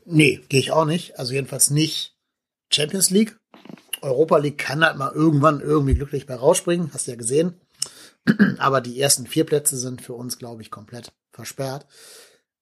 [0.05, 1.19] Nee, gehe ich auch nicht.
[1.19, 2.15] Also jedenfalls nicht
[2.71, 3.37] Champions League.
[4.01, 7.61] Europa League kann halt mal irgendwann irgendwie glücklich bei rausspringen, hast du ja gesehen.
[8.57, 11.85] Aber die ersten vier Plätze sind für uns, glaube ich, komplett versperrt.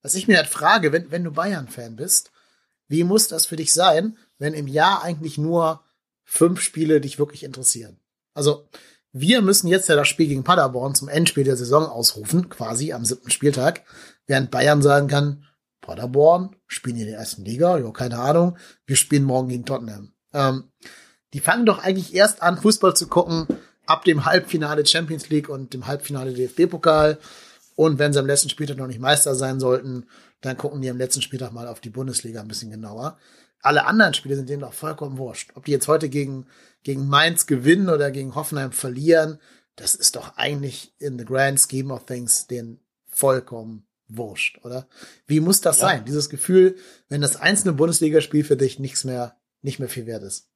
[0.02, 2.32] Was ich mir halt frage, wenn, wenn du Bayern-Fan bist,
[2.88, 5.84] wie muss das für dich sein, wenn im Jahr eigentlich nur
[6.24, 8.00] fünf Spiele dich wirklich interessieren?
[8.34, 8.68] Also,
[9.12, 13.06] wir müssen jetzt ja das Spiel gegen Paderborn zum Endspiel der Saison ausrufen, quasi am
[13.06, 13.84] siebten Spieltag,
[14.28, 15.46] während Bayern sagen kann,
[15.82, 20.14] Paderborn, spielen in der ersten Liga, ja, keine Ahnung, wir spielen morgen gegen Tottenham.
[20.34, 20.72] Ähm,
[21.34, 23.48] die fangen doch eigentlich erst an, Fußball zu gucken,
[23.90, 27.18] ab dem Halbfinale Champions League und dem Halbfinale DFB-Pokal.
[27.76, 30.06] Und wenn sie am letzten Spieltag noch nicht Meister sein sollten,
[30.42, 33.18] dann gucken die am letzten Spieltag mal auf die Bundesliga ein bisschen genauer.
[33.62, 35.52] Alle anderen Spiele sind denen doch vollkommen wurscht.
[35.56, 36.46] Ob die jetzt heute gegen,
[36.84, 39.40] gegen Mainz gewinnen oder gegen Hoffenheim verlieren,
[39.76, 44.88] das ist doch eigentlich in the grand scheme of things denen vollkommen wurscht, oder?
[45.26, 45.88] Wie muss das ja.
[45.88, 46.06] sein?
[46.06, 46.76] Dieses Gefühl,
[47.08, 50.50] wenn das einzelne Bundesligaspiel für dich nichts mehr, nicht mehr viel wert ist.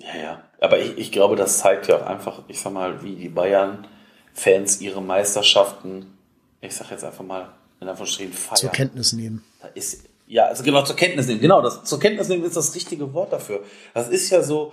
[0.00, 0.44] Ja, ja.
[0.60, 4.80] Aber ich, ich glaube, das zeigt ja auch einfach, ich sag mal, wie die Bayern-Fans
[4.80, 6.18] ihre Meisterschaften,
[6.60, 8.56] ich sag jetzt einfach mal, in Anführungsstrichen feiern.
[8.56, 9.44] Zur Kenntnis nehmen.
[9.60, 11.40] Da ist, ja, also genau, zur Kenntnis nehmen.
[11.40, 13.62] Genau, das, zur Kenntnis nehmen ist das richtige Wort dafür.
[13.94, 14.72] Das ist ja so,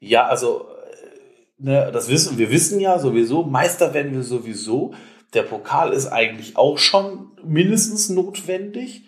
[0.00, 4.94] ja, also, äh, ne, das wissen, wir wissen ja sowieso, Meister werden wir sowieso.
[5.34, 9.02] Der Pokal ist eigentlich auch schon mindestens notwendig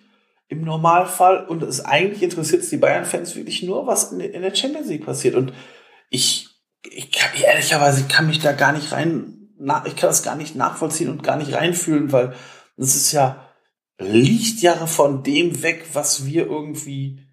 [0.51, 1.47] im Normalfall.
[1.47, 5.35] Und es eigentlich interessiert es die Bayern-Fans wirklich nur, was in der Champions League passiert.
[5.35, 5.55] Und
[6.11, 6.49] ich,
[6.91, 9.49] ich kann, ehrlicherweise kann mich da gar nicht rein,
[9.87, 12.35] ich kann das gar nicht nachvollziehen und gar nicht reinfühlen, weil
[12.77, 13.49] es ist ja
[13.99, 17.27] Lichtjahre von dem weg, was wir irgendwie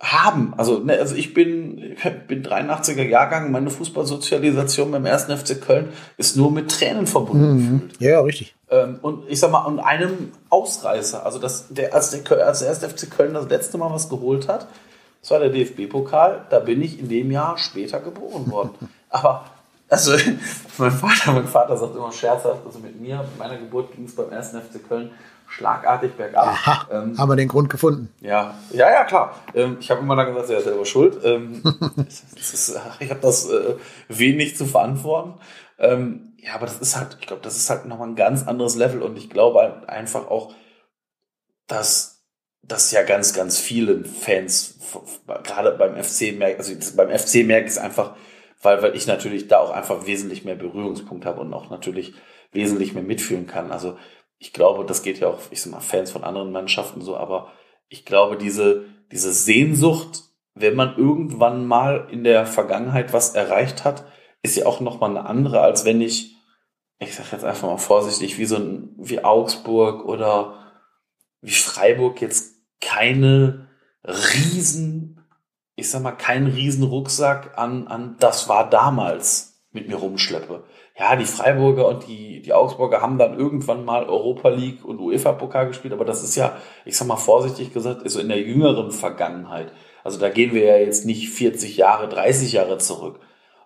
[0.00, 0.54] haben.
[0.56, 1.96] Also, ne, also ich bin,
[2.28, 7.56] bin 83er Jahrgang, meine Fußballsozialisation beim ersten FC Köln ist nur mit Tränen verbunden.
[7.56, 7.88] Mhm.
[7.98, 8.54] Ja, richtig.
[8.70, 12.68] Ähm, und ich sag mal, und einem Ausreißer, also das, der, als, der, als der
[12.68, 14.68] erste FC Köln das letzte Mal was geholt hat,
[15.20, 18.70] das war der DFB-Pokal, da bin ich in dem Jahr später geboren worden.
[19.10, 19.46] Aber,
[19.88, 20.12] also,
[20.78, 24.14] mein Vater, mein Vater sagt immer scherzhaft, also mit mir, mit meiner Geburt ging es
[24.14, 25.10] beim ersten FC Köln
[25.48, 26.46] schlagartig bergab.
[26.46, 28.12] Aha, ähm, haben wir den Grund gefunden.
[28.20, 29.34] Ja, ja, ja, klar.
[29.54, 31.18] Ähm, ich habe immer dann gesagt, er ist selber schuld.
[31.24, 31.62] Ähm,
[32.36, 33.76] ist, ich habe das äh,
[34.08, 35.34] wenig zu verantworten.
[35.78, 38.76] Ähm, ja, aber das ist halt, ich glaube, das ist halt nochmal ein ganz anderes
[38.76, 40.54] Level und ich glaube halt einfach auch,
[41.66, 42.24] dass
[42.62, 44.78] das ja ganz, ganz viele Fans,
[45.42, 48.16] gerade beim FC merken, also beim FC merke ich es einfach,
[48.62, 52.14] weil, weil ich natürlich da auch einfach wesentlich mehr Berührungspunkt habe und auch natürlich
[52.52, 53.70] wesentlich mehr mitfühlen kann.
[53.70, 53.98] Also
[54.38, 57.52] ich glaube, das geht ja auch, ich sag mal, Fans von anderen Mannschaften so, aber
[57.88, 60.24] ich glaube, diese, diese Sehnsucht,
[60.54, 64.04] wenn man irgendwann mal in der Vergangenheit was erreicht hat,
[64.42, 66.36] ist ja auch nochmal eine andere, als wenn ich,
[66.98, 70.72] ich sag jetzt einfach mal vorsichtig, wie so ein, wie Augsburg oder
[71.40, 73.68] wie Freiburg jetzt keine
[74.04, 75.24] riesen,
[75.74, 80.64] ich sag mal, keinen riesen Rucksack an, an das war damals mit mir rumschleppe
[80.98, 85.68] ja, die Freiburger und die, die Augsburger haben dann irgendwann mal Europa League und UEFA-Pokal
[85.68, 88.90] gespielt, aber das ist ja, ich sag mal vorsichtig gesagt, ist so in der jüngeren
[88.90, 89.72] Vergangenheit.
[90.02, 93.20] Also da gehen wir ja jetzt nicht 40 Jahre, 30 Jahre zurück.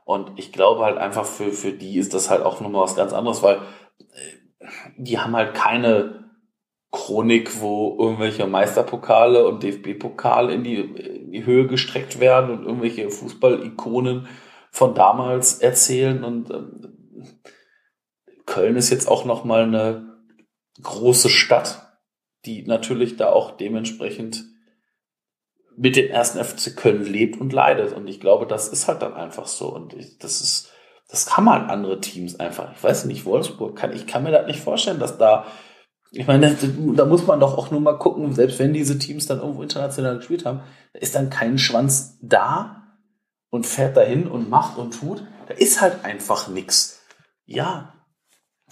[0.04, 3.14] Und ich glaube halt einfach für, für die ist das halt auch nochmal was ganz
[3.14, 4.66] anderes, weil äh,
[4.98, 6.24] die haben halt keine
[6.90, 13.08] Chronik, wo irgendwelche Meisterpokale und DFB-Pokale in die, in die Höhe gestreckt werden und irgendwelche
[13.08, 14.26] Fußball-Ikonen
[14.70, 17.01] von damals erzählen und ähm,
[18.46, 20.12] Köln ist jetzt auch noch mal eine
[20.82, 21.98] große Stadt,
[22.44, 24.44] die natürlich da auch dementsprechend
[25.76, 27.92] mit dem ersten FC Köln lebt und leidet.
[27.92, 29.68] Und ich glaube, das ist halt dann einfach so.
[29.68, 30.70] Und ich, das ist,
[31.08, 32.72] das kann man andere Teams einfach.
[32.76, 35.46] Ich weiß nicht, Wolfsburg kann, ich kann mir das nicht vorstellen, dass da,
[36.10, 36.56] ich meine,
[36.94, 40.16] da muss man doch auch nur mal gucken, selbst wenn diese Teams dann irgendwo international
[40.16, 40.60] gespielt haben,
[40.92, 42.82] da ist dann kein Schwanz da
[43.48, 45.24] und fährt dahin und macht und tut.
[45.48, 47.01] Da ist halt einfach nichts
[47.44, 47.94] ja,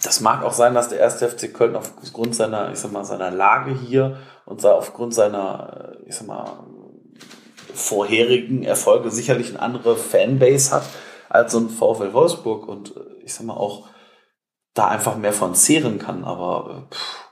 [0.03, 3.31] das mag auch sein, dass der erste FC Köln aufgrund seiner, ich sag mal, seiner
[3.31, 6.65] Lage hier und aufgrund seiner, äh, ich sag mal,
[7.73, 10.83] vorherigen Erfolge sicherlich eine andere Fanbase hat
[11.29, 13.89] als so ein VfL Wolfsburg und äh, ich sag mal auch
[14.73, 17.25] da einfach mehr von zehren kann, aber äh, pff,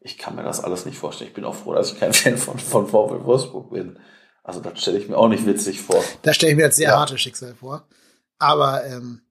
[0.00, 1.28] ich kann mir das alles nicht vorstellen.
[1.28, 3.98] Ich bin auch froh, dass ich kein Fan von, von VfL Wolfsburg bin.
[4.42, 6.02] Also das stelle ich mir auch nicht witzig vor.
[6.22, 6.98] Das stelle ich mir jetzt sehr ja.
[6.98, 7.88] harte Schicksal vor.
[8.38, 9.22] Aber ähm,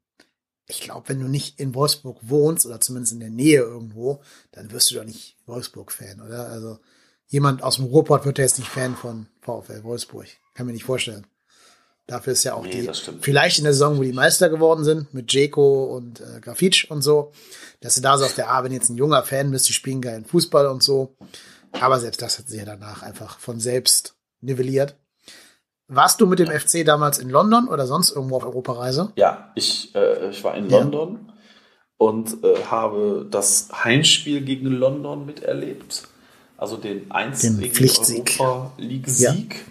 [0.73, 4.21] ich glaube, wenn du nicht in Wolfsburg wohnst oder zumindest in der Nähe irgendwo,
[4.51, 6.47] dann wirst du doch nicht Wolfsburg-Fan, oder?
[6.47, 6.79] Also
[7.27, 10.27] jemand aus dem Ruhrpott wird ja jetzt nicht Fan von VfL Wolfsburg.
[10.53, 11.27] Kann mir nicht vorstellen.
[12.07, 12.91] Dafür ist ja auch Nee, die,
[13.21, 17.01] vielleicht in der Saison, wo die Meister geworden sind, mit Jeko und äh, Grafitsch und
[17.01, 17.31] so,
[17.79, 20.01] dass du da so auf der A, wenn jetzt ein junger Fan bist, die spielen
[20.01, 21.15] geilen Fußball und so.
[21.71, 24.95] Aber selbst das hat sich ja danach einfach von selbst nivelliert.
[25.87, 29.11] Warst du mit dem FC damals in London oder sonst irgendwo auf Europareise?
[29.15, 30.79] Ja, ich, äh, ich war in Ja.
[30.79, 31.31] London
[31.97, 36.07] und äh, habe das Heimspiel gegen London miterlebt.
[36.57, 37.61] Also den einzigen.
[37.61, 39.65] Europa League-Sieg.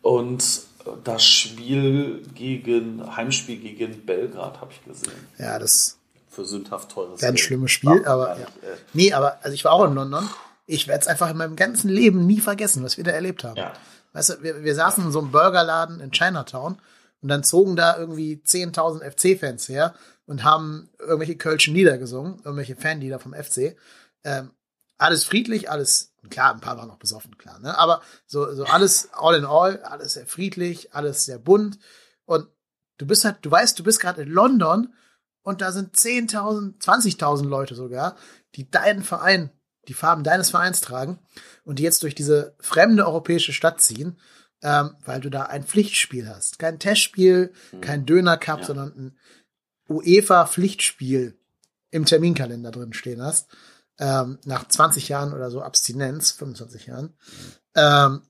[0.00, 0.42] Und
[0.84, 5.12] äh, das Spiel gegen, Heimspiel gegen Belgrad habe ich gesehen.
[5.38, 8.44] Ja, das Für sündhaft teures Ganz schlimmes Spiel, aber ja.
[8.44, 10.28] äh, Nee, aber also ich war auch in London.
[10.66, 13.56] Ich werde es einfach in meinem ganzen Leben nie vergessen, was wir da erlebt haben.
[13.56, 13.72] Ja.
[14.12, 16.80] Weißt du, wir, wir saßen in so einem Burgerladen in Chinatown
[17.20, 19.94] und dann zogen da irgendwie 10.000 FC-Fans her
[20.26, 23.76] und haben irgendwelche Kölschen Lieder gesungen, irgendwelche Fanlieder vom FC.
[24.24, 24.50] Ähm,
[24.98, 27.76] alles friedlich, alles, klar, ein paar waren noch besoffen, klar, ne?
[27.76, 31.78] Aber so, so alles all in all, alles sehr friedlich, alles sehr bunt.
[32.24, 32.48] Und
[32.98, 34.94] du bist halt, du weißt, du bist gerade in London
[35.42, 38.16] und da sind 10.000, 20.000 Leute sogar,
[38.54, 39.50] die deinen Verein,
[39.88, 41.18] die Farben deines Vereins tragen
[41.64, 44.18] und die jetzt durch diese fremde europäische Stadt ziehen,
[44.62, 46.58] ähm, weil du da ein Pflichtspiel hast.
[46.58, 48.66] Kein Testspiel, kein Döner-Cup, Ja.
[48.66, 49.18] sondern ein
[49.88, 51.38] UEFA-Pflichtspiel
[51.90, 53.48] im Terminkalender drin stehen hast.
[53.98, 57.14] Ähm, nach 20 Jahren oder so Abstinenz, 25 Jahren.
[57.74, 58.22] Ähm,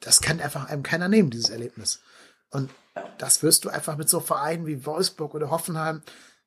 [0.00, 2.00] das kann einfach einem keiner nehmen, dieses Erlebnis.
[2.50, 2.70] Und
[3.18, 6.02] das wirst du einfach mit so Vereinen wie Wolfsburg oder Hoffenheim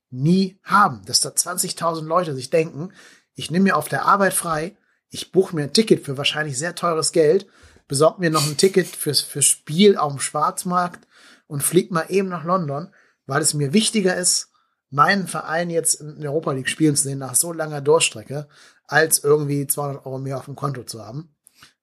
[0.10, 2.94] nie haben, dass da 20.000 Leute sich denken,
[3.36, 4.76] ich nehme mir auf der Arbeit frei,
[5.14, 7.46] ich buche mir ein Ticket für wahrscheinlich sehr teures Geld,
[7.88, 11.08] besorge mir noch ein Ticket fürs, fürs Spiel auf dem Schwarzmarkt
[11.46, 12.92] und flieg mal eben nach London,
[13.28, 14.50] weil es mir wichtiger ist,
[14.90, 18.48] meinen Verein jetzt in der Europa League spielen zu sehen nach so langer Durchstrecke,
[18.86, 21.36] als irgendwie 200 Euro mehr auf dem Konto zu haben.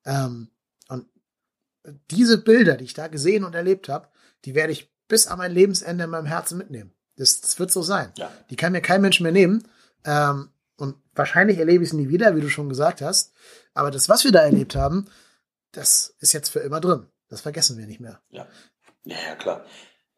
[0.04, 0.50] Ähm,
[0.88, 1.06] und
[2.10, 4.08] diese Bilder, die ich da gesehen und erlebt habe,
[4.44, 6.92] die werde ich bis an mein Lebensende in meinem Herzen mitnehmen.
[7.16, 8.12] Das, das wird so sein.
[8.16, 8.32] Ja.
[8.50, 9.68] Die kann mir kein Mensch mehr nehmen.
[10.04, 10.50] Ähm,
[10.80, 13.32] und wahrscheinlich erlebe ich es nie wieder, wie du schon gesagt hast.
[13.74, 15.06] Aber das, was wir da erlebt haben,
[15.72, 17.06] das ist jetzt für immer drin.
[17.28, 18.20] Das vergessen wir nicht mehr.
[18.30, 18.46] Ja.
[19.04, 19.64] ja, ja, klar.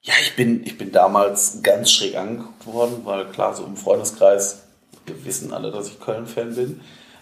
[0.01, 4.63] Ja, ich bin, ich bin damals ganz schräg angeguckt worden, weil klar, so im Freundeskreis,
[5.07, 6.81] wir wissen alle, dass ich Köln-Fan bin.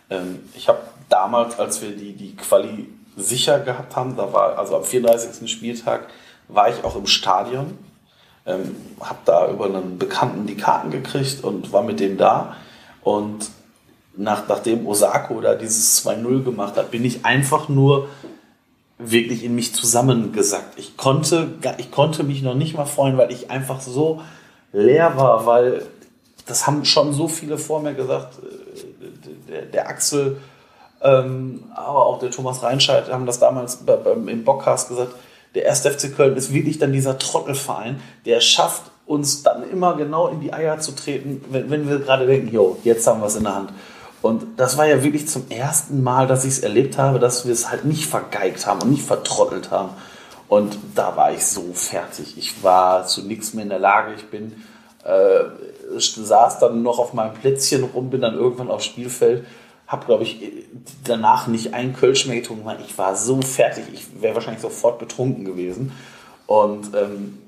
[0.08, 4.76] Ähm, ich habe damals, als wir die, die Quali sicher gehabt haben, da war, also
[4.76, 5.50] am 34.
[5.50, 6.08] Spieltag,
[6.48, 7.78] war ich auch im Stadion.
[8.46, 12.56] Ähm, habe da über einen Bekannten die Karten gekriegt und war mit dem da.
[13.02, 13.50] Und
[14.16, 18.08] nach, nachdem Osako da dieses 2-0 gemacht hat, bin ich einfach nur
[18.98, 20.78] wirklich in mich zusammengesackt.
[20.78, 21.48] Ich konnte,
[21.78, 24.20] ich konnte mich noch nicht mal freuen, weil ich einfach so
[24.72, 25.86] leer war, weil
[26.46, 28.38] das haben schon so viele vor mir gesagt.
[28.38, 30.36] äh, Der, der Axel,
[31.02, 35.14] ähm, aber auch der Thomas Reinscheid haben das damals bei, beim, im Bockcast gesagt.
[35.54, 35.80] Der 1.
[35.80, 40.52] FC Köln ist wirklich dann dieser Trottelverein, der schafft, uns dann immer genau in die
[40.52, 43.56] Eier zu treten, wenn, wenn wir gerade denken, jo, jetzt haben wir es in der
[43.56, 43.72] Hand.
[44.22, 47.52] Und das war ja wirklich zum ersten Mal, dass ich es erlebt habe, dass wir
[47.52, 49.90] es halt nicht vergeigt haben und nicht vertrottelt haben.
[50.46, 52.38] Und da war ich so fertig.
[52.38, 54.14] Ich war zu nichts mehr in der Lage.
[54.14, 54.62] Ich bin,
[55.02, 55.40] äh,
[55.98, 59.44] saß dann noch auf meinem Plätzchen rum, bin dann irgendwann aufs Spielfeld,
[59.88, 60.40] habe, glaube ich,
[61.02, 63.86] danach nicht einen Kölsch mehr getrunken, ich war so fertig.
[63.92, 65.90] Ich wäre wahrscheinlich sofort betrunken gewesen.
[66.46, 67.39] Und ähm,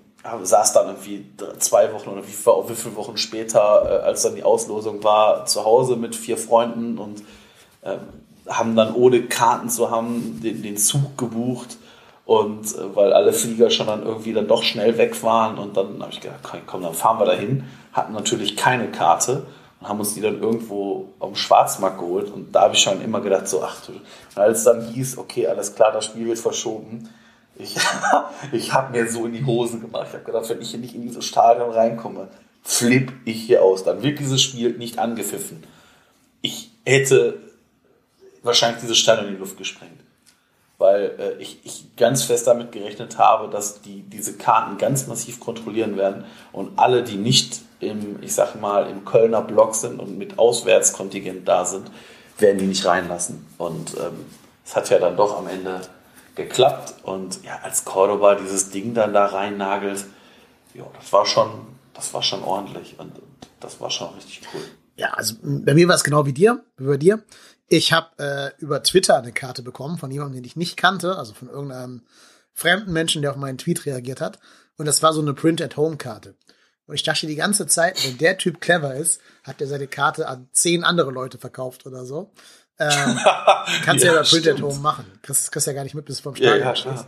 [0.42, 1.26] saß dann irgendwie
[1.58, 5.64] zwei Wochen oder wie, wie viele Wochen später, äh, als dann die Auslosung war, zu
[5.64, 7.22] Hause mit vier Freunden und
[7.84, 7.98] ähm,
[8.48, 11.76] haben dann ohne Karten zu haben den, den Zug gebucht
[12.24, 16.00] und äh, weil alle Flieger schon dann irgendwie dann doch schnell weg waren und dann
[16.00, 17.64] habe ich gedacht, komm, dann fahren wir dahin.
[17.92, 19.46] Hatten natürlich keine Karte
[19.80, 23.20] und haben uns die dann irgendwo dem Schwarzmarkt geholt und da habe ich schon immer
[23.20, 23.92] gedacht, so ach du,
[24.40, 27.08] als dann hieß, okay, alles klar, das Spiel wird verschoben,
[27.56, 27.76] ich,
[28.52, 30.06] ich habe mir so in die Hosen gemacht.
[30.08, 32.28] Ich habe gedacht, wenn ich hier nicht in dieses Stadion reinkomme,
[32.62, 33.84] flipp ich hier aus.
[33.84, 35.62] Dann wird dieses Spiel nicht angepfiffen.
[36.40, 37.38] Ich hätte
[38.42, 40.00] wahrscheinlich dieses Stadion in die Luft gesprengt.
[40.78, 45.38] Weil äh, ich, ich ganz fest damit gerechnet habe, dass die diese Karten ganz massiv
[45.38, 50.18] kontrollieren werden und alle, die nicht im, ich sag mal, im Kölner Block sind und
[50.18, 51.90] mit Auswärtskontingent da sind,
[52.38, 53.46] werden die nicht reinlassen.
[53.58, 54.26] Und ähm,
[54.64, 55.80] es hat ja dann doch am Ende
[56.34, 60.04] geklappt und ja, als Cordoba dieses Ding dann da rein nagelt,
[60.74, 61.50] ja, das war schon,
[61.94, 63.12] das war schon ordentlich und
[63.60, 64.62] das war schon richtig cool.
[64.96, 67.22] Ja, also bei mir war es genau wie dir, wie bei dir.
[67.68, 71.32] Ich habe äh, über Twitter eine Karte bekommen von jemandem, den ich nicht kannte, also
[71.32, 72.02] von irgendeinem
[72.52, 74.38] fremden Menschen, der auf meinen Tweet reagiert hat.
[74.76, 76.34] Und das war so eine Print-at-Home-Karte.
[76.86, 80.28] Und ich dachte die ganze Zeit, wenn der Typ clever ist, hat er seine Karte
[80.28, 82.32] an zehn andere Leute verkauft oder so.
[82.78, 83.18] Ähm,
[83.84, 85.06] kannst ja, ja bei Print at Home machen.
[85.22, 87.06] Kriegst, kriegst ja gar nicht mit, bis du vom Stadion ja, ja, stehst.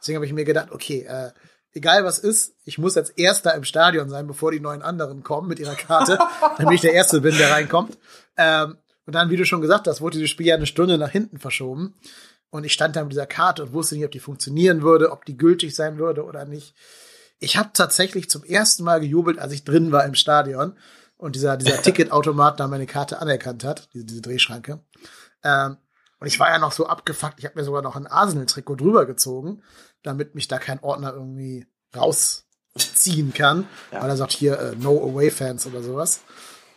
[0.00, 1.30] Deswegen habe ich mir gedacht, okay, äh,
[1.72, 5.48] egal was ist, ich muss als Erster im Stadion sein, bevor die neuen anderen kommen
[5.48, 6.18] mit ihrer Karte,
[6.58, 7.98] damit ich der Erste bin, der reinkommt.
[8.36, 11.10] Ähm, und dann, wie du schon gesagt hast, wurde dieses Spiel ja eine Stunde nach
[11.10, 11.94] hinten verschoben.
[12.50, 15.24] Und ich stand da mit dieser Karte und wusste nicht, ob die funktionieren würde, ob
[15.24, 16.74] die gültig sein würde oder nicht.
[17.38, 20.76] Ich habe tatsächlich zum ersten Mal gejubelt, als ich drin war im Stadion
[21.20, 24.80] und dieser, dieser Ticketautomat da meine Karte anerkannt hat, diese, diese Drehschranke.
[25.44, 25.76] Ähm,
[26.18, 29.06] und ich war ja noch so abgefuckt, ich habe mir sogar noch ein Arsenal-Trikot drüber
[29.06, 29.62] gezogen,
[30.02, 31.66] damit mich da kein Ordner irgendwie
[31.96, 34.02] rausziehen kann, ja.
[34.02, 36.20] weil er sagt hier äh, No Away Fans oder sowas.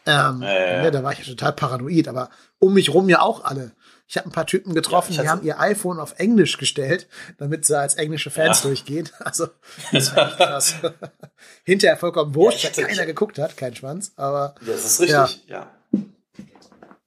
[0.05, 0.91] Ähm, ja, ja, ja.
[0.91, 2.29] da war ich total paranoid, aber
[2.59, 3.71] um mich rum ja auch alle.
[4.13, 7.07] Ich habe ein paar Typen getroffen, die haben ihr iPhone auf Englisch gestellt,
[7.39, 9.09] damit sie als englische Fans durchgehen.
[9.19, 9.47] Also,
[9.91, 10.75] das war echt krass.
[11.63, 14.53] Hinterher vollkommen wurscht, ja, keiner geguckt hat, kein Schwanz, aber.
[14.67, 15.71] Das ist richtig, ja.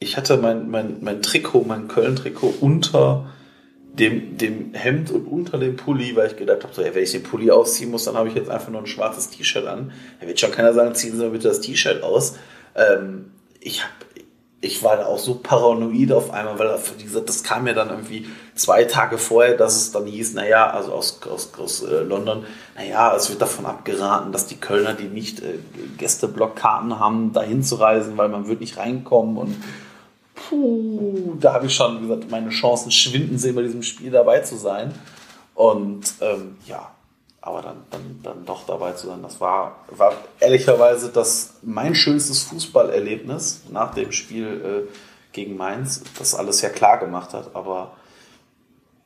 [0.00, 3.32] Ich hatte mein, mein, mein Trikot, mein Köln-Trikot unter
[3.92, 7.12] dem, dem Hemd und unter dem Pulli, weil ich gedacht habe, so, ja, wenn ich
[7.12, 9.92] den Pulli ausziehen muss, dann habe ich jetzt einfach nur ein schwarzes T-Shirt an.
[10.20, 12.34] Da wird schon keiner sagen, ziehen Sie mal bitte das T-Shirt aus.
[12.74, 13.30] Ähm,
[13.60, 13.92] ich habe
[14.60, 16.78] ich war da auch so paranoid auf einmal, weil
[17.26, 21.20] das kam mir dann irgendwie zwei Tage vorher, dass es dann hieß, naja, also aus,
[21.30, 25.58] aus, aus äh, London, naja, es wird davon abgeraten, dass die Kölner, die nicht äh,
[25.98, 29.56] Gästeblogkarten haben, dahin zu reisen, weil man wird nicht reinkommen und
[30.34, 34.56] puh, da habe ich schon, gesagt, meine Chancen schwinden sehen, bei diesem Spiel dabei zu
[34.56, 34.94] sein.
[35.54, 36.90] Und ähm, ja,
[37.46, 42.42] aber dann, dann, dann doch dabei zu sein, das war, war ehrlicherweise das mein schönstes
[42.42, 44.92] Fußballerlebnis nach dem Spiel äh,
[45.32, 47.92] gegen Mainz, das alles ja klar gemacht hat, aber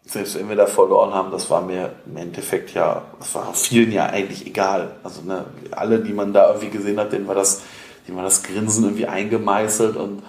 [0.06, 3.92] selbst wenn wir da verloren haben, das war mir im Endeffekt ja, das war vielen
[3.92, 4.92] ja eigentlich egal.
[5.04, 7.60] Also ne, alle, die man da irgendwie gesehen hat, denen war das,
[8.08, 10.22] denen war das Grinsen irgendwie eingemeißelt und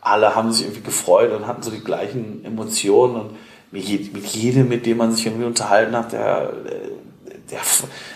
[0.00, 3.36] alle haben sich irgendwie gefreut und hatten so die gleichen Emotionen und
[3.70, 6.50] mit jedem, mit dem man sich irgendwie unterhalten hat, der,
[7.50, 7.60] der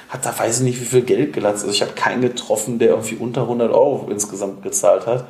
[0.09, 1.65] hat da weiß ich nicht wie viel Geld gelatzt.
[1.65, 5.27] Also ich habe keinen getroffen, der irgendwie unter 100 Euro insgesamt gezahlt hat.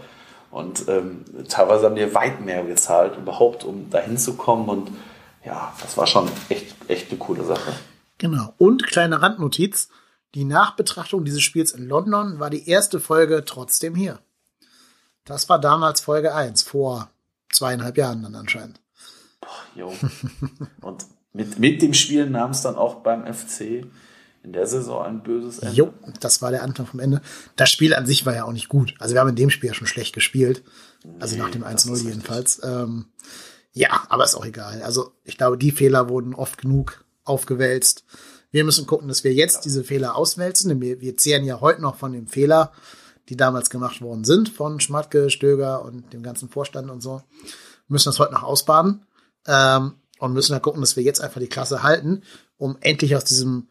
[0.51, 4.69] Und ähm, teilweise haben die weit mehr gezahlt, überhaupt, um da hinzukommen.
[4.69, 4.91] Und
[5.45, 7.73] ja, das war schon echt, echt eine coole Sache.
[8.19, 8.53] Genau.
[8.59, 9.89] Und kleine Randnotiz.
[10.35, 14.19] Die Nachbetrachtung dieses Spiels in London war die erste Folge trotzdem hier.
[15.25, 17.11] Das war damals Folge 1, vor
[17.53, 18.81] zweieinhalb Jahren dann anscheinend.
[19.41, 19.95] Boah, jo.
[20.81, 23.87] Und mit, mit dem Spiel nahm es dann auch beim FC
[24.43, 25.77] in der Saison ein böses Ende.
[25.77, 27.23] Jo, das war der Anfang vom Ende.
[27.57, 28.95] Das Spiel an sich war ja auch nicht gut.
[28.99, 30.63] Also wir haben in dem Spiel ja schon schlecht gespielt.
[31.21, 32.61] Also nee, nach dem 1-0 jedenfalls.
[32.65, 33.07] Ähm,
[33.73, 34.83] ja, aber ist auch egal.
[34.83, 38.05] Also ich glaube, die Fehler wurden oft genug aufgewälzt.
[38.51, 39.61] Wir müssen gucken, dass wir jetzt ja.
[39.63, 40.69] diese Fehler auswälzen.
[40.69, 42.73] Denn wir, wir zehren ja heute noch von dem Fehler,
[43.29, 47.23] die damals gemacht worden sind, von Schmatke, Stöger und dem ganzen Vorstand und so.
[47.43, 49.07] Wir müssen das heute noch ausbaden.
[49.47, 52.23] Ähm, und müssen halt gucken, dass wir jetzt einfach die Klasse halten,
[52.57, 53.67] um endlich aus diesem,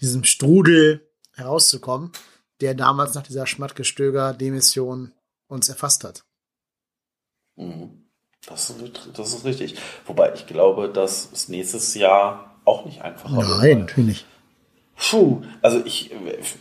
[0.00, 2.12] diesem Strudel herauszukommen,
[2.60, 5.12] der damals nach dieser Schmattgestöger-Demission
[5.48, 6.22] uns erfasst hat.
[7.56, 8.04] Mhm.
[8.46, 9.78] Das ist, das ist richtig.
[10.06, 13.48] Wobei ich glaube, dass es nächstes Jahr auch nicht einfacher wird.
[13.58, 14.26] Nein, natürlich nicht.
[14.96, 16.14] Puh, also ich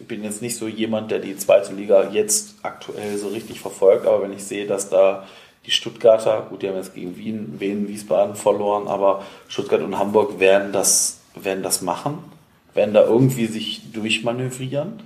[0.07, 4.23] bin jetzt nicht so jemand, der die zweite Liga jetzt aktuell so richtig verfolgt, aber
[4.23, 5.27] wenn ich sehe, dass da
[5.65, 10.39] die Stuttgarter, gut, die haben jetzt gegen Wien, Wien, Wiesbaden verloren, aber Stuttgart und Hamburg
[10.39, 12.19] werden das, werden das machen,
[12.73, 15.03] werden da irgendwie sich durchmanövrieren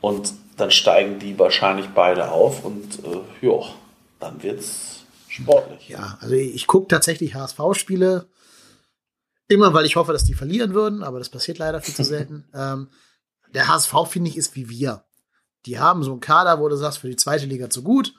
[0.00, 3.60] und dann steigen die wahrscheinlich beide auf und äh, ja,
[4.20, 5.88] dann wird's sportlich.
[5.88, 8.28] Ja, also ich gucke tatsächlich HSV-Spiele
[9.48, 12.44] immer, weil ich hoffe, dass die verlieren würden, aber das passiert leider viel zu selten.
[12.54, 12.88] ähm,
[13.52, 15.04] der HSV, finde ich, ist wie wir.
[15.66, 18.14] Die haben so einen Kader, wo du sagst, für die zweite Liga zu gut,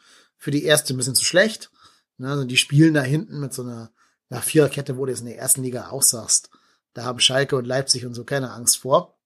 [0.46, 1.72] für die erste ein bisschen zu schlecht.
[2.20, 3.92] Ne, also die spielen da hinten mit so einer,
[4.30, 6.52] einer Viererkette, wo du es in der ersten Liga auch sagst.
[6.94, 9.18] Da haben Schalke und Leipzig und so keine Angst vor.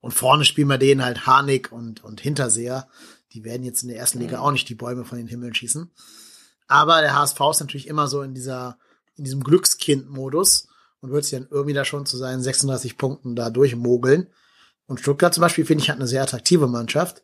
[0.00, 2.88] Und vorne spielen wir denen halt Harnik und, und Hinterseher.
[3.34, 4.42] Die werden jetzt in der ersten Liga mhm.
[4.42, 5.90] auch nicht die Bäume von den Himmeln schießen.
[6.66, 8.78] Aber der HSV ist natürlich immer so in dieser,
[9.16, 10.68] in diesem Glückskind-Modus
[11.02, 14.28] und wird sich dann irgendwie da schon zu seinen 36 Punkten da durchmogeln.
[14.86, 17.22] Und Stuttgart zum Beispiel, finde ich, hat eine sehr attraktive Mannschaft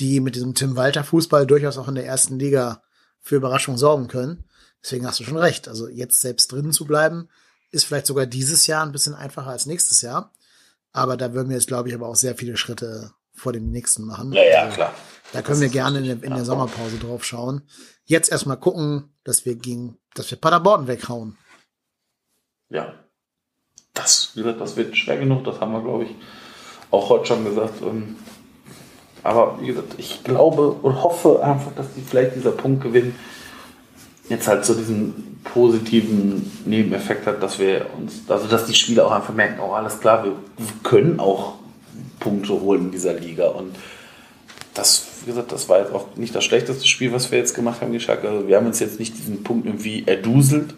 [0.00, 2.82] die mit diesem Tim Walter Fußball durchaus auch in der ersten Liga
[3.20, 4.44] für Überraschung sorgen können.
[4.82, 5.68] Deswegen hast du schon recht.
[5.68, 7.28] Also jetzt selbst drinnen zu bleiben,
[7.70, 10.32] ist vielleicht sogar dieses Jahr ein bisschen einfacher als nächstes Jahr.
[10.92, 14.04] Aber da würden wir jetzt, glaube ich, aber auch sehr viele Schritte vor dem nächsten
[14.04, 14.32] machen.
[14.32, 14.94] Ja, ja, also, klar.
[15.32, 17.62] Da können das wir gerne in der, in der Sommerpause drauf schauen.
[18.04, 21.36] Jetzt erstmal gucken, dass wir gegen, dass wir Paderborn weghauen.
[22.68, 22.94] Ja.
[23.92, 25.44] Das, wie gesagt, das wird schwer genug.
[25.44, 26.10] Das haben wir, glaube ich,
[26.90, 27.80] auch heute schon gesagt.
[27.82, 28.16] Ähm,
[29.24, 33.14] aber wie gesagt, ich glaube und hoffe einfach, dass die vielleicht dieser Punkt gewinnen
[34.28, 39.12] jetzt halt so diesen positiven Nebeneffekt hat, dass wir uns, also dass die Spieler auch
[39.12, 40.32] einfach merken, oh alles klar, wir
[40.82, 41.54] können auch
[42.20, 43.74] Punkte holen in dieser Liga und
[44.74, 47.80] das, wie gesagt, das war jetzt auch nicht das schlechteste Spiel, was wir jetzt gemacht
[47.80, 48.28] haben gegen Schalke.
[48.28, 50.74] Also wir haben uns jetzt nicht diesen Punkt irgendwie erduselt.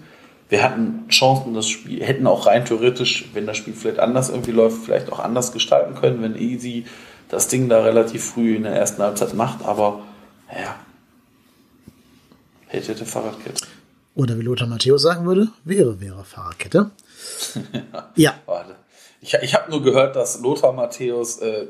[0.48, 4.52] Wir hatten Chancen, das Spiel, hätten auch rein theoretisch, wenn das Spiel vielleicht anders irgendwie
[4.52, 6.84] läuft, vielleicht auch anders gestalten können, wenn Easy
[7.28, 10.02] das Ding da relativ früh in der ersten Halbzeit macht, aber
[10.50, 10.76] ja,
[12.66, 13.66] hätte, hätte Fahrradkette.
[14.14, 16.90] Oder wie Lothar Matthäus sagen würde, wäre, wäre Fahrradkette.
[18.16, 18.34] ja.
[18.46, 18.76] Warte.
[19.20, 21.66] Ich, ich habe nur gehört, dass Lothar Matthäus äh,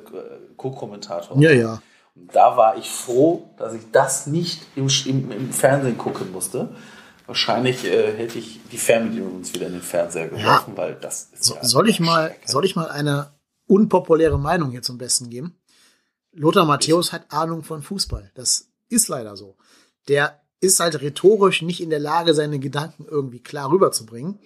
[0.57, 1.83] Co-Kommentator Ja, ja.
[2.15, 6.70] Da war ich froh, dass ich das nicht im, im, im Fernsehen gucken musste.
[7.27, 10.77] Wahrscheinlich äh, hätte ich die Fernbedienung uns wieder in den Fernseher geworfen, ja.
[10.77, 13.31] weil das ist so, ja soll ich mal Soll ich mal eine
[13.66, 15.59] unpopuläre Meinung hier zum Besten geben?
[16.32, 18.30] Lothar Matthäus hat Ahnung von Fußball.
[18.34, 19.56] Das ist leider so.
[20.09, 24.38] Der ist halt rhetorisch nicht in der Lage, seine Gedanken irgendwie klar rüberzubringen.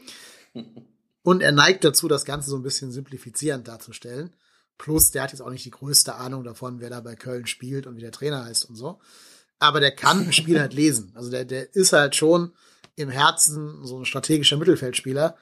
[1.22, 4.32] Und er neigt dazu, das Ganze so ein bisschen simplifizierend darzustellen.
[4.78, 7.86] Plus, der hat jetzt auch nicht die größte Ahnung davon, wer da bei Köln spielt
[7.86, 8.98] und wie der Trainer heißt und so.
[9.58, 11.12] Aber der kann ein Spiel halt lesen.
[11.14, 12.52] Also der, der ist halt schon
[12.96, 15.36] im Herzen so ein strategischer Mittelfeldspieler.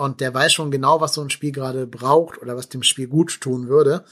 [0.00, 3.06] Und der weiß schon genau, was so ein Spiel gerade braucht oder was dem Spiel
[3.06, 4.02] gut tun würde.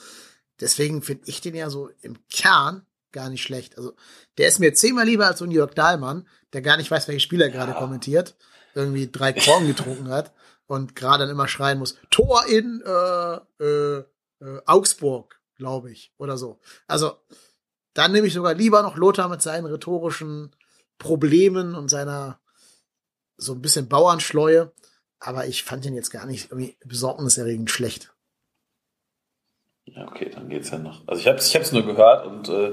[0.60, 3.78] Deswegen finde ich den ja so im Kern gar nicht schlecht.
[3.78, 3.94] Also
[4.36, 7.20] der ist mir zehnmal lieber als so ein Jörg Dahlmann, der gar nicht weiß, welche
[7.20, 8.36] Spieler gerade kommentiert,
[8.74, 10.34] irgendwie drei Korn getrunken hat
[10.66, 14.04] und gerade dann immer schreien muss, Tor in äh, äh,
[14.42, 16.60] äh, Augsburg, glaube ich, oder so.
[16.86, 17.16] Also,
[17.94, 20.54] dann nehme ich sogar lieber noch Lothar mit seinen rhetorischen
[20.98, 22.40] Problemen und seiner
[23.38, 24.70] so ein bisschen Bauernschleue.
[25.20, 28.14] Aber ich fand ihn jetzt gar nicht irgendwie besorgniserregend schlecht.
[29.84, 31.06] Ja, okay, dann geht's ja noch.
[31.06, 32.72] Also ich habe es ich nur gehört und äh,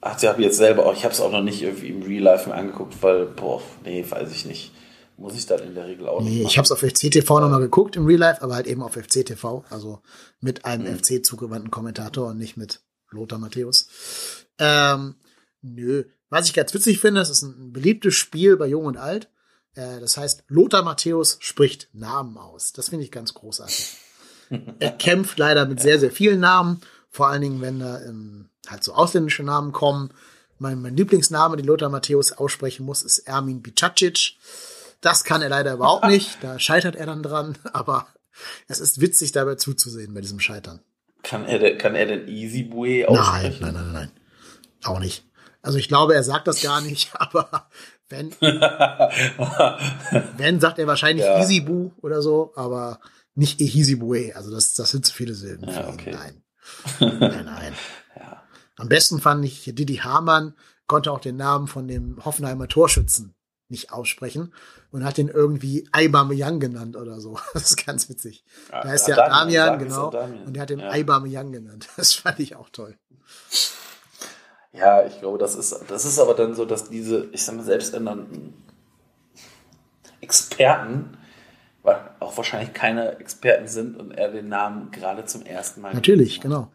[0.00, 2.22] ach, ich habe jetzt selber auch, ich habe es auch noch nicht irgendwie im Real
[2.22, 4.72] Life mir angeguckt, weil, boah, nee, weiß ich nicht
[5.16, 6.32] muss ich dann in der Regel auch nicht.
[6.32, 8.94] Nee, ich habe es auf FCTV nochmal geguckt im Real Life, aber halt eben auf
[8.94, 10.00] FCTV, also
[10.40, 10.98] mit einem mhm.
[10.98, 13.88] FC zugewandten Kommentator und nicht mit Lothar Matthäus.
[14.58, 15.14] Ähm,
[15.62, 16.04] nö.
[16.28, 19.30] Was ich ganz witzig finde, es ist ein beliebtes Spiel bei Jung und Alt.
[19.76, 22.72] Äh, das heißt, Lothar Matthäus spricht Namen aus.
[22.72, 23.96] Das finde ich ganz großartig.
[24.80, 26.80] er kämpft leider mit sehr, sehr vielen Namen,
[27.10, 30.10] vor allen Dingen, wenn da ähm, halt so ausländische Namen kommen.
[30.58, 34.36] Mein, mein Lieblingsname, den Lothar Matthäus aussprechen muss, ist Ermin Bicacic.
[35.00, 36.38] Das kann er leider überhaupt nicht.
[36.42, 37.58] Da scheitert er dann dran.
[37.72, 38.06] Aber
[38.68, 40.80] es ist witzig, dabei zuzusehen bei diesem Scheitern.
[41.22, 43.62] Kann er, denn, kann er denn Easy Bue aussprechen?
[43.62, 44.10] Nein, nein, nein, nein.
[44.84, 45.24] Auch nicht.
[45.60, 47.68] Also ich glaube, er sagt das gar nicht, aber
[48.08, 48.30] wenn,
[50.36, 51.40] wenn sagt er wahrscheinlich ja.
[51.40, 53.00] Easy Boo oder so, aber
[53.34, 54.34] nicht Easy Bue.
[54.34, 56.12] Also das, das sind zu viele Silben ja, okay.
[56.12, 56.42] Nein.
[57.00, 57.74] Nein, nein.
[58.16, 58.42] Ja.
[58.76, 60.54] Am besten fand ich, Didi Hamann
[60.86, 63.34] konnte auch den Namen von dem Hoffenheimer Torschützen
[63.68, 64.54] nicht aussprechen
[64.90, 67.38] und hat den irgendwie Aubameyang genannt oder so.
[67.52, 68.44] Das ist ganz witzig.
[68.70, 70.10] Ja, da ist ja Damian, genau.
[70.46, 70.90] Und der hat den ja.
[70.90, 71.88] Aubameyang genannt.
[71.96, 72.96] Das fand ich auch toll.
[74.76, 77.64] Ja, ich glaube, das ist, das ist aber dann so, dass diese, ich sag mal,
[77.64, 78.54] selbsternannten
[80.20, 81.16] Experten
[82.26, 85.94] auch wahrscheinlich keine Experten sind und er den Namen gerade zum ersten Mal.
[85.94, 86.70] Natürlich, genau.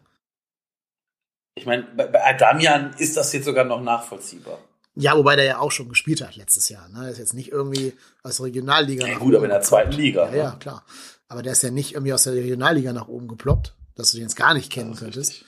[1.54, 4.58] Ich meine, bei, bei Adamian ist das jetzt sogar noch nachvollziehbar.
[4.94, 6.88] Ja, wobei der ja auch schon gespielt hat letztes Jahr.
[6.88, 7.10] Ne?
[7.10, 9.06] Ist jetzt nicht irgendwie aus der Regionalliga.
[9.06, 10.26] Ja, gut, aber in der zweiten Liga.
[10.26, 10.36] Ja, ne?
[10.36, 10.84] ja, klar.
[11.28, 14.24] Aber der ist ja nicht irgendwie aus der Regionalliga nach oben geploppt, dass du den
[14.24, 15.32] jetzt gar nicht kennen könntest.
[15.32, 15.46] Richtig.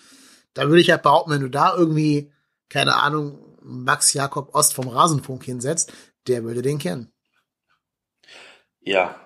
[0.54, 2.32] Da würde ich halt behaupten, wenn du da irgendwie,
[2.68, 5.92] keine Ahnung, Max Jakob Ost vom Rasenfunk hinsetzt,
[6.26, 7.12] der würde den kennen.
[8.80, 9.16] Ja.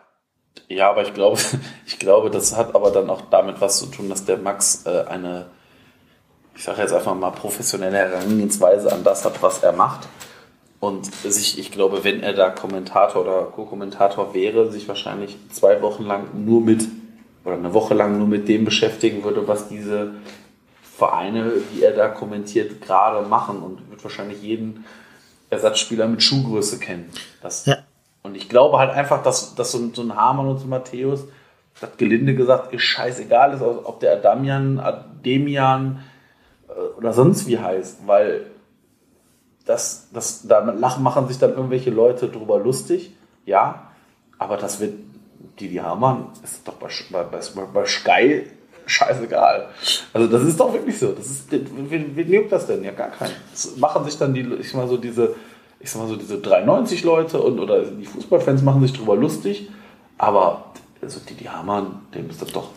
[0.68, 1.40] Ja, aber ich glaube,
[1.86, 5.04] ich glaube, das hat aber dann auch damit was zu tun, dass der Max äh,
[5.08, 5.50] eine
[6.58, 10.08] ich sage jetzt einfach mal, professionelle Herangehensweise an das hat, was er macht.
[10.80, 16.04] Und sich, ich glaube, wenn er da Kommentator oder Co-Kommentator wäre, sich wahrscheinlich zwei Wochen
[16.04, 16.84] lang nur mit,
[17.44, 20.14] oder eine Woche lang nur mit dem beschäftigen würde, was diese
[20.98, 24.84] Vereine, die er da kommentiert, gerade machen und wird wahrscheinlich jeden
[25.48, 27.08] Ersatzspieler mit Schuhgröße kennen.
[27.40, 27.76] Das, ja.
[28.22, 31.24] Und ich glaube halt einfach, dass, dass so, so ein Hamann und so ein Matthäus,
[31.80, 36.02] das gelinde gesagt, ist scheißegal ist, ob der Adamian, Ademian,
[36.96, 38.46] oder sonst wie heißt, weil
[39.64, 43.12] das, das, da machen sich dann irgendwelche Leute drüber lustig,
[43.46, 43.92] ja,
[44.36, 44.94] aber das wird,
[45.60, 47.40] die, die Hamann, ist doch bei, bei,
[47.72, 48.46] bei Sky
[48.88, 49.68] scheißegal.
[50.12, 51.12] Also das ist doch wirklich so.
[51.12, 52.82] Das ist, wen, wen juckt das denn?
[52.82, 53.34] Ja, gar keinen.
[53.50, 55.34] Das machen sich dann die, ich sag mal so diese,
[55.80, 59.70] ich sag mal so diese 93 Leute und oder die Fußballfans machen sich drüber lustig,
[60.16, 62.70] aber also die, die Hamann, dem ist das doch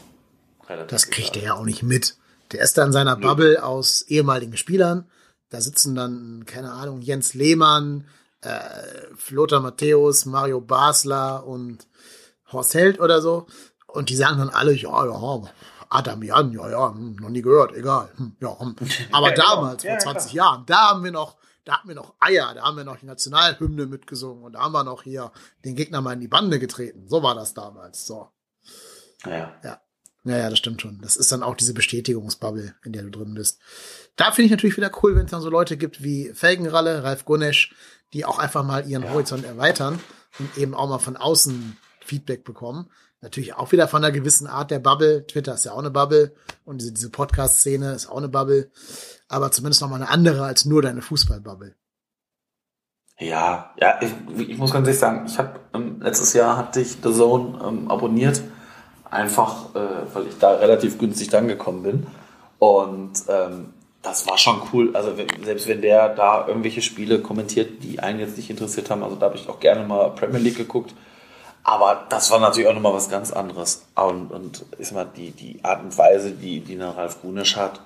[0.67, 2.17] relativ Das kriegt er ja auch nicht mit
[2.51, 5.05] Der ist da in seiner Bubble aus ehemaligen Spielern.
[5.49, 8.05] Da sitzen dann, keine Ahnung, Jens Lehmann,
[8.41, 8.59] äh,
[9.29, 11.88] Lothar Matthäus, Mario Basler und
[12.51, 13.47] Horst Held oder so.
[13.88, 15.41] Und die sagen dann alle, ja, ja,
[15.91, 18.09] Adam Jan, ja, ja, hm, noch nie gehört, egal.
[18.15, 18.76] Hm, ja, hm.
[19.11, 19.55] Aber ja, genau.
[19.55, 22.63] damals, vor 20 ja, Jahren, da haben wir noch, da hatten wir noch Eier, da
[22.63, 25.31] haben wir noch die Nationalhymne mitgesungen und da haben wir noch hier
[25.65, 27.07] den Gegner mal in die Bande getreten.
[27.07, 28.07] So war das damals.
[28.07, 28.30] So.
[29.26, 29.53] Ja.
[29.63, 29.81] Ja.
[30.23, 31.01] Ja, ja, das stimmt schon.
[31.01, 33.59] Das ist dann auch diese Bestätigungsbubble, in der du drin bist.
[34.15, 37.26] Da finde ich natürlich wieder cool, wenn es dann so Leute gibt wie Felgenralle, Ralf
[37.26, 37.73] Gunesch,
[38.13, 39.09] die auch einfach mal ihren ja.
[39.09, 39.99] Horizont erweitern
[40.38, 42.91] und eben auch mal von außen Feedback bekommen.
[43.22, 45.27] Natürlich auch wieder von einer gewissen Art der Bubble.
[45.27, 46.34] Twitter ist ja auch eine Bubble
[46.65, 48.72] und diese, diese Podcast-Szene ist auch eine Bubble.
[49.27, 51.76] Aber zumindest noch mal eine andere als nur deine Fußball-Bubble.
[53.19, 56.98] Ja, ja, ich, ich, muss ganz ehrlich sagen, ich habe ähm, letztes Jahr hatte ich
[57.03, 58.41] The Zone ähm, abonniert,
[59.11, 62.07] einfach äh, weil ich da relativ günstig dran gekommen bin.
[62.57, 64.95] Und ähm, das war schon cool.
[64.95, 69.15] Also selbst wenn der da irgendwelche Spiele kommentiert, die einen jetzt nicht interessiert haben, also
[69.15, 70.95] da habe ich auch gerne mal Premier League geguckt.
[71.63, 73.85] Aber das war natürlich auch nochmal was ganz anderes.
[73.95, 77.79] Und, und sag mal, die, die Art und Weise, die, die eine Ralf Gunisch hat,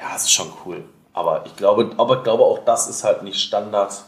[0.00, 0.84] ja, das ist schon cool.
[1.12, 4.04] Aber ich glaube, aber ich glaube auch das ist halt nicht Standard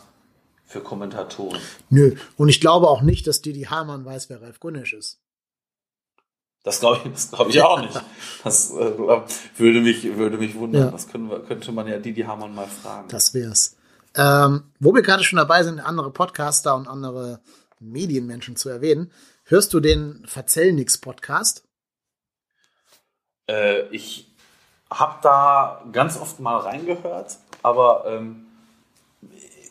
[0.64, 1.60] für Kommentatoren.
[1.90, 2.16] Nö.
[2.36, 5.20] Und ich glaube auch nicht, dass Didi Hamann weiß, wer Ralf Gunisch ist.
[6.62, 8.00] Das glaube ich, das glaube ich auch nicht.
[8.42, 8.98] Das äh,
[9.56, 10.86] würde mich, würde mich wundern.
[10.86, 10.90] Ja.
[10.90, 13.08] Das wir, könnte man ja Didi Hamann mal fragen.
[13.08, 13.76] Das wär's.
[14.16, 17.40] Ähm, wo wir gerade schon dabei sind, andere Podcaster und andere
[17.90, 19.10] Medienmenschen zu erwähnen,
[19.44, 21.64] hörst du den Verzellnix Podcast?
[23.48, 24.30] Äh, ich
[24.90, 28.46] habe da ganz oft mal reingehört, aber ähm,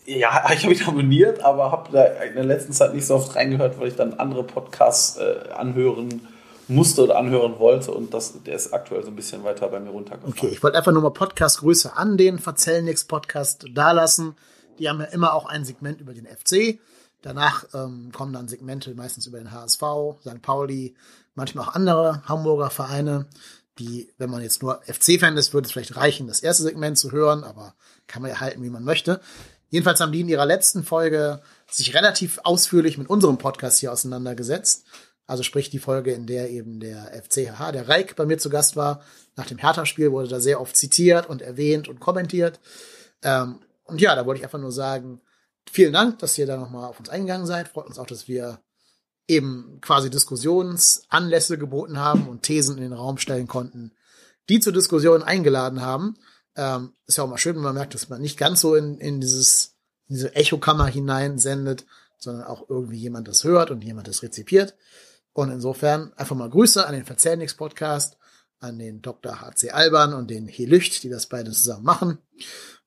[0.05, 3.35] ja, ich habe ihn abonniert, aber habe da in der letzten Zeit nicht so oft
[3.35, 6.27] reingehört, weil ich dann andere Podcasts äh, anhören
[6.67, 9.89] musste oder anhören wollte und das, der ist aktuell so ein bisschen weiter bei mir
[9.89, 10.33] runtergefahren.
[10.33, 14.35] Okay, ich wollte einfach nur mal Podcast-Grüße an den Verzellnix Podcast dalassen.
[14.79, 16.79] Die haben ja immer auch ein Segment über den FC.
[17.23, 19.81] Danach ähm, kommen dann Segmente meistens über den HSV,
[20.21, 20.41] St.
[20.41, 20.93] Pauli,
[21.35, 23.27] manchmal auch andere Hamburger Vereine,
[23.79, 27.11] die, wenn man jetzt nur FC-Fan ist, würde es vielleicht reichen, das erste Segment zu
[27.11, 27.75] hören, aber
[28.07, 29.21] kann man ja halten, wie man möchte.
[29.69, 31.41] Jedenfalls haben die in ihrer letzten Folge
[31.71, 34.85] sich relativ ausführlich mit unserem Podcast hier auseinandergesetzt.
[35.25, 38.75] Also sprich die Folge, in der eben der FCH, der Reik bei mir zu Gast
[38.75, 39.01] war.
[39.37, 42.59] Nach dem Hertha-Spiel wurde da sehr oft zitiert und erwähnt und kommentiert.
[43.23, 45.21] Ähm, und ja, da wollte ich einfach nur sagen,
[45.71, 47.67] vielen Dank, dass ihr da nochmal auf uns eingegangen seid.
[47.67, 48.59] Freut uns auch, dass wir
[49.27, 53.93] eben quasi Diskussionsanlässe geboten haben und Thesen in den Raum stellen konnten,
[54.49, 56.17] die zur Diskussion eingeladen haben.
[56.55, 58.97] Ähm, ist ja auch mal schön, wenn man merkt, dass man nicht ganz so in,
[58.99, 59.75] in dieses,
[60.07, 61.85] in diese Echokammer hineinsendet,
[62.17, 64.75] sondern auch irgendwie jemand das hört und jemand das rezipiert.
[65.33, 68.17] Und insofern einfach mal Grüße an den Verzählnix Podcast,
[68.59, 69.41] an den Dr.
[69.41, 72.17] HC Alban und den Helücht, die das beide zusammen machen.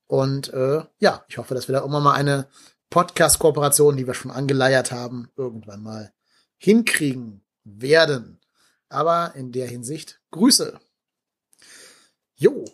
[0.07, 2.49] Und äh, ja, ich hoffe, dass wir da immer mal eine
[2.91, 6.13] Podcast-Kooperation, die wir schon angeleiert haben, irgendwann mal
[6.59, 8.41] hinkriegen werden.
[8.89, 10.79] Aber in der Hinsicht Grüße.
[12.37, 12.65] Jo,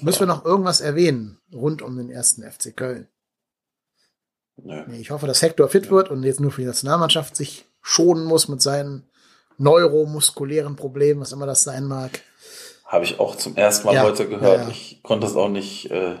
[0.00, 3.08] müssen wir noch irgendwas erwähnen rund um den ersten FC Köln?
[4.56, 4.84] Nö.
[4.86, 5.90] Nee, ich hoffe, dass Hector fit Nö.
[5.90, 9.08] wird und jetzt nur für die Nationalmannschaft sich schonen muss mit seinen
[9.56, 12.20] neuromuskulären Problemen, was immer das sein mag.
[12.84, 14.58] Habe ich auch zum ersten Mal ja, heute gehört.
[14.60, 14.70] Ja, ja.
[14.70, 16.16] Ich konnte es auch nicht äh,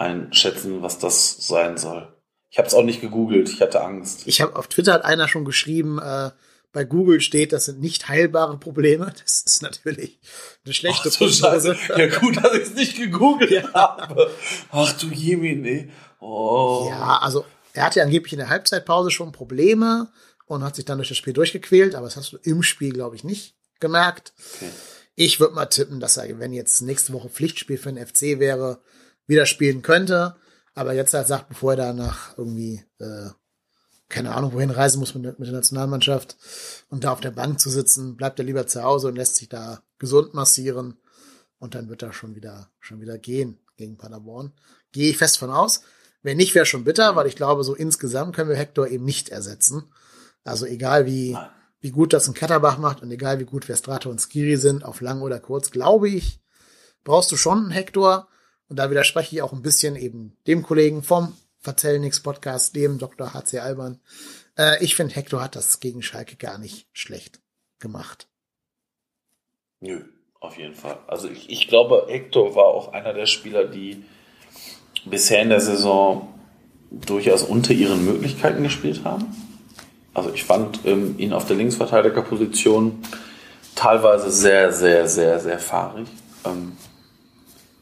[0.00, 2.12] einschätzen, was das sein soll.
[2.50, 4.26] Ich habe es auch nicht gegoogelt, ich hatte Angst.
[4.26, 6.30] Ich habe auf Twitter hat einer schon geschrieben, äh,
[6.72, 9.12] bei Google steht, das sind nicht heilbare Probleme.
[9.22, 10.18] Das ist natürlich
[10.64, 11.76] eine schlechte Ach, Prognose.
[11.96, 13.72] Ja gut, dass ich es nicht gegoogelt ja.
[13.72, 14.30] habe.
[14.70, 15.90] Ach du Jemine.
[16.20, 16.86] Oh.
[16.88, 20.08] Ja, also er hatte angeblich in der Halbzeitpause schon Probleme
[20.46, 23.16] und hat sich dann durch das Spiel durchgequält, aber das hast du im Spiel, glaube
[23.16, 24.32] ich, nicht gemerkt.
[24.56, 24.70] Okay.
[25.14, 28.80] Ich würde mal tippen, dass er, wenn jetzt nächste Woche Pflichtspiel für den FC wäre,
[29.30, 30.36] wieder spielen könnte.
[30.74, 33.30] Aber jetzt halt sagt, bevor er da nach irgendwie, äh,
[34.08, 36.36] keine Ahnung, wohin reisen muss mit, mit der Nationalmannschaft
[36.88, 39.48] und da auf der Bank zu sitzen, bleibt er lieber zu Hause und lässt sich
[39.48, 40.98] da gesund massieren.
[41.58, 44.52] Und dann wird er schon wieder, schon wieder gehen gegen Paderborn.
[44.92, 45.82] Gehe ich fest von aus.
[46.22, 49.30] Wenn nicht, wäre schon bitter, weil ich glaube, so insgesamt können wir Hector eben nicht
[49.30, 49.92] ersetzen.
[50.44, 51.36] Also egal wie,
[51.80, 55.00] wie gut das ein Katterbach macht und egal wie gut Verstrato und Skiri sind, auf
[55.00, 56.40] lang oder kurz, glaube ich,
[57.04, 58.28] brauchst du schon einen Hector.
[58.70, 63.34] Und da widerspreche ich auch ein bisschen eben dem Kollegen vom Verzellnix Podcast, dem Dr.
[63.34, 64.00] HC Alban.
[64.56, 67.40] Äh, ich finde, Hector hat das gegen Schalke gar nicht schlecht
[67.80, 68.28] gemacht.
[69.80, 70.04] Nö,
[70.38, 70.98] auf jeden Fall.
[71.08, 74.04] Also ich, ich glaube, Hector war auch einer der Spieler, die
[75.04, 76.32] bisher in der Saison
[76.92, 79.34] durchaus unter ihren Möglichkeiten gespielt haben.
[80.14, 83.02] Also ich fand ähm, ihn auf der Linksverteidigerposition
[83.74, 86.06] teilweise sehr, sehr, sehr, sehr fahrig.
[86.44, 86.76] Ähm,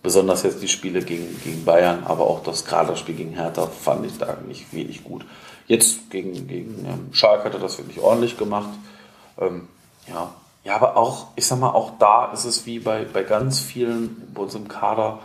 [0.08, 4.16] besonders jetzt die Spiele gegen, gegen Bayern, aber auch das Kaderspiel gegen Hertha fand ich
[4.16, 5.26] da nicht wenig gut.
[5.66, 8.70] Jetzt gegen, gegen ähm, Schalke hat er das wirklich ordentlich gemacht.
[9.38, 9.68] Ähm,
[10.08, 10.32] ja.
[10.64, 14.32] ja, aber auch, ich sag mal, auch da ist es wie bei, bei ganz vielen
[14.32, 15.18] bei uns im Kader.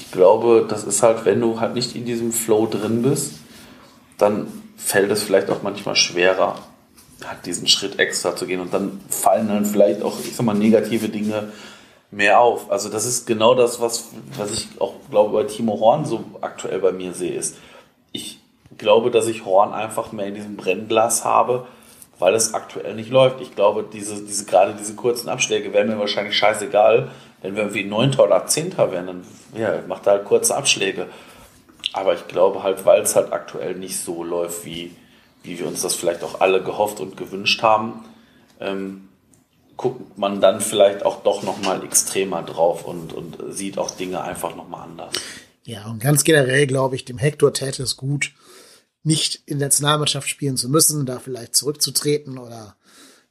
[0.00, 3.34] Ich glaube, das ist halt, wenn du halt nicht in diesem Flow drin bist,
[4.16, 4.46] dann
[4.78, 6.54] fällt es vielleicht auch manchmal schwerer,
[7.22, 10.54] halt diesen Schritt extra zu gehen und dann fallen dann vielleicht auch, ich sag mal,
[10.54, 11.52] negative Dinge
[12.10, 12.70] mehr auf.
[12.70, 16.78] Also das ist genau das, was, was ich auch glaube bei Timo Horn so aktuell
[16.78, 17.56] bei mir sehe, ist,
[18.12, 18.40] ich
[18.78, 21.66] glaube, dass ich Horn einfach mehr in diesem Brennglas habe,
[22.18, 23.40] weil es aktuell nicht läuft.
[23.40, 27.10] Ich glaube, diese, diese, gerade diese kurzen Abschläge wären mir wahrscheinlich scheißegal.
[27.42, 29.24] Wenn wir irgendwie Neunter oder Zehnter wären, dann
[29.56, 31.08] ja, macht er halt kurze Abschläge.
[31.92, 34.94] Aber ich glaube halt, weil es halt aktuell nicht so läuft, wie,
[35.42, 38.04] wie wir uns das vielleicht auch alle gehofft und gewünscht haben,
[38.60, 39.05] ähm,
[39.76, 44.56] guckt man dann vielleicht auch doch nochmal extremer drauf und, und sieht auch Dinge einfach
[44.56, 45.14] nochmal anders.
[45.64, 48.32] Ja, und ganz generell glaube ich, dem Hector täte es gut,
[49.02, 52.76] nicht in der Nationalmannschaft spielen zu müssen, da vielleicht zurückzutreten oder,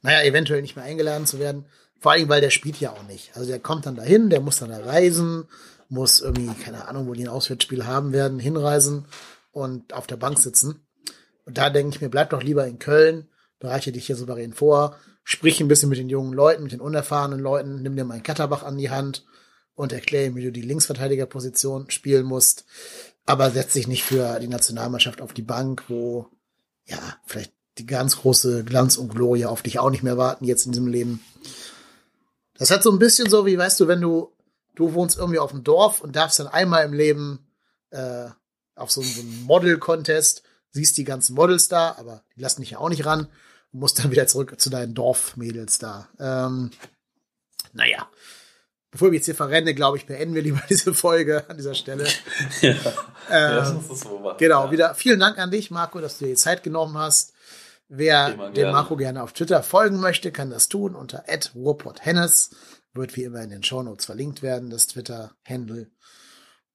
[0.02, 1.66] naja, eventuell nicht mehr eingeladen zu werden.
[1.98, 3.30] Vor allem, weil der spielt ja auch nicht.
[3.34, 5.48] Also der kommt dann dahin, der muss dann da reisen,
[5.88, 9.06] muss irgendwie, keine Ahnung, wo die ein Auswärtsspiel haben werden, hinreisen
[9.52, 10.86] und auf der Bank sitzen.
[11.44, 13.28] Und da denke ich mir, bleib doch lieber in Köln,
[13.58, 14.96] bereiche dich hier souverän vor,
[15.28, 18.22] sprich ein bisschen mit den jungen Leuten, mit den unerfahrenen Leuten, nimm dir mal einen
[18.22, 19.26] Katterbach an die Hand
[19.74, 22.64] und erkläre ihm, wie du die Linksverteidigerposition spielen musst.
[23.26, 26.28] Aber setz dich nicht für die Nationalmannschaft auf die Bank, wo,
[26.84, 30.64] ja, vielleicht die ganz große Glanz und Glorie auf dich auch nicht mehr warten jetzt
[30.64, 31.20] in diesem Leben.
[32.54, 34.32] Das hat so ein bisschen so, wie, weißt du, wenn du,
[34.76, 37.48] du wohnst irgendwie auf dem Dorf und darfst dann einmal im Leben
[37.90, 38.28] äh,
[38.76, 42.78] auf so, so einen Model-Contest, siehst die ganzen Models da, aber die lassen dich ja
[42.78, 43.26] auch nicht ran
[43.76, 46.08] musst dann wieder zurück zu deinen Dorfmädels da.
[46.18, 46.70] Ähm,
[47.72, 48.08] naja,
[48.90, 52.06] bevor wir jetzt hier verrenne, glaube ich, beenden wir lieber diese Folge an dieser Stelle.
[52.60, 52.78] ja, ähm,
[53.30, 54.38] ja so machen.
[54.38, 54.70] Genau, ja.
[54.70, 57.34] wieder vielen Dank an dich, Marco, dass du dir die Zeit genommen hast.
[57.88, 61.24] Wer dem Marco gerne auf Twitter folgen möchte, kann das tun unter
[61.54, 62.50] @ruhrpotthennes.
[62.94, 65.88] Wird wie immer in den Shownotes verlinkt werden, das Twitter-Handle.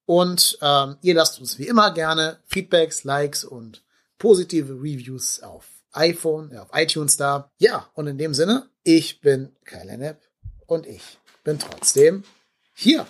[0.05, 3.83] Und ähm, ihr lasst uns wie immer gerne Feedbacks, Likes und
[4.19, 7.51] positive Reviews auf iPhone, auf iTunes da.
[7.57, 10.21] Ja, und in dem Sinne, ich bin Kyle Lennep
[10.65, 12.23] und ich bin trotzdem
[12.73, 13.05] hier.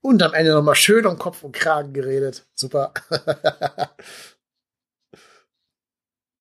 [0.00, 2.46] Und am Ende nochmal schön um Kopf und Kragen geredet.
[2.54, 2.94] Super.